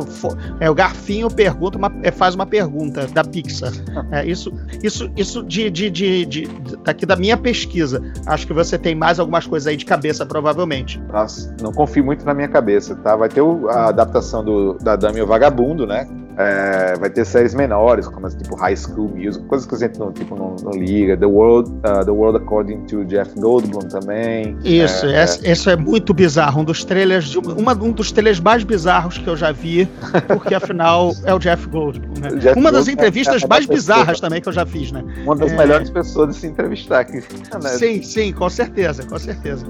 é, 0.62 0.70
o 0.70 0.74
Garfinho 0.74 1.30
pergunta 1.30 1.78
uma, 1.78 1.92
é, 2.04 2.10
faz 2.10 2.36
uma 2.36 2.46
pergunta 2.46 3.06
da 3.08 3.22
Pixar. 3.22 3.74
É, 4.12 4.26
isso, 4.26 4.54
isso, 4.82 5.12
isso 5.18 5.44
de, 5.44 5.70
de, 5.70 5.90
de, 5.90 6.26
de, 6.26 6.48
daqui 6.86 7.06
da 7.06 7.18
minha 7.18 7.36
pesquisa. 7.36 8.02
Acho 8.26 8.48
que 8.48 8.54
você 8.54 8.78
tem 8.78 8.96
mais 8.96 9.20
algumas 9.20 9.46
coisas 9.46 9.68
aí 9.68 9.76
de 9.76 9.84
cabeça, 9.84 10.26
provavelmente. 10.26 11.02
Nossa, 11.12 11.54
não 11.62 11.74
confio 11.74 12.06
muito 12.06 12.24
na 12.24 12.34
minha 12.34 12.48
cabeça, 12.48 12.96
tá? 12.96 13.14
Vai 13.14 13.28
ter 13.28 13.42
o, 13.42 13.68
a 13.68 13.90
adaptação 13.90 14.42
do, 14.42 14.78
da 14.78 14.96
Dama 14.96 15.20
e 15.20 15.22
o 15.22 15.28
Vagabundo, 15.28 15.86
né? 15.86 16.08
É, 16.38 16.96
vai 16.98 17.10
ter 17.10 17.26
séries 17.26 17.54
menores, 17.54 18.08
como 18.08 18.28
tipo 18.30 18.56
High 18.56 18.76
School 18.76 19.10
Music, 19.16 19.46
coisas 19.46 19.68
que 19.68 19.76
a 19.76 19.78
gente 19.78 20.00
não, 20.00 20.12
tipo, 20.12 20.36
não, 20.36 20.56
não 20.64 20.72
liga. 20.72 21.16
The 21.16 21.26
World, 21.26 21.70
uh, 21.70 22.06
The 22.06 22.12
World 22.12 22.38
According 22.38 22.86
to 22.86 23.06
Jeff 23.06 23.40
Goldblum 23.40 23.88
também. 23.88 24.58
Isso, 24.64 25.06
é, 25.06 25.24
esse, 25.24 25.52
isso 25.52 25.70
é 25.70 25.76
muito 25.76 26.14
bizarro. 26.14 26.62
Um 26.62 26.64
dos 26.64 26.84
trailers, 26.84 27.26
de, 27.26 27.38
uma, 27.38 27.74
um 27.74 27.92
dos 27.92 28.12
trailers 28.12 28.40
mais 28.40 28.64
bizarros 28.64 29.18
que 29.18 29.28
eu 29.28 29.36
já 29.36 29.52
vi, 29.52 29.88
porque 30.28 30.56
afinal 30.56 31.12
é 31.26 31.34
o 31.34 31.40
Jeff 31.40 31.68
Goldblum. 31.68 32.14
Né? 32.20 32.30
Jeff 32.40 32.58
uma 32.58 32.72
das 32.72 32.88
entrevistas 32.88 33.42
é, 33.42 33.46
é 33.46 33.48
mais 33.48 33.66
bizarras 33.66 34.20
também 34.20 34.42
que 34.42 34.50
eu 34.50 34.54
já 34.54 34.66
fiz, 34.66 34.92
né? 34.92 35.04
Uma 35.24 35.36
das 35.36 35.52
melhores 35.54 35.90
pessoas 35.90 36.30
de 36.30 36.42
se 36.42 36.48
entrevistar 36.48 37.02
aqui. 37.02 37.24
Né? 37.62 37.70
Sim, 37.70 38.02
sim, 38.02 38.32
com 38.32 38.50
certeza, 38.50 39.04
com 39.06 39.20
certeza. 39.20 39.66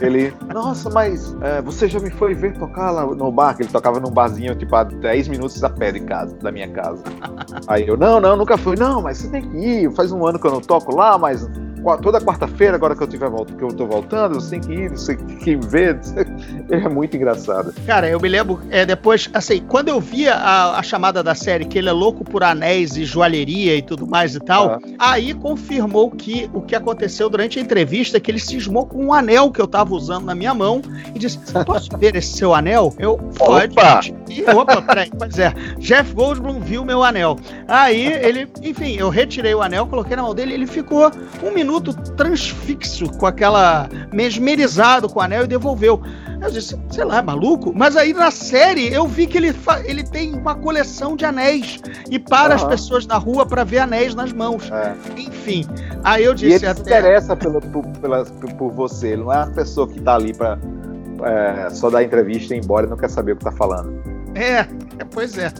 Ele, 0.00 0.32
nossa, 0.52 0.88
mas 0.88 1.36
é, 1.42 1.60
você 1.60 1.88
já 1.88 2.00
me 2.00 2.10
foi 2.10 2.34
ver 2.34 2.56
tocar 2.56 2.90
lá 2.90 3.06
no 3.06 3.30
bar? 3.30 3.54
Que 3.54 3.62
ele 3.62 3.70
tocava 3.70 4.00
num 4.00 4.10
barzinho, 4.10 4.54
tipo, 4.54 4.74
a 4.74 4.84
10 4.84 5.28
minutos 5.28 5.62
a 5.62 5.68
pé 5.68 5.92
de 5.92 6.00
casa, 6.00 6.34
da 6.36 6.50
minha 6.50 6.68
casa. 6.68 7.02
Aí 7.68 7.86
eu, 7.86 7.96
não, 7.96 8.20
não, 8.20 8.36
nunca 8.36 8.56
fui. 8.56 8.76
Não, 8.76 9.02
mas 9.02 9.18
você 9.18 9.28
tem 9.28 9.42
que 9.42 9.56
ir. 9.56 9.92
Faz 9.94 10.10
um 10.12 10.26
ano 10.26 10.38
que 10.38 10.46
eu 10.46 10.52
não 10.52 10.60
toco 10.60 10.94
lá, 10.94 11.18
mas 11.18 11.48
toda 12.02 12.20
quarta-feira, 12.20 12.76
agora 12.76 12.94
que 12.94 13.02
eu 13.02 13.06
tiver 13.06 13.28
volta, 13.28 13.54
que 13.54 13.62
eu 13.62 13.68
tô 13.68 13.86
voltando, 13.86 14.34
você 14.34 14.50
tem 14.50 14.60
que 14.60 14.72
ir, 14.72 14.90
você 14.90 15.16
tem 15.16 15.36
que 15.38 15.56
ver. 15.56 15.98
Ele 16.68 16.84
é 16.84 16.88
muito 16.88 17.16
engraçado. 17.16 17.72
Cara, 17.86 18.08
eu 18.08 18.20
me 18.20 18.28
lembro, 18.28 18.60
é, 18.70 18.84
depois, 18.84 19.28
assim, 19.32 19.62
quando 19.66 19.88
eu 19.88 20.00
via 20.00 20.34
a, 20.34 20.78
a, 20.78 20.82
chamada 20.82 21.22
da 21.22 21.34
série 21.34 21.64
que 21.64 21.78
ele 21.78 21.88
é 21.88 21.92
louco 21.92 22.24
por 22.24 22.42
anéis 22.42 22.96
e 22.96 23.04
joalheria 23.04 23.76
e 23.76 23.82
tudo 23.82 24.06
mais 24.06 24.34
e 24.34 24.40
tal, 24.40 24.72
ah. 24.72 24.78
aí 24.98 25.34
confirmou 25.34 26.10
que 26.10 26.50
o 26.52 26.60
que 26.60 26.74
aconteceu 26.74 27.28
durante 27.28 27.58
a 27.58 27.62
entrevista 27.62 28.16
é 28.16 28.20
que 28.20 28.30
ele 28.30 28.38
cismou 28.38 28.86
com 28.86 29.06
um 29.06 29.12
anel 29.12 29.50
que 29.50 29.60
eu 29.60 29.66
tava 29.66 29.89
usando 29.94 30.24
na 30.24 30.34
minha 30.34 30.54
mão 30.54 30.82
e 31.14 31.18
disse: 31.18 31.38
Posso 31.64 31.88
ver 31.98 32.16
esse 32.16 32.36
seu 32.36 32.54
anel? 32.54 32.94
Eu, 32.98 33.16
pode. 33.36 33.72
Opa! 33.72 34.00
E, 34.28 34.42
opa, 34.44 34.82
peraí, 34.82 35.10
pois 35.16 35.38
é. 35.38 35.52
Jeff 35.78 36.12
Goldblum 36.14 36.60
viu 36.60 36.84
meu 36.84 37.02
anel. 37.02 37.36
Aí 37.66 38.06
ele, 38.06 38.48
enfim, 38.62 38.96
eu 38.96 39.08
retirei 39.08 39.54
o 39.54 39.62
anel, 39.62 39.86
coloquei 39.86 40.16
na 40.16 40.22
mão 40.22 40.34
dele 40.34 40.52
e 40.52 40.54
ele 40.54 40.66
ficou 40.66 41.10
um 41.42 41.52
minuto 41.52 41.92
transfixo 42.16 43.10
com 43.18 43.26
aquela. 43.26 43.88
mesmerizado 44.12 45.08
com 45.08 45.18
o 45.18 45.22
anel 45.22 45.44
e 45.44 45.46
devolveu. 45.46 46.00
Eu 46.40 46.50
disse, 46.50 46.78
sei 46.90 47.04
lá, 47.04 47.20
maluco? 47.20 47.72
Mas 47.74 47.96
aí 47.96 48.14
na 48.14 48.30
série 48.30 48.92
eu 48.92 49.06
vi 49.06 49.26
que 49.26 49.36
ele, 49.36 49.54
ele 49.84 50.02
tem 50.02 50.32
uma 50.32 50.54
coleção 50.54 51.14
de 51.14 51.24
anéis 51.24 51.78
e 52.10 52.18
para 52.18 52.56
uhum. 52.56 52.62
as 52.62 52.64
pessoas 52.64 53.06
na 53.06 53.18
rua 53.18 53.44
para 53.44 53.62
ver 53.62 53.80
anéis 53.80 54.14
nas 54.14 54.32
mãos. 54.32 54.70
É. 54.70 54.94
Enfim, 55.20 55.66
aí 56.02 56.24
eu 56.24 56.32
disse. 56.32 56.52
E 56.52 56.54
ele 56.54 56.66
até... 56.66 56.82
se 56.82 56.88
interessa 56.88 57.36
pelo, 57.36 57.60
por, 57.60 57.86
pela, 57.98 58.24
por 58.24 58.72
você, 58.72 59.16
não 59.16 59.30
é 59.30 59.42
a 59.42 59.46
pessoa 59.48 59.79
que 59.86 60.00
tá 60.00 60.14
ali 60.14 60.32
para 60.32 60.58
é, 61.24 61.70
só 61.70 61.90
dar 61.90 62.02
entrevista 62.02 62.54
e 62.54 62.58
ir 62.58 62.64
embora 62.64 62.86
e 62.86 62.90
não 62.90 62.96
quer 62.96 63.10
saber 63.10 63.32
o 63.32 63.36
que 63.36 63.44
tá 63.44 63.52
falando. 63.52 64.00
É, 64.34 64.64
pois 65.10 65.36
é. 65.36 65.52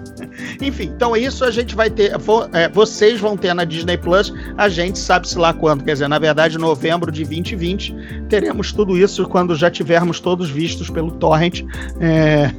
Enfim, 0.63 0.93
então 0.95 1.17
isso 1.17 1.45
a 1.45 1.51
gente 1.51 1.75
vai 1.75 1.91
ter. 1.91 2.13
É, 2.53 2.69
vocês 2.69 3.21
vão 3.21 3.37
ter 3.37 3.53
na 3.53 3.65
Disney 3.65 3.97
Plus, 3.97 4.33
a 4.57 4.69
gente 4.69 4.99
sabe-se 4.99 5.37
lá 5.37 5.53
quando. 5.53 5.83
Quer 5.83 5.95
dizer, 5.95 6.09
na 6.09 6.19
verdade, 6.19 6.57
novembro 6.57 7.11
de 7.11 7.25
2020, 7.25 8.27
teremos 8.29 8.73
tudo 8.73 8.97
isso 8.97 9.29
quando 9.29 9.57
já 9.57 9.71
tivermos 9.71 10.21
todos 10.21 10.49
vistos 10.49 10.89
pelo 10.89 11.11
Torrent. 11.11 11.63
É, 12.01 12.53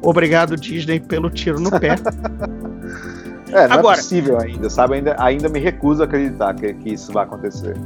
obrigado, 0.00 0.56
Disney, 0.56 1.00
pelo 1.00 1.28
tiro 1.30 1.58
no 1.58 1.70
pé. 1.78 1.96
É, 3.52 3.66
não 3.66 3.74
é 3.74 3.78
Agora, 3.78 3.96
é 3.96 4.00
possível 4.00 4.40
ainda, 4.40 4.70
sabe? 4.70 4.94
Ainda, 4.94 5.16
ainda 5.18 5.48
me 5.48 5.58
recuso 5.58 6.02
a 6.02 6.04
acreditar 6.04 6.54
que, 6.54 6.72
que 6.74 6.90
isso 6.90 7.12
vai 7.12 7.24
acontecer. 7.24 7.76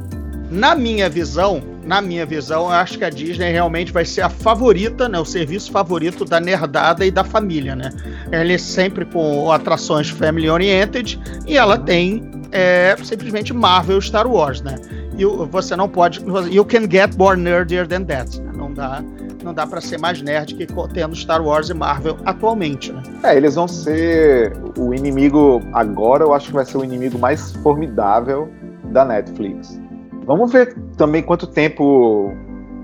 Na 0.49 0.75
minha 0.75 1.09
visão, 1.09 1.61
na 1.85 2.01
minha 2.01 2.25
visão, 2.25 2.69
acho 2.69 2.97
que 2.97 3.05
a 3.05 3.09
Disney 3.09 3.51
realmente 3.51 3.91
vai 3.91 4.05
ser 4.05 4.21
a 4.21 4.29
favorita, 4.29 5.07
né? 5.09 5.19
O 5.19 5.25
serviço 5.25 5.71
favorito 5.71 6.25
da 6.25 6.39
nerdada 6.39 7.05
e 7.05 7.11
da 7.11 7.23
família, 7.23 7.75
né? 7.75 7.89
Ela 8.31 8.51
é 8.51 8.57
sempre 8.57 9.05
com 9.05 9.51
atrações 9.51 10.09
family 10.09 10.49
oriented 10.49 11.19
e 11.47 11.57
ela 11.57 11.77
tem 11.77 12.29
é, 12.51 12.95
simplesmente 13.03 13.53
Marvel 13.53 13.99
Star 14.01 14.27
Wars, 14.27 14.61
né? 14.61 14.75
E 15.17 15.25
você 15.25 15.75
não 15.75 15.87
pode. 15.87 16.21
You 16.51 16.65
can 16.65 16.89
get 16.89 17.15
more 17.17 17.39
nerdier 17.39 17.87
than 17.87 18.03
that. 18.03 18.39
Né? 18.39 18.51
Não 18.55 18.73
dá 18.73 19.03
não 19.43 19.53
dá 19.53 19.67
para 19.67 19.79
ser 19.79 19.99
mais 19.99 20.19
nerd 20.23 20.55
que 20.55 20.65
tendo 20.91 21.15
Star 21.15 21.39
Wars 21.39 21.69
e 21.69 21.73
Marvel 21.73 22.17
atualmente, 22.25 22.91
né? 22.91 23.03
É, 23.23 23.37
eles 23.37 23.53
vão 23.53 23.67
ser 23.67 24.57
o 24.75 24.91
inimigo 24.91 25.61
agora, 25.71 26.23
eu 26.23 26.33
acho 26.33 26.47
que 26.47 26.53
vai 26.53 26.65
ser 26.65 26.77
o 26.79 26.83
inimigo 26.83 27.19
mais 27.19 27.51
formidável 27.57 28.51
da 28.85 29.05
Netflix. 29.05 29.79
Vamos 30.25 30.51
ver 30.51 30.75
também 30.97 31.21
quanto 31.21 31.47
tempo 31.47 32.33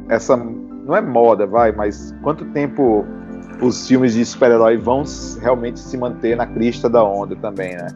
essa. 0.09 0.35
Não 0.37 0.95
é 0.95 1.01
moda, 1.01 1.45
vai, 1.45 1.71
mas 1.71 2.13
quanto 2.21 2.45
tempo 2.45 3.05
os 3.61 3.87
filmes 3.87 4.13
de 4.13 4.25
super-herói 4.25 4.77
vão 4.77 5.03
realmente 5.39 5.79
se 5.79 5.97
manter 5.97 6.35
na 6.35 6.47
crista 6.47 6.89
da 6.89 7.03
onda 7.03 7.35
também, 7.35 7.75
né? 7.75 7.87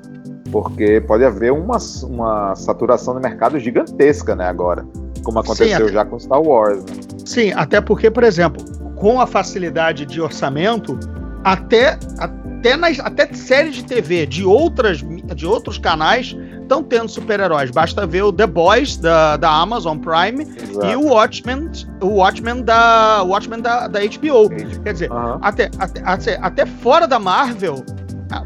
Porque 0.52 1.02
pode 1.02 1.26
haver 1.26 1.52
uma, 1.52 1.78
uma 2.04 2.56
saturação 2.56 3.16
no 3.16 3.20
mercado 3.20 3.60
gigantesca, 3.60 4.36
né, 4.36 4.46
agora. 4.46 4.86
Como 5.24 5.40
aconteceu 5.40 5.88
Sim, 5.88 5.94
já 5.94 6.06
com 6.06 6.20
Star 6.20 6.42
Wars. 6.42 6.86
Né? 6.86 6.94
Sim, 7.26 7.52
até 7.54 7.82
porque, 7.82 8.12
por 8.12 8.24
exemplo, 8.24 8.64
com 8.96 9.20
a 9.20 9.26
facilidade 9.26 10.06
de 10.06 10.22
orçamento, 10.22 10.98
até, 11.44 11.98
até, 12.20 12.78
nas, 12.78 13.00
até 13.00 13.26
séries 13.34 13.76
de 13.76 13.84
TV 13.84 14.28
de, 14.28 14.46
outras, 14.46 15.00
de 15.36 15.46
outros 15.48 15.80
canais 15.80 16.38
estão 16.66 16.84
tendo 16.84 17.10
super-heróis. 17.10 17.72
Basta 17.72 18.06
ver 18.06 18.24
o 18.24 18.34
The 18.34 18.48
Boys 18.48 18.98
da, 18.98 19.38
da 19.38 19.50
Amazon 19.50 19.98
Prime 19.98 20.44
Exato. 20.44 20.86
e 20.86 20.96
o 20.96 21.06
Watchmen, 21.08 21.72
o 22.02 22.08
Watchmen 22.18 22.64
da, 22.64 23.24
Watchmen 23.24 23.62
da, 23.62 23.88
da 23.88 24.00
HBO. 24.02 24.50
Quer 24.84 24.94
dizer, 24.94 25.12
uhum. 25.12 25.40
até, 25.42 25.70
até, 26.04 26.38
até 26.42 26.66
fora 26.66 27.08
da 27.08 27.20
Marvel, 27.20 27.84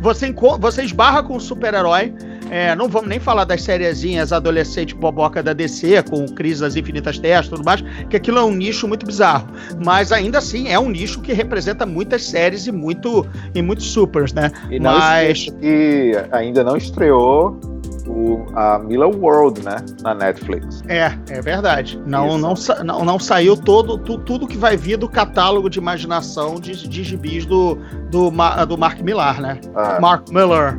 você, 0.01 0.34
você 0.59 0.84
esbarra 0.84 1.24
com 1.24 1.36
um 1.36 1.39
super-herói. 1.39 2.13
É, 2.51 2.76
não 2.76 2.89
vamos 2.89 3.07
nem 3.07 3.20
falar 3.20 3.43
das 3.43 3.61
sériezinhas 3.61 4.34
adolescente 4.34 4.95
boboca 4.95 5.43
da 5.43 5.53
DC, 5.53 6.01
com 6.09 6.26
Crise 6.26 6.61
das 6.61 6.76
Infinitas 6.76 7.20
Terras 7.20 7.45
e 7.45 7.49
tudo 7.51 7.63
mais, 7.63 7.84
que 8.09 8.17
aquilo 8.17 8.39
é 8.39 8.43
um 8.43 8.51
nicho 8.51 8.88
muito 8.88 9.05
bizarro. 9.05 9.47
Mas 9.86 10.11
ainda 10.11 10.39
assim 10.39 10.67
é 10.67 10.80
um 10.80 10.89
nicho 10.89 11.22
que 11.22 11.32
representa 11.32 11.86
muitas 11.86 12.24
séries 12.24 12.65
e, 12.65 12.72
muito, 12.72 13.24
e 13.53 13.61
muitos 13.61 13.91
supers, 13.91 14.34
né? 14.34 14.51
E 14.72 14.80
Mas. 14.80 15.45
Que 15.61 16.13
ainda 16.32 16.63
não 16.63 16.76
estreou 16.76 17.78
o, 18.10 18.45
a 18.55 18.80
Mila 18.80 19.07
World, 19.07 19.64
né? 19.64 19.78
Na 20.01 20.16
Netflix. 20.16 20.84
É, 20.88 21.14
é 21.30 21.41
verdade. 21.41 22.01
Não, 22.05 22.38
não, 22.38 22.55
não, 22.84 23.05
não 23.05 23.20
saiu 23.20 23.55
todo, 23.55 23.97
tu, 23.97 24.18
tudo 24.18 24.47
que 24.47 24.57
vai 24.57 24.76
vir 24.76 24.97
do 24.97 25.07
catálogo 25.07 25.70
de 25.70 25.78
imaginação 25.78 26.55
de, 26.55 26.88
de 26.88 27.03
gibis 27.03 27.45
do, 27.45 27.76
do, 28.10 28.32
do 28.68 28.78
Mark 28.78 28.99
Millar, 29.01 29.39
né? 29.39 29.60
É. 29.76 29.99
Mark 29.99 30.30
Miller. 30.30 30.78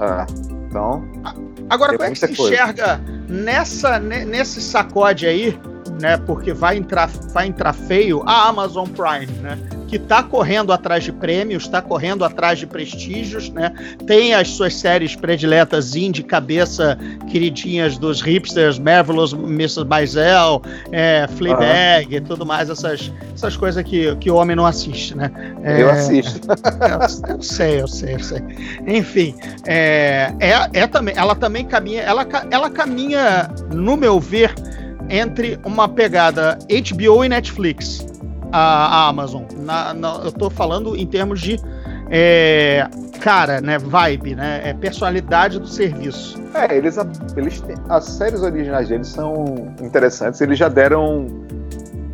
É. 0.00 0.26
Então. 0.68 1.04
Agora, 1.70 1.92
como 1.92 2.04
é 2.04 2.10
que 2.10 2.18
se 2.18 2.30
enxerga 2.30 3.00
nessa, 3.28 3.98
nesse 3.98 4.60
sacode 4.60 5.26
aí, 5.26 5.58
né? 6.02 6.16
Porque 6.16 6.52
vai 6.52 6.76
entrar, 6.76 7.08
vai 7.32 7.46
entrar 7.46 7.72
feio 7.72 8.22
a 8.26 8.48
Amazon 8.48 8.88
Prime, 8.88 9.32
né? 9.40 9.56
que 9.92 9.96
está 9.96 10.22
correndo 10.22 10.72
atrás 10.72 11.04
de 11.04 11.12
prêmios, 11.12 11.64
está 11.64 11.82
correndo 11.82 12.24
atrás 12.24 12.58
de 12.58 12.66
prestígios, 12.66 13.50
né? 13.50 13.74
Tem 14.06 14.32
as 14.32 14.48
suas 14.48 14.74
séries 14.74 15.14
prediletas 15.14 15.94
indie 15.94 16.22
cabeça 16.22 16.98
queridinhas 17.30 17.98
dos 17.98 18.22
hipsters, 18.22 18.78
Marvelous 18.78 19.34
Mrs. 19.34 19.84
Maisel, 19.84 20.62
é, 20.90 21.28
Fleabag 21.36 22.06
uhum. 22.06 22.16
e 22.16 22.20
tudo 22.22 22.46
mais, 22.46 22.70
essas, 22.70 23.12
essas 23.34 23.54
coisas 23.54 23.84
que, 23.84 24.16
que 24.16 24.30
o 24.30 24.36
homem 24.36 24.56
não 24.56 24.64
assiste, 24.64 25.14
né? 25.14 25.30
É, 25.62 25.82
eu 25.82 25.90
assisto. 25.90 26.40
Eu, 26.82 27.34
eu, 27.36 27.42
sei, 27.42 27.80
eu 27.80 27.86
sei, 27.86 28.14
eu 28.14 28.20
sei. 28.20 28.40
Enfim, 28.86 29.34
é, 29.66 30.32
é, 30.40 30.80
é 30.80 30.86
também, 30.86 31.14
ela 31.16 31.34
também 31.34 31.64
caminha, 31.64 32.00
ela, 32.02 32.26
ela 32.50 32.70
caminha, 32.70 33.50
no 33.70 33.96
meu 33.96 34.18
ver, 34.18 34.54
entre 35.08 35.58
uma 35.64 35.88
pegada 35.88 36.58
HBO 36.68 37.24
e 37.24 37.28
Netflix, 37.28 38.06
a, 38.50 38.58
a 38.58 39.08
Amazon. 39.08 39.44
Na, 39.56 39.94
na, 39.94 40.20
eu 40.24 40.32
tô 40.32 40.50
falando 40.50 40.96
em 40.96 41.06
termos 41.06 41.40
de 41.40 41.58
é, 42.10 42.86
cara, 43.20 43.60
né, 43.60 43.78
vibe, 43.78 44.34
né, 44.34 44.60
é 44.64 44.74
personalidade 44.74 45.58
do 45.58 45.66
serviço. 45.66 46.40
É, 46.54 46.76
eles, 46.76 46.96
eles 47.36 47.62
as 47.88 48.04
séries 48.04 48.42
originais 48.42 48.88
deles 48.88 49.08
são 49.08 49.74
interessantes. 49.80 50.40
Eles 50.40 50.58
já 50.58 50.68
deram 50.68 51.26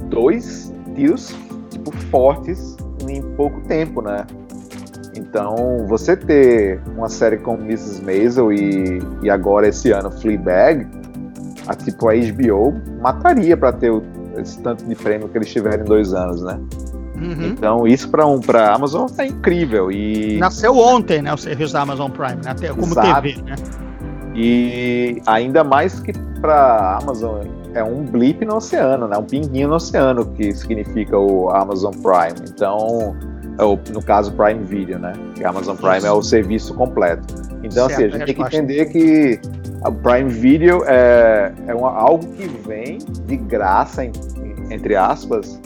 dois 0.08 0.72
tiros 0.94 1.34
tipo 1.70 1.90
fortes 2.10 2.76
em 3.08 3.22
pouco 3.34 3.60
tempo, 3.62 4.02
né? 4.02 4.24
Então, 5.14 5.84
você 5.88 6.16
ter 6.16 6.80
uma 6.96 7.08
série 7.08 7.38
como 7.38 7.62
Mrs. 7.64 8.02
Maisel 8.04 8.52
e, 8.52 9.00
e 9.22 9.28
agora 9.28 9.66
esse 9.66 9.90
ano 9.90 10.10
Fleabag, 10.10 10.86
a 11.68 11.74
tipo 11.74 12.08
a 12.08 12.14
HBO 12.14 12.74
mataria 13.00 13.56
para 13.56 13.72
ter 13.72 13.90
o, 13.90 14.02
esse 14.38 14.58
tanto 14.60 14.84
de 14.84 14.94
prêmio 14.94 15.28
que 15.28 15.38
eles 15.38 15.52
tiveram 15.52 15.84
em 15.84 15.86
dois 15.86 16.12
anos, 16.12 16.42
né? 16.42 16.58
Uhum. 17.16 17.46
Então, 17.46 17.86
isso 17.86 18.08
para 18.08 18.26
um, 18.26 18.40
para 18.40 18.72
Amazon 18.74 19.06
é 19.18 19.26
incrível. 19.26 19.90
E... 19.90 20.38
Nasceu 20.38 20.76
ontem, 20.76 21.20
né? 21.20 21.32
O 21.32 21.36
serviço 21.36 21.72
da 21.72 21.82
Amazon 21.82 22.10
Prime, 22.10 22.40
né? 22.44 22.54
como 22.74 22.92
Exato. 22.92 23.22
TV, 23.22 23.42
né? 23.42 23.56
E 24.34 25.20
ainda 25.26 25.64
mais 25.64 25.98
que 25.98 26.12
para 26.40 26.98
Amazon 27.02 27.42
é 27.74 27.82
um 27.82 28.04
blip 28.04 28.44
no 28.44 28.56
oceano, 28.56 29.08
né? 29.08 29.16
Um 29.16 29.24
pinguinho 29.24 29.68
no 29.68 29.74
oceano 29.74 30.26
que 30.26 30.52
significa 30.52 31.18
o 31.18 31.50
Amazon 31.50 31.92
Prime. 31.92 32.48
Então, 32.48 33.16
é 33.58 33.92
no 33.92 34.02
caso 34.02 34.32
Prime 34.32 34.64
Video, 34.64 34.98
né? 34.98 35.12
A 35.44 35.48
Amazon 35.48 35.76
Prime 35.76 36.04
é 36.04 36.12
o 36.12 36.22
serviço 36.22 36.72
completo. 36.74 37.34
Então, 37.64 37.88
certo, 37.88 37.92
assim, 37.92 38.04
a 38.04 38.08
gente 38.10 38.26
tem 38.26 38.34
que 38.36 38.42
entender 38.42 38.86
que 38.86 39.40
o 39.84 39.92
Prime 39.92 40.28
Video 40.28 40.82
é, 40.86 41.52
é 41.66 41.74
uma, 41.74 41.90
algo 41.90 42.26
que 42.34 42.46
vem 42.46 42.98
de 42.98 43.36
graça, 43.36 44.04
entre 44.70 44.96
aspas, 44.96 45.60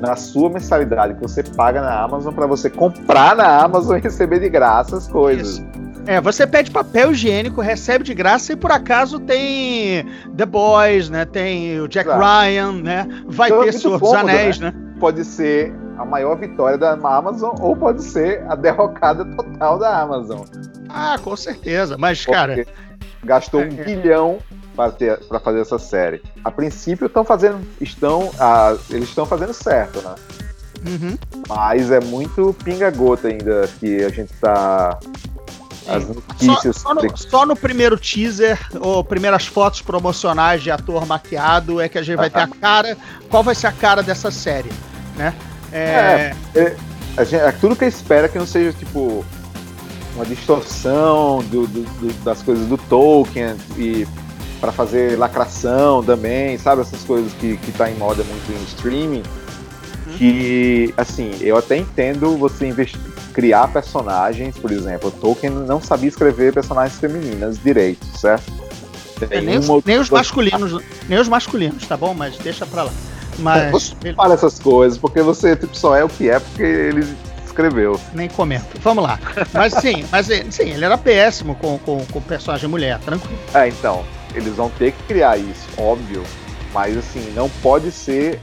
na 0.00 0.14
sua 0.14 0.50
mensalidade 0.50 1.14
que 1.14 1.22
você 1.22 1.42
paga 1.42 1.80
na 1.80 2.02
Amazon 2.02 2.32
para 2.34 2.46
você 2.46 2.70
comprar 2.70 3.34
na 3.34 3.62
Amazon 3.62 3.96
e 3.96 4.00
receber 4.00 4.40
de 4.40 4.48
graça 4.48 4.96
as 4.96 5.08
coisas. 5.08 5.58
Isso. 5.58 5.86
É, 6.06 6.20
você 6.20 6.46
pede 6.46 6.70
papel 6.70 7.10
higiênico, 7.10 7.60
recebe 7.60 8.04
de 8.04 8.14
graça 8.14 8.52
e 8.52 8.56
por 8.56 8.70
acaso 8.70 9.18
tem 9.18 10.06
The 10.36 10.46
Boys, 10.46 11.10
né? 11.10 11.24
Tem 11.24 11.80
o 11.80 11.88
Jack 11.88 12.08
Exato. 12.08 12.24
Ryan, 12.24 12.72
né? 12.80 13.08
Vai 13.26 13.48
então, 13.48 13.62
ter 13.62 13.68
é 13.70 13.72
Senhor 13.72 13.98
dos 13.98 14.14
Anéis, 14.14 14.60
né? 14.60 14.70
né? 14.70 14.94
Pode 15.00 15.24
ser 15.24 15.74
a 15.98 16.04
maior 16.04 16.38
vitória 16.38 16.78
da 16.78 16.92
Amazon 16.92 17.56
ou 17.60 17.74
pode 17.74 18.04
ser 18.04 18.44
a 18.48 18.54
derrocada 18.54 19.24
total 19.24 19.80
da 19.80 20.00
Amazon. 20.00 20.42
Ah, 20.88 21.18
com 21.22 21.36
certeza. 21.36 21.96
Mas, 21.98 22.20
Porque 22.24 22.32
cara. 22.32 22.66
Gastou 23.24 23.60
um 23.60 23.64
é, 23.64 23.80
é. 23.80 23.84
bilhão 23.84 24.38
para 24.76 25.40
fazer 25.40 25.60
essa 25.60 25.78
série. 25.78 26.22
A 26.44 26.50
princípio 26.50 27.06
estão 27.06 27.24
fazendo, 27.24 27.66
estão, 27.80 28.30
ah, 28.38 28.76
eles 28.90 29.08
estão 29.08 29.24
fazendo 29.24 29.52
certo, 29.52 30.00
né? 30.02 30.14
Uhum. 30.86 31.18
Mas 31.48 31.90
é 31.90 32.00
muito 32.00 32.54
pinga-gota 32.62 33.28
ainda 33.28 33.68
que 33.80 34.04
a 34.04 34.08
gente 34.08 34.32
está 34.32 34.98
as 35.88 36.08
notícias. 36.08 36.76
Só, 36.76 36.88
só, 36.88 36.94
no, 36.94 37.16
só, 37.16 37.46
no, 37.46 37.56
primeiro 37.56 37.98
teaser, 37.98 38.58
ou 38.80 39.02
primeiras 39.04 39.46
fotos 39.46 39.80
promocionais 39.80 40.62
de 40.62 40.70
ator 40.70 41.06
maquiado, 41.06 41.80
é 41.80 41.88
que 41.88 41.98
a 41.98 42.02
gente 42.02 42.16
vai 42.16 42.30
ter 42.30 42.40
a 42.40 42.48
cara. 42.48 42.96
Qual 43.28 43.42
vai 43.42 43.54
ser 43.54 43.68
a 43.68 43.72
cara 43.72 44.02
dessa 44.02 44.30
série, 44.30 44.70
né? 45.16 45.34
É, 45.72 46.34
é, 46.54 46.60
é, 46.60 46.76
a 47.16 47.24
gente, 47.24 47.42
é 47.42 47.52
tudo 47.52 47.76
que 47.76 47.84
espera 47.84 48.28
que 48.28 48.38
não 48.38 48.46
seja 48.46 48.72
tipo 48.72 49.24
uma 50.16 50.24
distorção 50.24 51.44
do, 51.50 51.66
do, 51.66 51.82
do, 51.82 52.24
das 52.24 52.42
coisas 52.42 52.66
do 52.66 52.76
Tolkien 52.76 53.54
e 53.76 54.06
para 54.60 54.72
fazer 54.72 55.18
lacração 55.18 56.02
também, 56.02 56.58
sabe? 56.58 56.80
Essas 56.80 57.04
coisas 57.04 57.32
que, 57.34 57.56
que 57.58 57.72
tá 57.72 57.90
em 57.90 57.94
moda 57.94 58.24
muito 58.24 58.52
em 58.52 58.64
streaming. 58.64 59.22
Uhum. 60.06 60.12
Que, 60.16 60.94
assim, 60.96 61.32
eu 61.40 61.56
até 61.56 61.76
entendo 61.76 62.36
você 62.36 62.66
investir, 62.66 63.00
criar 63.34 63.68
personagens, 63.68 64.56
por 64.56 64.72
exemplo. 64.72 65.10
Tolkien 65.10 65.52
não 65.52 65.80
sabia 65.80 66.08
escrever 66.08 66.54
personagens 66.54 66.98
femininas 66.98 67.58
direito, 67.62 68.04
certo? 68.18 68.50
É, 69.30 69.40
nem, 69.40 69.58
os, 69.58 69.68
nem, 69.84 69.98
os, 69.98 70.10
masculinos, 70.10 70.82
nem 71.08 71.18
os 71.18 71.28
masculinos, 71.28 71.86
tá 71.86 71.96
bom? 71.96 72.12
Mas 72.14 72.36
deixa 72.38 72.66
pra 72.66 72.84
lá. 72.84 72.92
Mas. 73.38 73.70
Você 73.70 74.14
fala 74.14 74.34
essas 74.34 74.58
coisas, 74.58 74.98
porque 74.98 75.22
você 75.22 75.56
tipo, 75.56 75.76
só 75.76 75.96
é 75.96 76.04
o 76.04 76.08
que 76.08 76.28
é 76.28 76.38
porque 76.38 76.62
ele 76.62 77.16
escreveu. 77.56 77.98
Nem 78.12 78.28
comento. 78.28 78.78
Vamos 78.80 79.02
lá. 79.02 79.18
Mas 79.52 79.72
sim, 79.74 80.04
mas 80.12 80.26
sim, 80.26 80.70
ele 80.70 80.84
era 80.84 80.98
péssimo 80.98 81.54
com, 81.54 81.78
com, 81.78 82.04
com 82.04 82.20
personagem 82.20 82.68
mulher, 82.68 82.98
tranquilo. 83.00 83.38
É, 83.54 83.68
então 83.68 84.04
eles 84.34 84.54
vão 84.54 84.68
ter 84.68 84.92
que 84.92 85.02
criar 85.04 85.38
isso, 85.38 85.66
óbvio. 85.78 86.22
Mas 86.74 86.96
assim, 86.96 87.32
não 87.34 87.48
pode 87.48 87.90
ser 87.90 88.38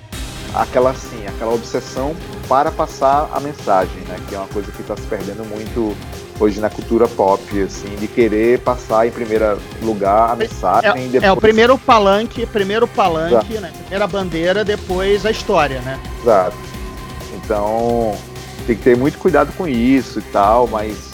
aquela 0.55 0.89
assim, 0.89 1.23
aquela 1.27 1.53
obsessão 1.53 2.15
para 2.47 2.71
passar 2.71 3.29
a 3.31 3.39
mensagem, 3.39 4.01
né? 4.07 4.17
Que 4.27 4.33
é 4.33 4.39
uma 4.39 4.47
coisa 4.47 4.71
que 4.71 4.81
está 4.81 4.95
se 4.95 5.03
perdendo 5.03 5.45
muito 5.45 5.95
hoje 6.39 6.59
na 6.59 6.69
cultura 6.69 7.07
pop, 7.07 7.61
assim, 7.61 7.95
de 7.95 8.07
querer 8.07 8.59
passar 8.59 9.07
em 9.07 9.11
primeiro 9.11 9.59
lugar 9.83 10.31
a 10.31 10.35
mensagem. 10.35 10.89
É, 10.89 10.93
depois... 10.93 11.23
é 11.23 11.31
o 11.31 11.37
primeiro 11.37 11.77
palanque, 11.77 12.45
primeiro 12.47 12.87
palanque, 12.87 13.59
né? 13.59 13.71
Primeira 13.81 14.07
bandeira, 14.07 14.65
depois 14.65 15.25
a 15.27 15.31
história, 15.31 15.79
né? 15.81 15.99
Exato. 16.23 16.57
Então 17.35 18.15
tem 18.65 18.75
que 18.75 18.83
ter 18.83 18.97
muito 18.97 19.17
cuidado 19.17 19.51
com 19.57 19.67
isso 19.67 20.19
e 20.19 20.23
tal, 20.23 20.67
mas 20.67 21.11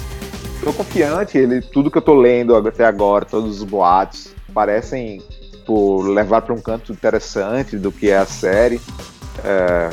tô 0.64 0.74
confiante, 0.74 1.38
ele, 1.38 1.62
tudo 1.62 1.89
que 1.89 1.97
eu 1.97 2.02
tô 2.02 2.14
lendo 2.14 2.56
até 2.56 2.86
agora, 2.86 3.26
todos 3.26 3.58
os 3.58 3.64
boatos, 3.64 4.34
parecem 4.54 5.22
tipo, 5.52 6.02
levar 6.02 6.41
para 6.41 6.54
um 6.54 6.62
canto 6.62 6.91
interessante 6.91 7.78
do 7.78 7.91
que 7.91 8.10
é 8.10 8.18
a 8.18 8.26
série. 8.26 8.82
É, 9.43 9.89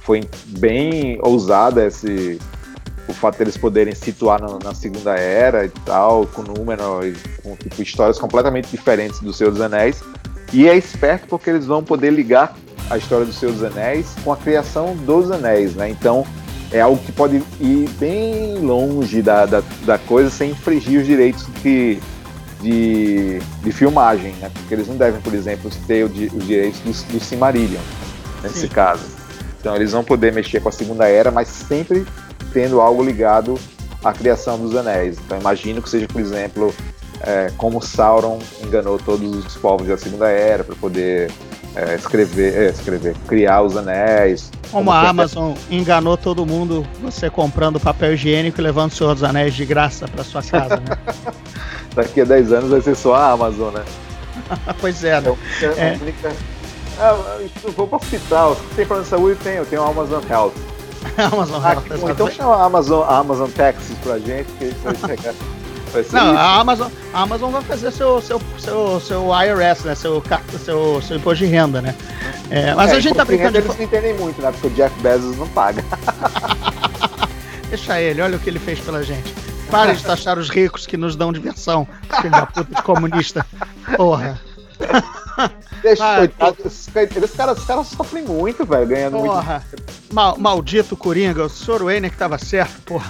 foi 0.00 0.22
bem 0.46 1.18
ousada 1.22 1.86
esse 1.86 2.38
o 3.08 3.12
fato 3.14 3.38
deles 3.38 3.56
poderem 3.56 3.94
situar 3.94 4.40
no, 4.40 4.58
na 4.58 4.74
Segunda 4.74 5.14
Era 5.16 5.64
e 5.64 5.70
tal, 5.86 6.26
com 6.26 6.42
número, 6.42 7.00
com 7.42 7.56
tipo, 7.56 7.82
histórias 7.82 8.18
completamente 8.18 8.68
diferentes 8.70 9.20
do 9.20 9.32
Senhor 9.32 9.50
dos 9.50 9.62
Anéis. 9.62 10.02
E 10.52 10.68
é 10.68 10.76
esperto 10.76 11.26
porque 11.26 11.48
eles 11.48 11.66
vão 11.66 11.82
poder 11.82 12.10
ligar 12.10 12.54
a 12.90 12.98
história 12.98 13.24
do 13.24 13.32
Senhor 13.32 13.52
dos 13.52 13.64
Anéis 13.64 14.14
com 14.22 14.32
a 14.32 14.36
criação 14.36 14.94
dos 14.94 15.30
Anéis, 15.30 15.74
né? 15.74 15.88
Então 15.88 16.26
é 16.72 16.80
algo 16.80 16.98
que 17.02 17.12
pode 17.12 17.42
ir 17.60 17.88
bem 17.98 18.58
longe 18.58 19.22
da, 19.22 19.46
da, 19.46 19.62
da 19.84 19.98
coisa 19.98 20.30
sem 20.30 20.50
infringir 20.50 21.00
os 21.00 21.06
direitos 21.06 21.46
que 21.62 22.00
de, 22.60 23.38
de 23.62 23.72
filmagem, 23.72 24.32
né? 24.34 24.50
Porque 24.52 24.74
eles 24.74 24.88
não 24.88 24.96
devem, 24.96 25.20
por 25.20 25.32
exemplo, 25.32 25.70
ter 25.86 26.04
o, 26.04 26.06
os 26.06 26.46
direitos 26.46 26.80
do, 26.80 27.12
do 27.12 27.20
Silmarillion, 27.24 27.80
nesse 28.42 28.60
Sim. 28.60 28.68
caso. 28.68 29.04
Então 29.60 29.74
eles 29.76 29.92
vão 29.92 30.04
poder 30.04 30.32
mexer 30.32 30.60
com 30.60 30.68
a 30.68 30.72
Segunda 30.72 31.06
Era, 31.08 31.30
mas 31.30 31.48
sempre 31.48 32.06
tendo 32.52 32.80
algo 32.80 33.02
ligado 33.02 33.58
à 34.04 34.12
criação 34.12 34.58
dos 34.58 34.74
anéis. 34.76 35.18
Então 35.24 35.38
imagino 35.38 35.82
que 35.82 35.88
seja, 35.88 36.06
por 36.06 36.20
exemplo, 36.20 36.74
é, 37.20 37.50
como 37.56 37.80
Sauron 37.80 38.38
enganou 38.62 38.98
todos 38.98 39.46
os 39.46 39.56
povos 39.56 39.88
da 39.88 39.96
Segunda 39.96 40.28
Era 40.28 40.64
para 40.64 40.76
poder 40.76 41.30
é, 41.78 41.94
escrever, 41.94 42.54
é, 42.54 42.70
escrever, 42.70 43.14
criar 43.28 43.62
os 43.62 43.76
anéis. 43.76 44.50
Como, 44.72 44.90
a 44.90 45.08
Amazon 45.08 45.54
enganou 45.70 46.16
todo 46.16 46.44
mundo, 46.44 46.84
você 47.00 47.30
comprando 47.30 47.78
papel 47.78 48.14
higiênico 48.14 48.60
e 48.60 48.64
levando 48.64 48.90
o 48.90 48.94
Senhor 48.94 49.14
dos 49.14 49.22
Anéis 49.22 49.54
de 49.54 49.64
graça 49.64 50.08
para 50.08 50.24
sua 50.24 50.42
casa, 50.42 50.76
né? 50.76 50.98
daqui 51.94 52.20
a 52.20 52.24
10 52.24 52.52
anos 52.52 52.70
vai 52.70 52.80
ser 52.80 52.96
só 52.96 53.14
a 53.14 53.30
Amazon, 53.30 53.72
né? 53.72 53.84
pois 54.80 55.04
é, 55.04 55.20
né? 55.20 55.36
É. 55.76 55.96
Única... 56.02 56.32
Ah, 56.98 57.38
eu 57.62 57.72
vou 57.72 57.86
para 57.86 57.96
o 57.96 58.00
hospital, 58.00 58.56
se 58.56 58.74
tem 58.74 58.84
plano 58.84 59.04
de 59.04 59.08
saúde, 59.08 59.38
tem, 59.44 59.54
eu 59.54 59.66
tenho 59.66 59.82
a 59.82 59.88
Amazon 59.88 60.22
Health. 60.28 60.54
Amazon 61.16 61.62
ah, 61.64 61.74
Health. 61.74 62.10
Então 62.10 62.28
chama 62.28 62.56
a 62.56 62.64
Amazon, 62.64 63.04
a 63.08 63.18
Amazon 63.18 63.48
Taxis 63.50 63.96
pra 63.98 64.18
gente, 64.18 64.48
que 64.58 64.64
a 64.64 64.66
gente 64.66 64.80
vai 64.80 64.96
chegar. 64.96 65.34
Não, 66.12 66.36
a 66.36 66.60
Amazon, 66.60 66.90
a 67.12 67.22
Amazon 67.22 67.50
vai 67.50 67.62
fazer 67.62 67.90
seu, 67.90 68.20
seu, 68.20 68.40
seu, 68.58 69.00
seu 69.00 69.28
IRS, 69.42 69.86
né? 69.86 69.94
Seu, 69.94 70.22
seu, 70.64 71.02
seu 71.02 71.16
imposto 71.16 71.44
de 71.44 71.50
renda, 71.50 71.82
né? 71.82 71.94
É, 72.50 72.74
mas 72.74 72.92
é, 72.92 72.96
a 72.96 73.00
gente 73.00 73.14
tá 73.14 73.24
brincando. 73.24 73.52
De... 73.52 73.58
Eles 73.58 73.76
não 73.76 73.84
entendem 73.84 74.14
muito, 74.14 74.40
né? 74.40 74.50
Porque 74.52 74.66
o 74.66 74.70
Jeff 74.70 75.00
Bezos 75.00 75.36
não 75.36 75.48
paga. 75.48 75.84
Deixa 77.68 78.00
ele, 78.00 78.22
olha 78.22 78.36
o 78.36 78.40
que 78.40 78.48
ele 78.48 78.58
fez 78.58 78.80
pela 78.80 79.02
gente. 79.02 79.34
Pare 79.70 79.94
de 79.94 80.02
taxar 80.02 80.38
os 80.38 80.48
ricos 80.48 80.86
que 80.86 80.96
nos 80.96 81.14
dão 81.14 81.30
diversão, 81.30 81.86
filho 82.20 82.30
da 82.30 82.46
puta 82.46 82.74
de 82.74 82.82
comunista. 82.82 83.44
Porra. 83.96 84.40
Deixa, 85.82 86.04
Ah, 86.04 86.16
coitado, 86.18 86.56
esses, 86.64 86.88
caras, 87.36 87.64
caras 87.64 87.86
sofrem 87.86 88.24
muito, 88.24 88.64
velho, 88.66 88.86
ganhando 88.86 89.18
muito. 89.18 89.32
Porra. 89.32 89.64
Mal- 90.12 90.36
maldito 90.38 90.96
Coringa, 90.96 91.44
o 91.44 91.48
Sr. 91.48 91.84
Wayne 91.84 92.10
que 92.10 92.16
tava 92.16 92.38
certo, 92.38 92.80
porra. 92.82 93.08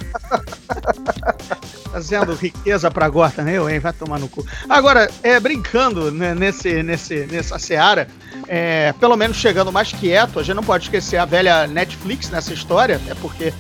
Fazendo 1.91 2.35
riqueza 2.35 2.91
pra 2.91 3.09
Gotham, 3.09 3.49
eu, 3.49 3.69
hein? 3.69 3.79
Vai 3.79 3.93
tomar 3.95 4.19
no 4.19 4.29
cu. 4.29 4.45
Agora, 4.69 5.11
é, 5.23 5.41
brincando 5.41 6.11
né, 6.13 6.35
nesse, 6.35 6.83
nesse, 6.83 7.27
nessa 7.27 7.59
seara, 7.59 8.09
é, 8.47 8.93
pelo 9.01 9.17
menos 9.17 9.39
chegando 9.39 9.73
mais 9.73 9.91
quieto, 9.93 10.39
a 10.39 10.43
gente 10.43 10.57
não 10.57 10.63
pode 10.63 10.85
esquecer 10.85 11.17
a 11.17 11.25
velha 11.25 11.67
Netflix 11.67 12.29
nessa 12.29 12.53
história, 12.53 13.01
é 13.09 13.15
porque 13.15 13.55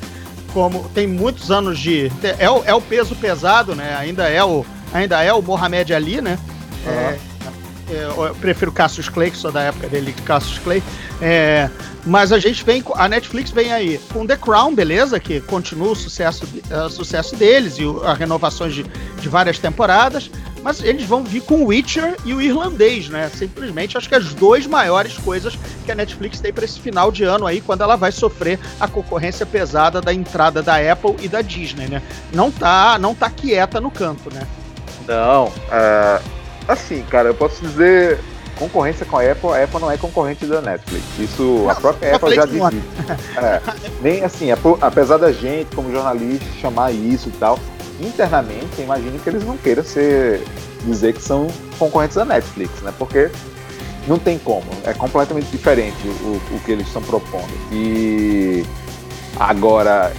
como 0.52 0.88
tem 0.90 1.06
muitos 1.06 1.50
anos 1.50 1.78
de. 1.78 2.12
É 2.38 2.50
o, 2.50 2.62
é 2.64 2.74
o 2.74 2.80
peso 2.82 3.14
pesado, 3.16 3.74
né? 3.74 3.96
Ainda 3.98 4.28
é 4.28 4.44
o, 4.44 4.64
ainda 4.92 5.22
é 5.22 5.32
o 5.32 5.40
Mohamed 5.40 5.94
Ali, 5.94 6.20
né? 6.20 6.38
É, 6.86 6.90
é, 6.90 7.18
eu 7.90 8.34
prefiro 8.40 8.70
Cassius 8.72 9.08
Clay, 9.08 9.30
que 9.30 9.36
sou 9.36 9.50
da 9.52 9.62
época 9.62 9.88
dele, 9.88 10.14
Cassius 10.24 10.58
Clay. 10.58 10.82
É, 11.20 11.68
mas 12.06 12.32
a 12.32 12.38
gente 12.38 12.64
vem, 12.64 12.82
a 12.94 13.08
Netflix 13.08 13.50
vem 13.50 13.72
aí 13.72 13.98
com 14.12 14.26
The 14.26 14.36
Crown, 14.36 14.74
beleza? 14.74 15.18
Que 15.18 15.40
continua 15.40 15.92
o 15.92 15.96
sucesso, 15.96 16.46
de- 16.46 16.62
eh, 16.70 16.88
sucesso 16.90 17.34
deles 17.36 17.76
e 17.78 17.82
as 18.04 18.18
renovações 18.18 18.72
de, 18.74 18.82
de 18.84 19.28
várias 19.28 19.58
temporadas. 19.58 20.30
Mas 20.62 20.82
eles 20.82 21.04
vão 21.04 21.22
vir 21.22 21.42
com 21.42 21.64
Witcher 21.66 22.16
e 22.24 22.34
o 22.34 22.40
Irlandês, 22.42 23.08
né? 23.08 23.30
Simplesmente 23.34 23.96
acho 23.96 24.08
que 24.08 24.14
as 24.14 24.34
duas 24.34 24.66
maiores 24.66 25.16
coisas 25.18 25.56
que 25.84 25.92
a 25.92 25.94
Netflix 25.94 26.40
tem 26.40 26.52
para 26.52 26.64
esse 26.64 26.80
final 26.80 27.12
de 27.12 27.22
ano 27.24 27.46
aí, 27.46 27.60
quando 27.60 27.82
ela 27.82 27.96
vai 27.96 28.10
sofrer 28.10 28.58
a 28.80 28.88
concorrência 28.88 29.46
pesada 29.46 30.00
da 30.00 30.12
entrada 30.12 30.62
da 30.62 30.76
Apple 30.76 31.14
e 31.22 31.28
da 31.28 31.42
Disney, 31.42 31.86
né? 31.88 32.02
Não 32.32 32.50
tá, 32.50 32.98
não 32.98 33.14
tá 33.14 33.30
quieta 33.30 33.80
no 33.80 33.90
canto, 33.90 34.32
né? 34.34 34.42
Não, 35.06 35.52
é, 35.70 36.20
assim, 36.68 37.02
cara, 37.10 37.30
eu 37.30 37.34
posso 37.34 37.60
dizer 37.62 38.18
concorrência 38.58 39.06
com 39.06 39.16
a 39.16 39.22
Apple, 39.22 39.50
a 39.50 39.64
Apple 39.64 39.80
não 39.80 39.90
é 39.90 39.96
concorrente 39.96 40.44
da 40.44 40.60
Netflix. 40.60 41.04
Isso 41.18 41.66
a 41.70 41.74
própria 41.76 42.16
Apple 42.16 42.34
já 42.34 42.44
disse. 42.44 42.82
É, 43.36 43.60
nem 44.02 44.24
assim, 44.24 44.48
apesar 44.80 45.16
da 45.16 45.32
gente, 45.32 45.74
como 45.74 45.90
jornalista, 45.90 46.44
chamar 46.60 46.92
isso 46.92 47.28
e 47.28 47.32
tal, 47.32 47.58
internamente, 48.00 48.78
eu 48.78 48.84
imagino 48.84 49.18
que 49.18 49.28
eles 49.28 49.44
não 49.44 49.56
queiram 49.56 49.84
ser 49.84 50.42
dizer 50.84 51.14
que 51.14 51.22
são 51.22 51.48
concorrentes 51.78 52.16
da 52.16 52.24
Netflix, 52.24 52.80
né? 52.82 52.92
Porque 52.98 53.30
não 54.06 54.18
tem 54.18 54.38
como, 54.38 54.66
é 54.84 54.92
completamente 54.92 55.50
diferente 55.50 55.96
o, 56.06 56.40
o 56.54 56.60
que 56.64 56.72
eles 56.72 56.86
estão 56.86 57.02
propondo. 57.02 57.52
E 57.70 58.64
agora, 59.38 60.12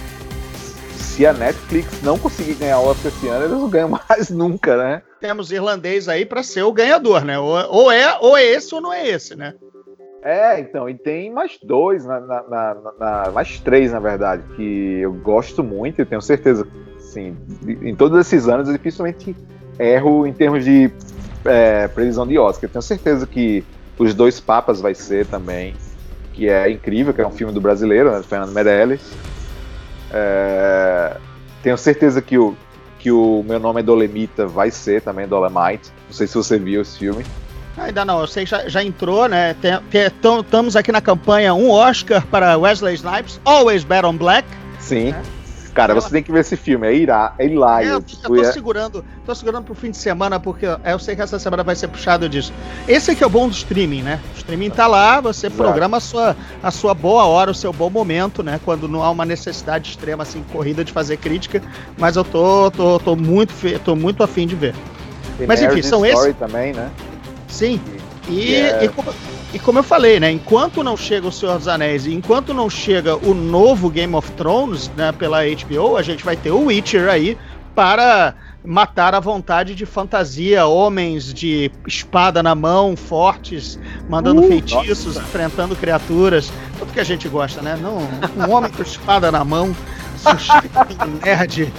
se 0.96 1.26
a 1.26 1.32
Netflix 1.32 2.00
não 2.02 2.18
conseguir 2.18 2.54
ganhar 2.54 2.78
o 2.78 2.88
Oscar 2.88 3.12
esse 3.14 3.28
ano, 3.28 3.44
eles 3.44 3.58
não 3.58 3.68
ganham 3.68 3.88
mais 4.08 4.30
nunca, 4.30 4.76
né? 4.76 5.02
Temos 5.20 5.52
irlandês 5.52 6.08
aí 6.08 6.24
para 6.24 6.42
ser 6.42 6.62
o 6.62 6.72
ganhador, 6.72 7.24
né? 7.24 7.38
Ou, 7.38 7.90
é, 7.92 8.16
ou 8.20 8.36
é 8.36 8.44
esse 8.44 8.74
ou 8.74 8.80
não 8.80 8.92
é 8.92 9.06
esse, 9.06 9.36
né? 9.36 9.54
É, 10.22 10.60
então, 10.60 10.88
e 10.88 10.94
tem 10.94 11.30
mais 11.32 11.58
dois, 11.62 12.04
na, 12.04 12.20
na- 12.20 12.42
na- 12.42 12.76
na- 12.98 13.30
mais 13.32 13.58
três, 13.60 13.92
na 13.92 14.00
verdade, 14.00 14.42
que 14.54 14.98
eu 15.00 15.12
gosto 15.14 15.62
muito, 15.64 15.98
eu 15.98 16.06
tenho 16.06 16.20
certeza, 16.20 16.66
sim, 16.98 17.34
em 17.66 17.94
todos 17.96 18.18
esses 18.20 18.46
anos 18.48 18.68
eu 18.68 18.74
dificilmente 18.76 19.34
erro 19.78 20.26
em 20.26 20.32
termos 20.32 20.62
de 20.64 20.90
é, 21.44 21.88
previsão 21.88 22.26
de 22.26 22.38
Oscar. 22.38 22.64
Eu 22.68 22.72
tenho 22.72 22.82
certeza 22.82 23.26
que 23.26 23.64
Os 23.98 24.12
Dois 24.14 24.38
Papas 24.38 24.78
vai 24.80 24.94
ser 24.94 25.26
também, 25.26 25.74
que 26.34 26.50
é 26.50 26.70
incrível, 26.70 27.14
que 27.14 27.20
é 27.22 27.26
um 27.26 27.30
filme 27.30 27.52
do 27.52 27.60
brasileiro, 27.60 28.10
né, 28.10 28.18
do 28.18 28.24
Fernando 28.24 28.52
Meirelles. 28.52 29.00
É, 30.12 31.16
tenho 31.62 31.78
certeza 31.78 32.20
que 32.20 32.36
o, 32.38 32.54
que 33.00 33.10
o 33.10 33.42
Meu 33.46 33.58
Nome 33.58 33.80
é 33.80 33.82
Dolemita 33.82 34.46
vai 34.46 34.70
ser 34.70 35.00
também, 35.00 35.26
Dolemite. 35.26 35.90
Não 36.06 36.12
sei 36.12 36.26
se 36.26 36.34
você 36.34 36.58
viu 36.58 36.82
esse 36.82 36.98
filme. 36.98 37.24
Ainda 37.78 38.04
não, 38.04 38.20
eu 38.20 38.26
sei 38.26 38.44
que 38.44 38.50
já, 38.50 38.68
já 38.68 38.84
entrou, 38.84 39.26
né? 39.26 39.56
Estamos 39.92 40.76
aqui 40.76 40.92
na 40.92 41.00
campanha 41.00 41.54
um 41.54 41.70
Oscar 41.70 42.26
para 42.26 42.58
Wesley 42.58 42.94
Snipes, 42.94 43.40
Always 43.44 43.84
Bet 43.84 44.04
on 44.04 44.16
Black. 44.16 44.46
Sim. 44.78 45.14
Cara, 45.74 45.94
você 45.94 46.10
tem 46.10 46.22
que 46.22 46.32
ver 46.32 46.40
esse 46.40 46.56
filme, 46.56 46.86
é 46.86 46.94
irá, 46.94 47.32
é 47.38 47.44
É, 47.44 47.48
hilário. 47.48 47.88
eu, 47.88 48.02
tipo, 48.02 48.22
eu 48.36 48.42
tô 48.42 48.48
é- 48.48 48.52
segurando, 48.52 49.04
tô 49.24 49.34
segurando 49.34 49.64
pro 49.64 49.74
fim 49.74 49.90
de 49.90 49.96
semana, 49.96 50.40
porque 50.40 50.66
eu 50.66 50.98
sei 50.98 51.14
que 51.14 51.22
essa 51.22 51.38
semana 51.38 51.62
vai 51.62 51.76
ser 51.76 51.88
puxado 51.88 52.28
disso. 52.28 52.52
Esse 52.88 53.12
aqui 53.12 53.22
é 53.22 53.26
o 53.26 53.30
bom 53.30 53.48
do 53.48 53.54
streaming, 53.54 54.02
né? 54.02 54.20
O 54.34 54.38
streaming 54.38 54.70
tá 54.70 54.86
lá, 54.86 55.20
você 55.20 55.46
Exato. 55.46 55.62
programa 55.62 55.98
a 55.98 56.00
sua, 56.00 56.36
a 56.62 56.70
sua 56.70 56.92
boa 56.94 57.24
hora, 57.24 57.50
o 57.50 57.54
seu 57.54 57.72
bom 57.72 57.88
momento, 57.88 58.42
né? 58.42 58.58
Quando 58.64 58.88
não 58.88 59.02
há 59.02 59.10
uma 59.10 59.24
necessidade 59.24 59.90
extrema, 59.90 60.22
assim, 60.24 60.44
corrida 60.52 60.84
de 60.84 60.92
fazer 60.92 61.16
crítica. 61.18 61.62
Mas 61.96 62.16
eu 62.16 62.24
tô, 62.24 62.70
tô, 62.70 62.98
tô 62.98 63.14
muito, 63.16 63.54
tô 63.84 63.94
muito 63.94 64.22
afim 64.22 64.46
de 64.46 64.56
ver. 64.56 64.74
tem 65.38 65.46
mas, 65.46 65.62
enfim, 65.62 65.82
são 65.82 66.04
Story 66.04 66.34
também, 66.34 66.72
né? 66.72 66.90
Sim. 67.48 67.80
E, 68.28 68.34
Que 68.40 68.54
é- 68.56 68.84
e, 68.84 68.88
como, 68.88 69.12
e 69.52 69.58
como 69.58 69.78
eu 69.78 69.82
falei, 69.82 70.20
né? 70.20 70.30
Enquanto 70.30 70.84
não 70.84 70.96
chega 70.96 71.26
o 71.26 71.32
Senhor 71.32 71.58
dos 71.58 71.66
Anéis 71.66 72.06
e 72.06 72.14
enquanto 72.14 72.54
não 72.54 72.70
chega 72.70 73.16
o 73.16 73.34
novo 73.34 73.90
Game 73.90 74.14
of 74.14 74.30
Thrones, 74.32 74.88
né, 74.96 75.10
pela 75.12 75.40
HBO, 75.44 75.96
a 75.96 76.02
gente 76.02 76.24
vai 76.24 76.36
ter 76.36 76.50
o 76.50 76.66
Witcher 76.66 77.08
aí 77.08 77.36
para 77.74 78.34
matar 78.64 79.14
a 79.14 79.20
vontade 79.20 79.74
de 79.74 79.86
fantasia, 79.86 80.66
homens 80.66 81.32
de 81.32 81.70
espada 81.86 82.42
na 82.42 82.54
mão, 82.54 82.96
fortes, 82.96 83.78
mandando 84.08 84.42
Uh, 84.42 84.48
feitiços, 84.48 85.16
enfrentando 85.16 85.74
criaturas. 85.74 86.52
Tudo 86.78 86.92
que 86.92 87.00
a 87.00 87.04
gente 87.04 87.28
gosta, 87.28 87.62
né? 87.62 87.78
Não, 87.80 87.98
um 88.46 88.52
homem 88.52 88.70
com 88.70 88.82
espada 88.82 89.32
na 89.32 89.44
mão, 89.44 89.74
sushi 90.16 90.52
nerd. 91.24 91.72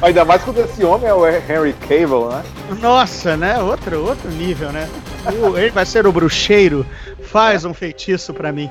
Ainda 0.00 0.24
mais 0.24 0.42
quando 0.42 0.58
esse 0.58 0.84
homem 0.84 1.08
é 1.08 1.14
o 1.14 1.26
Henry 1.26 1.74
Cavill, 1.88 2.28
né? 2.28 2.42
Nossa, 2.80 3.36
né? 3.36 3.60
Outro, 3.60 4.04
outro 4.04 4.30
nível, 4.30 4.72
né? 4.72 4.88
O- 5.26 5.56
ele 5.56 5.70
vai 5.70 5.86
ser 5.86 6.06
o 6.06 6.12
bruxeiro. 6.12 6.84
Faz 7.22 7.64
um 7.64 7.72
feitiço 7.74 8.32
pra 8.34 8.50
mim. 8.52 8.68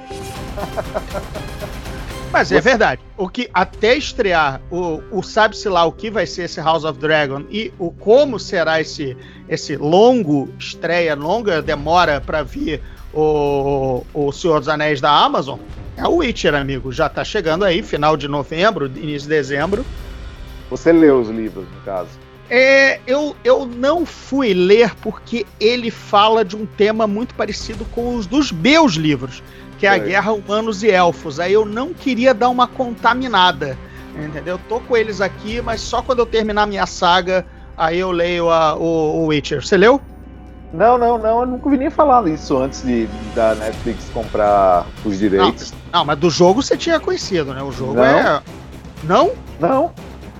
Mas 2.31 2.51
é 2.51 2.61
verdade. 2.61 3.01
O 3.17 3.27
que 3.27 3.49
até 3.53 3.95
estrear 3.95 4.61
o, 4.71 5.01
o 5.11 5.21
sabe-se 5.21 5.67
lá 5.67 5.83
o 5.85 5.91
que 5.91 6.09
vai 6.09 6.25
ser 6.25 6.43
esse 6.43 6.61
House 6.61 6.85
of 6.85 6.97
Dragon 6.97 7.43
e 7.49 7.73
o 7.77 7.91
como 7.91 8.39
será 8.39 8.79
esse 8.79 9.17
esse 9.49 9.75
longo 9.75 10.47
estreia, 10.57 11.13
longa 11.13 11.61
demora 11.61 12.21
pra 12.21 12.41
vir 12.41 12.81
o, 13.13 14.05
o 14.13 14.31
Senhor 14.31 14.59
dos 14.59 14.69
Anéis 14.69 15.01
da 15.01 15.11
Amazon. 15.11 15.59
É 15.97 16.07
o 16.07 16.15
Witcher, 16.17 16.55
amigo. 16.55 16.89
Já 16.91 17.09
tá 17.09 17.21
chegando 17.23 17.65
aí, 17.65 17.83
final 17.83 18.15
de 18.15 18.29
novembro, 18.29 18.85
início 18.85 19.23
de 19.23 19.35
dezembro. 19.35 19.85
Você 20.69 20.93
leu 20.93 21.19
os 21.19 21.27
livros, 21.27 21.65
no 21.69 21.81
caso. 21.81 22.09
É, 22.53 22.99
eu, 23.07 23.33
eu 23.45 23.65
não 23.65 24.05
fui 24.05 24.53
ler 24.53 24.93
porque 24.97 25.45
ele 25.57 25.89
fala 25.89 26.43
de 26.43 26.53
um 26.57 26.65
tema 26.65 27.07
muito 27.07 27.33
parecido 27.33 27.85
com 27.85 28.13
os 28.15 28.27
dos 28.27 28.51
meus 28.51 28.95
livros, 28.95 29.41
que 29.79 29.87
é 29.87 29.89
a 29.91 29.93
Sei. 29.93 30.09
Guerra 30.09 30.33
Humanos 30.33 30.83
e 30.83 30.89
Elfos. 30.91 31.39
Aí 31.39 31.53
eu 31.53 31.65
não 31.65 31.93
queria 31.93 32.33
dar 32.33 32.49
uma 32.49 32.67
contaminada, 32.67 33.77
entendeu? 34.21 34.59
Tô 34.67 34.81
com 34.81 34.97
eles 34.97 35.21
aqui, 35.21 35.61
mas 35.61 35.79
só 35.79 36.01
quando 36.01 36.19
eu 36.19 36.25
terminar 36.25 36.67
minha 36.67 36.85
saga, 36.85 37.45
aí 37.77 37.97
eu 37.99 38.11
leio 38.11 38.49
a- 38.49 38.75
o, 38.75 39.23
o 39.23 39.25
Witcher. 39.27 39.65
Você 39.65 39.77
leu? 39.77 40.01
Não, 40.73 40.97
não, 40.97 41.17
não, 41.17 41.39
eu 41.41 41.45
nunca 41.45 41.65
ouvi 41.65 41.77
nem 41.77 41.89
falar 41.89 42.23
disso 42.23 42.57
antes 42.57 42.81
de 42.83 43.07
da 43.33 43.55
Netflix 43.55 44.05
comprar 44.13 44.85
os 45.05 45.17
direitos. 45.17 45.73
Não, 45.91 46.03
mas 46.03 46.17
do 46.19 46.29
jogo 46.29 46.61
você 46.61 46.75
tinha 46.75 46.99
conhecido, 46.99 47.53
né? 47.53 47.63
O 47.63 47.71
jogo 47.71 47.93
Não. 47.93 48.03
é. 48.03 48.41
Não? 49.03 49.31
Não. 49.59 49.91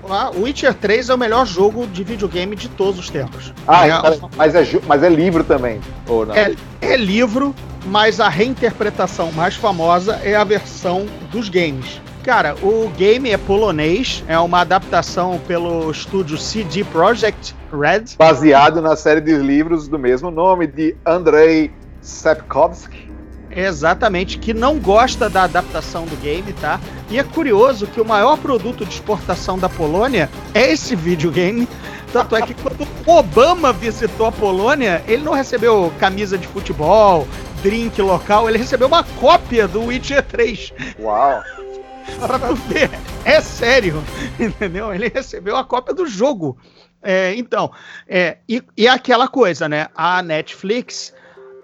O 0.04 0.42
Witcher 0.44 0.74
3 0.74 1.10
é 1.10 1.14
o 1.14 1.18
melhor 1.18 1.46
jogo 1.46 1.86
de 1.88 2.04
videogame 2.04 2.56
de 2.56 2.68
todos 2.70 3.00
os 3.00 3.10
tempos. 3.10 3.54
Ah, 3.68 3.88
é, 3.88 3.90
então- 3.92 4.30
mas, 4.36 4.56
é, 4.56 4.66
mas 4.88 5.04
é 5.04 5.10
livro 5.10 5.44
também, 5.44 5.80
ou 6.08 6.26
não? 6.26 6.36
É, 6.36 6.56
é 6.82 6.98
livro, 6.98 7.54
mas 7.86 8.20
a 8.20 8.28
reinterpretação 8.30 9.32
mais 9.32 9.56
famosa 9.56 10.20
é 10.24 10.36
a 10.36 10.44
versão 10.44 11.06
dos 11.32 11.50
games. 11.50 12.02
Cara, 12.24 12.56
o 12.62 12.88
game 12.98 13.32
é 13.32 13.38
polonês, 13.38 14.24
é 14.28 14.38
uma 14.38 14.62
adaptação 14.62 15.40
pelo 15.48 15.90
estúdio 15.90 16.38
CD 16.38 16.84
Projekt 16.84 17.56
Red. 17.72 18.16
Baseado 18.18 18.80
na 18.82 18.96
série 18.96 19.22
de 19.22 19.36
livros 19.36 19.88
do 19.88 19.98
mesmo 19.98 20.30
nome, 20.30 20.68
de 20.68 20.96
Andrei 21.06 21.72
Sapkowski. 22.00 23.11
Exatamente, 23.56 24.38
que 24.38 24.54
não 24.54 24.80
gosta 24.80 25.30
da 25.30 25.44
adaptação 25.44 26.06
do 26.06 26.16
game, 26.18 26.54
tá? 26.54 26.80
E 27.10 27.20
é 27.20 27.24
curioso 27.24 27.88
que 27.88 28.00
o 28.00 28.06
maior 28.06 28.38
produto 28.38 28.86
de 28.86 28.94
exportação 28.94 29.60
da 29.60 29.68
Polônia 29.68 30.30
é 30.54 30.72
esse 30.72 30.96
videogame. 30.96 31.68
Tanto 32.14 32.36
é 32.36 32.42
que 32.42 32.54
quando 32.54 32.88
o 33.06 33.12
Obama 33.12 33.72
visitou 33.72 34.26
a 34.26 34.32
Polônia, 34.32 35.04
ele 35.08 35.24
não 35.24 35.34
recebeu 35.34 35.92
camisa 36.00 36.38
de 36.38 36.48
futebol, 36.48 37.28
drink 37.62 38.02
local, 38.02 38.50
ele 38.50 38.58
recebeu 38.58 38.88
uma 38.88 39.04
cópia 39.04 39.68
do 39.68 39.86
Witcher 39.86 40.24
3. 40.24 40.74
Uau! 41.00 41.44
pra 42.20 42.40
tu 42.40 42.56
ver. 42.56 42.90
É 43.24 43.40
sério, 43.40 44.04
entendeu? 44.40 44.94
Ele 44.94 45.10
recebeu 45.14 45.56
a 45.56 45.64
cópia 45.64 45.94
do 45.94 46.06
jogo. 46.06 46.58
É, 47.02 47.34
então, 47.36 47.72
é, 48.08 48.38
e, 48.48 48.62
e 48.78 48.88
aquela 48.88 49.28
coisa, 49.28 49.68
né? 49.68 49.88
A 49.96 50.22
Netflix 50.22 51.14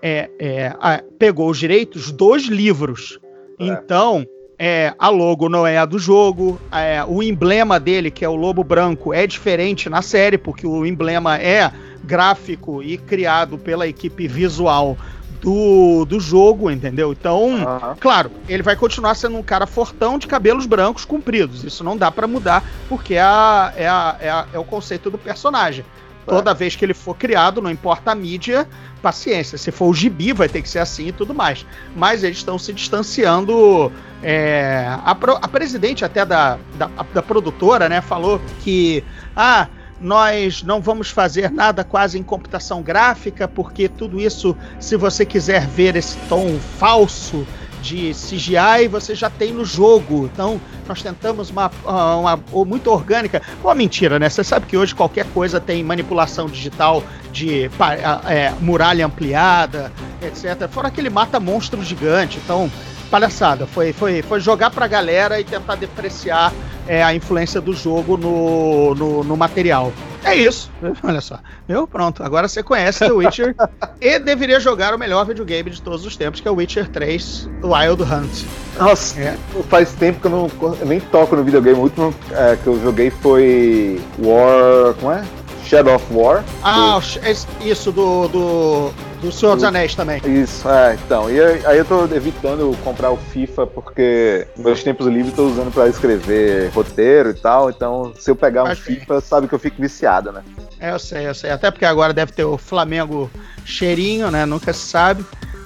é, 0.07 0.29
é, 0.39 0.67
a- 0.79 1.03
pegou 1.19 1.49
os 1.49 1.57
direitos 1.57 2.11
dos 2.11 2.43
livros. 2.45 3.19
É. 3.59 3.65
Então, 3.67 4.25
é, 4.57 4.93
a 4.97 5.09
logo 5.09 5.49
não 5.49 5.67
é 5.67 5.77
a 5.77 5.85
do 5.85 5.99
jogo. 5.99 6.59
é, 6.71 7.03
o 7.05 7.21
emblema 7.21 7.79
dele, 7.79 8.09
que 8.09 8.23
é 8.23 8.29
o 8.29 8.35
lobo 8.35 8.63
branco, 8.63 9.13
é 9.13 9.27
diferente 9.27 9.89
na 9.89 10.01
série, 10.01 10.37
porque 10.37 10.65
o 10.65 10.85
emblema 10.85 11.37
é 11.37 11.71
gráfico 12.03 12.81
e 12.81 12.97
criado 12.97 13.57
pela 13.57 13.87
equipe 13.87 14.27
visual 14.27 14.97
do, 15.41 16.05
do 16.05 16.19
jogo, 16.19 16.71
entendeu? 16.71 17.11
Então, 17.11 17.55
Aham. 17.67 17.95
claro, 17.99 18.31
ele 18.47 18.63
vai 18.63 18.75
continuar 18.75 19.13
sendo 19.15 19.37
um 19.37 19.43
cara 19.43 19.67
fortão 19.67 20.17
de 20.17 20.25
cabelos 20.25 20.65
brancos 20.65 21.05
compridos. 21.05 21.63
Isso 21.63 21.83
não 21.83 21.95
dá 21.97 22.09
pra 22.09 22.25
mudar, 22.27 22.63
porque 22.89 23.15
é, 23.15 23.21
a- 23.21 23.73
é, 23.75 23.87
a- 23.87 24.17
é, 24.19 24.29
a- 24.29 24.45
é 24.53 24.59
o 24.59 24.63
conceito 24.63 25.11
do 25.11 25.17
personagem. 25.17 25.83
Toda 26.27 26.53
vez 26.53 26.75
que 26.75 26.83
ele 26.83 26.93
for 26.93 27.15
criado, 27.15 27.61
não 27.61 27.71
importa 27.71 28.11
a 28.11 28.15
mídia, 28.15 28.67
paciência. 29.01 29.57
Se 29.57 29.71
for 29.71 29.87
o 29.87 29.93
gibi, 29.93 30.33
vai 30.33 30.49
ter 30.49 30.61
que 30.61 30.69
ser 30.69 30.79
assim 30.79 31.07
e 31.07 31.11
tudo 31.11 31.33
mais. 31.33 31.65
Mas 31.95 32.23
eles 32.23 32.37
estão 32.37 32.59
se 32.59 32.73
distanciando. 32.73 33.91
é, 34.21 34.85
a, 34.87 35.11
a 35.11 35.47
presidente 35.47 36.03
até 36.03 36.25
da, 36.25 36.57
da, 36.75 36.89
da 37.13 37.21
produtora, 37.23 37.87
né, 37.87 38.01
falou 38.01 38.41
que 38.61 39.03
ah, 39.35 39.67
nós 40.01 40.63
não 40.63 40.81
vamos 40.81 41.09
fazer 41.09 41.49
nada 41.51 41.83
quase 41.83 42.19
em 42.19 42.23
computação 42.23 42.81
gráfica, 42.81 43.47
porque 43.47 43.87
tudo 43.87 44.19
isso, 44.19 44.55
se 44.79 44.95
você 44.95 45.25
quiser 45.25 45.65
ver 45.65 45.95
esse 45.95 46.17
tom 46.27 46.59
falso 46.77 47.47
de 47.87 48.11
CGI, 48.13 48.87
você 48.89 49.15
já 49.15 49.29
tem 49.29 49.53
no 49.53 49.63
jogo. 49.63 50.29
Então, 50.33 50.59
nós 50.87 51.01
tentamos 51.01 51.49
uma, 51.49 51.71
uma, 51.85 52.15
uma 52.51 52.65
muito 52.65 52.91
orgânica. 52.91 53.41
Pô, 53.61 53.73
mentira, 53.73 54.19
né? 54.19 54.29
Você 54.29 54.43
sabe 54.43 54.65
que 54.65 54.75
hoje 54.77 54.93
qualquer 54.93 55.25
coisa 55.33 55.59
tem 55.59 55.83
manipulação 55.83 56.47
digital 56.47 57.01
de 57.31 57.69
pa- 57.77 57.95
é, 58.27 58.53
muralha 58.59 59.05
ampliada, 59.05 59.91
etc. 60.21 60.67
Fora 60.69 60.89
aquele 60.89 61.09
mata 61.09 61.39
monstro 61.39 61.81
gigante. 61.83 62.39
Então, 62.43 62.69
palhaçada. 63.09 63.65
Foi, 63.65 63.93
foi, 63.93 64.21
foi 64.21 64.39
jogar 64.41 64.69
pra 64.69 64.85
galera 64.87 65.39
e 65.39 65.43
tentar 65.45 65.75
depreciar 65.75 66.51
é, 66.87 67.01
a 67.03 67.13
influência 67.15 67.61
do 67.61 67.71
jogo 67.73 68.17
no, 68.17 68.93
no, 68.95 69.23
no 69.23 69.37
material. 69.37 69.93
É 70.31 70.35
isso. 70.35 70.69
Olha 71.03 71.21
só. 71.21 71.39
Meu, 71.67 71.87
pronto. 71.87 72.23
Agora 72.23 72.47
você 72.47 72.61
conhece 72.63 72.99
The 72.99 73.11
Witcher 73.11 73.55
e 74.01 74.19
deveria 74.19 74.59
jogar 74.59 74.93
o 74.93 74.97
melhor 74.97 75.25
videogame 75.25 75.69
de 75.69 75.81
todos 75.81 76.05
os 76.05 76.15
tempos, 76.15 76.39
que 76.39 76.47
é 76.47 76.51
o 76.51 76.55
Witcher 76.55 76.89
3 76.89 77.49
Wild 77.63 78.03
Hunt. 78.03 78.43
Nossa, 78.77 79.19
É. 79.19 79.37
faz 79.69 79.91
tempo 79.93 80.19
que 80.19 80.27
eu, 80.27 80.31
não, 80.31 80.51
eu 80.79 80.85
nem 80.85 80.99
toco 80.99 81.35
no 81.35 81.43
videogame. 81.43 81.77
O 81.79 81.83
último 81.83 82.13
é, 82.31 82.55
que 82.55 82.67
eu 82.67 82.79
joguei 82.81 83.09
foi 83.09 84.01
War. 84.19 84.93
Como 84.99 85.11
é? 85.11 85.23
Shadow 85.65 85.95
of 85.95 86.05
War. 86.11 86.43
Ah, 86.63 86.99
esse- 87.25 87.47
isso 87.61 87.91
do, 87.91 88.27
do, 88.29 88.91
do 89.21 89.31
Senhor 89.31 89.55
dos 89.55 89.63
Anéis 89.63 89.95
também. 89.95 90.21
Isso, 90.25 90.67
é, 90.69 90.93
então. 90.95 91.29
E 91.29 91.39
aí 91.41 91.65
aí 91.65 91.77
eu 91.77 91.85
tô 91.85 92.03
evitando 92.05 92.75
comprar 92.83 93.11
o 93.11 93.17
FIFA 93.17 93.65
porque 93.67 94.47
meus 94.57 94.83
tempos 94.83 95.07
livres 95.07 95.29
eu 95.29 95.35
tô 95.35 95.47
usando 95.47 95.71
pra 95.73 95.87
escrever 95.87 96.69
roteiro 96.69 97.31
e 97.31 97.33
tal. 97.33 97.69
Então, 97.69 98.13
se 98.19 98.29
eu 98.29 98.35
pegar 98.35 98.63
um 98.63 98.67
Faz 98.67 98.79
bem. 98.79 98.99
FIFA, 98.99 99.21
sabe 99.21 99.47
que 99.47 99.55
eu 99.55 99.59
fico 99.59 99.81
viciado, 99.81 100.31
né? 100.31 100.43
É, 100.79 100.91
eu 100.91 100.99
sei, 100.99 101.27
eu 101.27 101.33
sei. 101.35 101.49
Até 101.51 101.71
porque 101.71 101.85
agora 101.85 102.13
deve 102.13 102.31
ter 102.31 102.43
o 102.45 102.57
Flamengo 102.57 103.29
cheirinho, 103.65 104.29
né? 104.31 104.45
Nunca 104.45 104.71
se 104.73 104.85
sabe. 104.87 105.25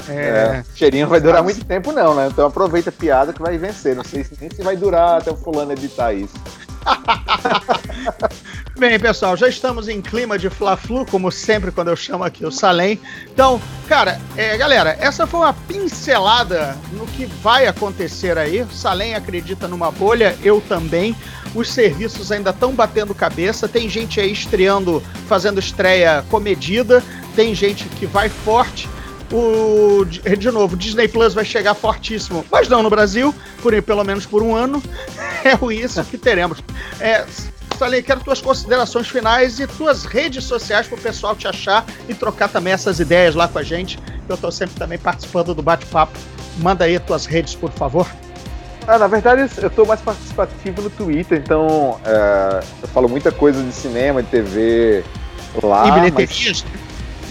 É, 0.10 0.14
É, 0.14 0.64
cheirinho 0.74 1.04
não 1.04 1.10
vai 1.12 1.22
durar 1.22 1.44
muito 1.44 1.64
tempo, 1.64 1.92
não, 1.92 2.16
né? 2.16 2.28
Então 2.32 2.48
aproveita 2.48 2.90
a 2.90 2.94
piada 2.94 3.32
que 3.34 3.42
vai 3.42 3.58
vencer. 3.58 3.96
Não 3.96 4.04
sei 4.04 4.24
se- 4.24 4.36
nem 4.42 4.50
se 4.50 4.62
vai 4.64 4.76
durar 4.76 5.20
até 5.20 5.30
o 5.32 5.36
fulano 5.36 5.72
editar 5.74 6.12
isso. 6.14 6.34
Bem, 8.78 9.00
pessoal, 9.00 9.38
já 9.38 9.48
estamos 9.48 9.88
em 9.88 10.02
clima 10.02 10.40
de 10.40 10.50
Fla-Flu, 10.50 11.06
como 11.06 11.32
sempre 11.32 11.72
quando 11.72 11.90
eu 11.90 11.96
chamo 11.96 12.24
aqui 12.24 12.46
o 12.46 12.52
Salem. 12.52 13.00
Então, 13.32 13.62
cara, 13.88 14.20
é, 14.36 14.58
galera, 14.58 14.98
essa 15.00 15.28
foi 15.28 15.42
uma 15.42 15.54
pincelada 15.54 16.78
no 16.94 17.06
que 17.08 17.26
vai 17.26 17.68
acontecer 17.68 18.38
aí. 18.38 18.62
O 18.64 18.72
Salem 18.72 19.14
acredita 19.14 19.68
numa 19.68 19.92
bolha, 19.92 20.36
eu 20.44 20.62
também. 20.62 21.16
Os 21.54 21.70
serviços 21.70 22.32
ainda 22.32 22.52
estão 22.52 22.74
batendo 22.74 23.14
cabeça. 23.14 23.68
Tem 23.68 23.90
gente 23.90 24.20
aí 24.20 24.32
estreando, 24.32 25.04
fazendo 25.28 25.60
estreia 25.60 26.24
comedida. 26.30 27.04
Tem 27.36 27.54
gente 27.54 27.86
que 27.90 28.06
vai 28.06 28.30
forte. 28.30 28.90
O, 29.32 30.04
de 30.06 30.20
de 30.36 30.52
novo, 30.52 30.76
Disney 30.76 31.08
Plus 31.08 31.34
vai 31.34 31.46
chegar 31.46 31.74
fortíssimo, 31.74 32.46
mas 32.52 32.68
não 32.68 32.84
no 32.84 32.90
Brasil, 32.90 33.34
por 33.62 33.80
pelo 33.82 34.04
menos 34.04 34.26
por 34.26 34.44
um 34.44 34.56
ano. 34.56 34.82
É 35.44 35.58
o 35.60 35.72
isso 35.72 36.04
que 36.04 36.20
teremos. 36.20 36.60
É, 37.00 37.26
Salem, 37.76 38.04
quero 38.04 38.20
tuas 38.20 38.40
considerações 38.40 39.08
finais 39.08 39.60
e 39.60 39.66
tuas 39.66 40.06
redes 40.06 40.44
sociais 40.44 40.86
para 40.88 41.00
o 41.00 41.02
pessoal 41.02 41.36
te 41.36 41.48
achar 41.48 41.84
e 42.08 42.14
trocar 42.14 42.48
também 42.48 42.72
essas 42.72 43.00
ideias 43.00 43.34
lá 43.34 43.48
com 43.48 43.58
a 43.58 43.64
gente. 43.64 43.98
Eu 44.30 44.36
estou 44.36 44.52
sempre 44.52 44.76
também 44.76 45.00
participando 45.00 45.56
do 45.56 45.64
bate-papo. 45.64 46.16
Manda 46.60 46.86
aí 46.86 47.00
tuas 47.00 47.26
redes, 47.26 47.56
por 47.56 47.72
favor. 47.72 48.06
Ah, 48.88 49.00
na 49.00 49.08
verdade, 49.08 49.50
eu 49.60 49.70
tô 49.72 49.84
mais 49.84 50.00
participativo 50.02 50.84
no 50.84 50.90
Twitter, 50.92 51.42
então 51.44 52.00
é, 52.06 52.64
eu 52.84 52.88
falo 52.90 53.10
muita 53.10 53.32
coisa 53.32 53.64
de 53.64 53.72
cinema, 53.72 54.22
de 54.22 54.30
TV 54.30 55.04
lá. 55.64 55.88
e 55.88 56.12
mas- 56.12 56.64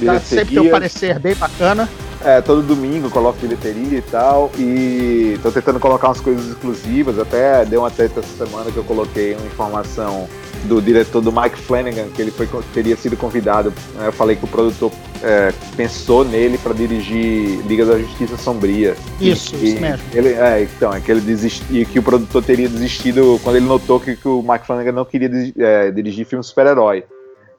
bilheterias. 0.00 0.22
Tá 0.22 0.28
sempre 0.36 0.54
teu 0.54 0.62
bilheterias. 0.64 0.72
parecer 0.92 1.18
bem 1.18 1.34
bacana. 1.34 1.88
É, 2.22 2.40
todo 2.42 2.60
domingo 2.62 3.08
coloco 3.08 3.38
bilheteria 3.40 3.98
e 3.98 4.02
tal. 4.02 4.50
E 4.58 5.38
tô 5.42 5.50
tentando 5.50 5.80
colocar 5.80 6.08
umas 6.08 6.20
coisas 6.20 6.48
exclusivas. 6.48 7.18
Até 7.18 7.64
deu 7.64 7.80
uma 7.80 7.90
treta 7.90 8.20
essa 8.20 8.44
semana 8.46 8.70
que 8.70 8.76
eu 8.76 8.84
coloquei 8.84 9.34
uma 9.34 9.46
informação 9.46 10.28
do 10.64 10.82
diretor 10.82 11.22
do 11.22 11.32
Mike 11.32 11.56
Flanagan, 11.56 12.08
que 12.14 12.20
ele 12.20 12.30
foi, 12.30 12.46
teria 12.74 12.94
sido 12.94 13.16
convidado. 13.16 13.72
né, 13.94 14.08
Eu 14.08 14.12
falei 14.12 14.36
que 14.36 14.44
o 14.44 14.48
produtor 14.48 14.92
é, 15.22 15.50
pensou 15.74 16.22
nele 16.22 16.58
para 16.58 16.74
dirigir 16.74 17.60
Liga 17.66 17.86
da 17.86 17.98
Justiça 17.98 18.36
Sombria. 18.36 18.94
Isso, 19.18 19.56
E- 19.56 19.70
isso 19.70 19.80
mesmo. 19.80 20.04
Ele, 20.12 20.28
é, 20.34 20.62
então, 20.76 20.92
é 20.92 21.00
que 21.00 21.10
ele 21.10 21.22
desistiu, 21.22 21.86
que 21.86 21.98
o 21.98 22.02
produtor 22.02 22.42
teria 22.44 22.68
desistido 22.68 23.40
quando 23.42 23.56
ele 23.56 23.64
notou 23.66 23.98
que, 23.98 24.14
que 24.16 24.28
o 24.28 24.44
Mike 24.46 24.66
Flanagan 24.66 24.92
não 24.92 25.06
queria 25.06 25.30
é, 25.58 25.90
dirigir 25.90 26.26
filme 26.26 26.44
super-herói. 26.44 27.04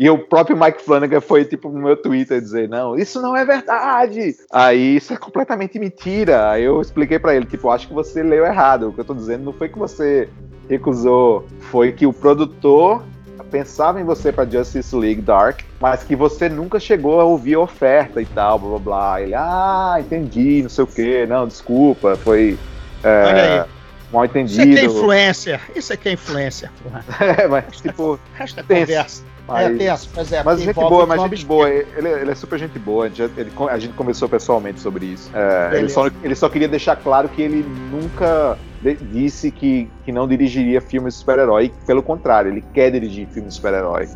E 0.02 0.10
o 0.10 0.18
próprio 0.18 0.58
Mike 0.58 0.82
Flanagan 0.82 1.22
foi, 1.22 1.46
tipo, 1.46 1.70
no 1.70 1.80
meu 1.80 1.96
Twitter 1.96 2.42
dizer, 2.42 2.68
não, 2.68 2.96
isso 2.98 3.22
não 3.22 3.38
é 3.38 3.46
verdade. 3.46 4.36
Aí, 4.52 4.96
isso 4.96 5.14
é 5.14 5.16
completamente 5.16 5.78
mentira. 5.78 6.50
Aí 6.50 6.64
eu 6.64 6.82
expliquei 6.82 7.20
pra 7.20 7.36
ele, 7.36 7.46
tipo, 7.46 7.70
acho 7.70 7.88
que 7.88 7.94
você 7.94 8.24
leu 8.24 8.44
errado. 8.44 8.90
O 8.90 8.94
que 8.94 9.00
eu 9.02 9.06
tô 9.06 9.14
dizendo 9.14 9.44
não 9.44 9.54
foi 9.54 9.70
que 9.70 9.78
você 9.78 10.28
recusou, 10.68 11.46
foi 11.70 11.92
que 11.92 12.08
o 12.08 12.12
produtor 12.12 13.04
pensava 13.52 14.02
em 14.02 14.04
você 14.04 14.32
pra 14.32 14.44
Justice 14.44 14.96
League 14.96 15.22
Dark, 15.22 15.60
mas 15.80 16.04
que 16.04 16.16
você 16.16 16.50
nunca 16.50 16.80
chegou 16.80 17.22
a 17.22 17.24
ouvir 17.24 17.54
a 17.54 17.60
oferta 17.60 18.20
e 18.20 18.26
tal, 18.26 18.58
blá 18.58 18.70
blá 18.70 18.80
blá. 18.80 19.22
Ele, 19.22 19.36
ah, 19.36 19.98
entendi, 20.00 20.64
não 20.64 20.70
sei 20.70 20.84
o 20.84 20.88
que, 20.88 21.28
não, 21.28 21.48
desculpa, 21.48 22.16
foi 22.16 22.58
é, 23.04 23.24
Olha 23.28 23.44
aí. 23.44 23.70
mal 24.12 24.26
Isso 24.26 24.32
aqui 24.32 24.38
é 24.40 24.42
entendido. 24.42 24.80
influencer. 24.80 25.62
Isso 25.76 25.94
aqui 25.94 26.10
é 26.10 26.14
influencer. 26.14 26.72
porra. 26.82 27.06
É, 27.38 27.48
mas 27.48 27.80
tipo, 27.80 28.20
é 28.40 28.46
Tenso. 28.46 28.64
conversa. 28.68 29.32
Mas, 29.52 29.76
É 29.76 29.78
tenso, 29.78 30.10
mas 30.16 30.32
é. 30.32 30.44
mas 30.44 30.62
gente 30.62 30.76
boa, 30.76 31.06
mas 31.06 31.22
gente 31.22 31.46
boa, 31.46 31.70
ele, 31.70 32.10
ele 32.10 32.32
é 32.32 32.36
super 32.36 32.58
gente 32.60 32.80
boa, 32.80 33.06
a 33.06 33.10
gente, 33.10 33.22
ele- 33.38 33.52
a 33.70 33.80
gente 33.80 33.94
conversou 33.94 34.30
pessoalmente 34.30 34.80
sobre 34.82 35.08
isso. 35.08 35.30
É, 35.36 35.78
ele, 35.80 35.90
só, 35.90 36.08
ele 36.22 36.36
só 36.36 36.50
queria 36.50 36.68
deixar 36.68 36.96
claro 36.96 37.30
que 37.30 37.42
ele 37.42 37.64
nunca 37.64 38.58
disse 39.02 39.52
que, 39.52 39.92
que 40.04 40.12
não 40.12 40.28
dirigiria 40.28 40.82
filmes 40.82 41.14
de 41.14 41.20
super-herói, 41.20 41.72
pelo 41.86 42.02
contrário, 42.02 42.52
ele 42.52 42.64
quer 42.74 42.92
dirigir 42.92 43.28
filmes 43.32 43.54
de 43.54 43.56
super-herói. 43.58 44.08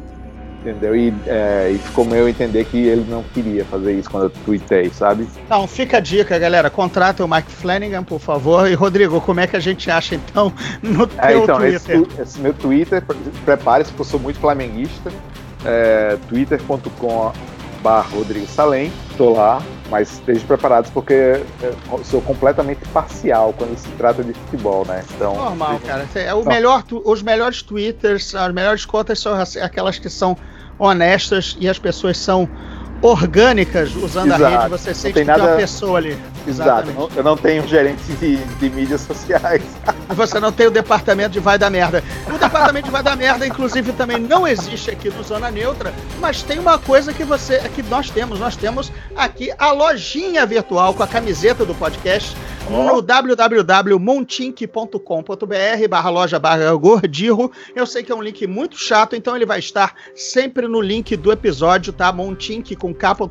Entendeu? 0.66 0.96
E, 0.96 1.14
é, 1.28 1.72
e 1.76 1.78
ficou 1.78 2.04
meu 2.06 2.28
entender 2.28 2.66
que 2.66 2.78
ele 2.88 3.06
não 3.08 3.22
queria 3.22 3.64
fazer 3.66 3.94
isso 3.94 4.10
quando 4.10 4.24
eu 4.24 4.30
tuitei, 4.44 4.90
sabe? 4.90 5.28
Então, 5.46 5.68
fica 5.68 5.98
a 5.98 6.00
dica, 6.00 6.40
galera. 6.40 6.72
Contrata 6.72 7.24
o 7.24 7.28
Mike 7.28 7.52
Flanagan, 7.52 8.04
por 8.04 8.20
favor. 8.20 8.68
E, 8.70 8.74
Rodrigo, 8.74 9.22
como 9.22 9.40
é 9.40 9.46
que 9.46 9.56
a 9.56 9.60
gente 9.60 9.92
acha, 9.92 10.16
então, 10.16 10.52
no 10.82 11.04
É, 11.20 11.28
teu 11.34 11.44
então, 11.44 11.64
esse, 11.66 11.86
Twitter? 11.86 12.02
tu- 12.16 12.22
esse 12.22 12.40
meu 12.40 12.54
Twitter, 12.54 13.04
prepare-se, 13.46 13.92
porque 13.92 14.02
eu 14.02 14.06
sou 14.06 14.20
muito 14.20 14.40
flamenguista. 14.40 15.12
É, 15.64 16.18
twitter.com 16.30 17.32
barra 17.82 18.08
Rodrigo 18.16 18.48
Salem, 18.48 18.92
tô 19.16 19.34
lá, 19.34 19.62
mas 19.92 20.14
estejam 20.14 20.48
preparados 20.48 20.90
porque 20.90 21.40
eu 21.62 22.04
sou 22.04 22.20
completamente 22.22 22.80
parcial 22.92 23.54
quando 23.56 23.78
se 23.78 23.88
trata 23.90 24.24
de 24.24 24.34
futebol, 24.34 24.84
né? 24.88 25.04
Então, 25.16 25.36
Normal, 25.36 25.80
cara. 25.86 26.08
É 26.16 26.34
o 26.34 26.44
melhor, 26.44 26.84
os 27.04 27.22
melhores 27.22 27.62
twitters, 27.62 28.34
as 28.34 28.52
melhores 28.52 28.86
contas 28.86 29.20
são 29.20 29.34
as- 29.36 29.56
aquelas 29.58 30.00
que 30.00 30.10
são 30.10 30.36
honestas 30.78 31.56
e 31.60 31.68
as 31.70 31.80
pessoas 31.80 32.18
são 32.18 32.48
orgânicas 33.02 33.94
usando 33.96 34.32
a 34.32 34.36
Exato. 34.38 34.56
rede. 34.58 34.70
Você 34.70 34.90
Não 34.90 34.96
sente 34.96 35.14
tem 35.14 35.26
que 35.26 35.32
tem 35.32 35.36
uma 35.42 35.46
nada- 35.46 35.58
pessoa 35.58 35.98
ali. 35.98 36.18
Exato, 36.48 36.90
Exatamente. 36.90 37.18
eu 37.18 37.24
não 37.24 37.36
tenho 37.38 37.68
gerente 37.68 38.04
de, 38.14 38.38
de 38.38 38.70
mídias 38.70 39.02
sociais. 39.02 39.62
Você 40.10 40.40
não 40.40 40.52
tem 40.52 40.68
o 40.68 40.72
departamento 40.72 41.32
de 41.32 41.40
vai 41.40 41.58
da 41.58 41.70
merda. 41.70 42.04
Departamento 42.56 42.86
de 42.86 42.92
vai 42.92 43.04
da 43.04 43.18
merda, 43.18 43.46
inclusive, 43.46 43.92
também 43.92 44.18
não 44.18 44.48
existe 44.48 44.90
aqui 44.90 45.10
no 45.10 45.22
Zona 45.24 45.52
Neutra, 45.52 45.94
mas 46.22 46.42
tem 46.42 46.58
uma 46.58 46.80
coisa 46.80 47.12
que 47.12 47.26
você, 47.26 47.60
que 47.76 47.84
nós 47.84 48.10
temos, 48.10 48.40
nós 48.40 48.56
temos 48.56 48.94
aqui 49.14 49.52
a 49.58 49.74
lojinha 49.74 50.46
virtual 50.46 50.94
com 50.94 51.04
a 51.04 51.08
camiseta 51.08 51.66
do 51.66 51.76
podcast. 51.76 52.34
no 52.70 53.00
www.montink.com.br 53.00 55.88
barra 55.88 56.10
loja 56.10 56.40
barra 56.40 56.74
gordirro. 56.74 57.52
Eu 57.76 57.86
sei 57.86 58.02
que 58.02 58.12
é 58.12 58.16
um 58.16 58.24
link 58.24 58.48
muito 58.48 58.76
chato, 58.76 59.16
então 59.16 59.36
ele 59.36 59.46
vai 59.46 59.60
estar 59.60 59.94
sempre 60.16 60.68
no 60.68 60.82
link 60.82 61.16
do 61.16 61.32
episódio, 61.32 61.94
tá? 61.94 62.12
Montink 62.12 62.76
com 62.76 62.92
k.com.br 62.92 63.28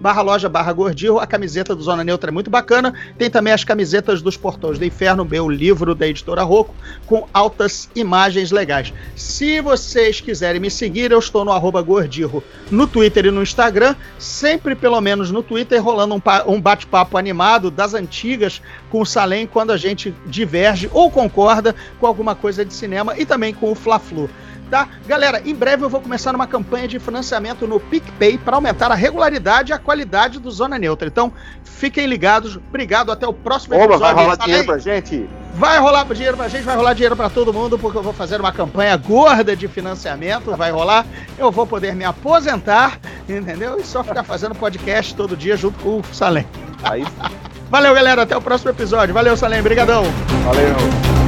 barra 0.00 0.22
loja 0.22 0.48
barra 0.48 0.72
gordirro. 0.72 1.18
A 1.18 1.26
camiseta 1.26 1.74
do 1.74 1.82
Zona 1.82 2.04
Neutra 2.04 2.30
é 2.30 2.32
muito 2.32 2.48
bacana. 2.48 2.94
Tem 3.16 3.28
também 3.28 3.52
as 3.52 3.64
camisetas 3.64 4.22
dos 4.22 4.36
Portões 4.36 4.78
do 4.78 4.84
Inferno, 4.84 5.24
meu 5.24 5.48
livro 5.48 5.92
da 5.92 6.06
editora 6.06 6.44
Rocco, 6.44 6.72
com 7.06 7.26
altas 7.32 7.90
imagens 7.96 8.17
legais. 8.50 8.92
Se 9.14 9.60
vocês 9.60 10.20
quiserem 10.20 10.60
me 10.60 10.70
seguir, 10.70 11.10
eu 11.10 11.18
estou 11.18 11.44
no 11.44 11.52
arroba 11.52 11.80
gordirro 11.80 12.42
no 12.70 12.86
Twitter 12.86 13.26
e 13.26 13.30
no 13.30 13.42
Instagram, 13.42 13.94
sempre 14.18 14.74
pelo 14.74 15.00
menos 15.00 15.30
no 15.30 15.42
Twitter, 15.42 15.82
rolando 15.82 16.14
um, 16.14 16.22
um 16.46 16.60
bate-papo 16.60 17.16
animado 17.16 17.70
das 17.70 17.94
antigas 17.94 18.60
com 18.90 19.00
o 19.00 19.06
Salem 19.06 19.46
quando 19.46 19.70
a 19.70 19.76
gente 19.76 20.14
diverge 20.26 20.90
ou 20.92 21.10
concorda 21.10 21.74
com 22.00 22.06
alguma 22.06 22.34
coisa 22.34 22.64
de 22.64 22.74
cinema 22.74 23.18
e 23.18 23.24
também 23.24 23.54
com 23.54 23.70
o 23.70 23.74
Fla-Flu. 23.74 24.28
Tá? 24.70 24.86
Galera, 25.06 25.40
em 25.46 25.54
breve 25.54 25.84
eu 25.84 25.88
vou 25.88 26.00
começar 26.00 26.34
uma 26.34 26.46
campanha 26.46 26.86
de 26.86 26.98
financiamento 26.98 27.66
no 27.66 27.80
PicPay 27.80 28.36
para 28.36 28.56
aumentar 28.56 28.90
a 28.92 28.94
regularidade 28.94 29.72
e 29.72 29.74
a 29.74 29.78
qualidade 29.78 30.38
do 30.38 30.50
Zona 30.50 30.78
Neutra. 30.78 31.08
Então, 31.08 31.32
fiquem 31.64 32.06
ligados. 32.06 32.56
Obrigado, 32.68 33.10
até 33.10 33.26
o 33.26 33.32
próximo 33.32 33.74
Oba, 33.76 33.84
episódio. 33.94 34.14
vai 34.14 34.24
rolar 34.24 34.36
Salem. 34.36 34.44
dinheiro 34.46 34.66
pra 34.66 34.78
gente? 34.78 35.30
Vai 35.54 35.78
rolar 35.78 36.04
dinheiro 36.04 36.36
pra 36.36 36.48
gente, 36.48 36.62
vai 36.62 36.76
rolar 36.76 36.92
dinheiro 36.92 37.16
pra 37.16 37.30
todo 37.30 37.52
mundo, 37.52 37.78
porque 37.78 37.96
eu 37.98 38.02
vou 38.02 38.12
fazer 38.12 38.38
uma 38.40 38.52
campanha 38.52 38.96
gorda 38.96 39.56
de 39.56 39.66
financiamento, 39.66 40.54
vai 40.54 40.70
rolar. 40.70 41.06
Eu 41.38 41.50
vou 41.50 41.66
poder 41.66 41.94
me 41.96 42.04
aposentar, 42.04 42.98
entendeu? 43.28 43.78
E 43.80 43.84
só 43.84 44.04
ficar 44.04 44.22
fazendo 44.22 44.54
podcast 44.54 45.14
todo 45.14 45.36
dia 45.36 45.56
junto 45.56 45.78
com 45.82 45.98
o 46.00 46.04
Salem. 46.12 46.46
Aí, 46.82 47.04
Valeu, 47.70 47.94
galera, 47.94 48.22
até 48.22 48.36
o 48.36 48.40
próximo 48.40 48.70
episódio. 48.70 49.12
Valeu, 49.14 49.36
Salem, 49.36 49.60
brigadão. 49.62 50.04
valeu. 50.44 51.27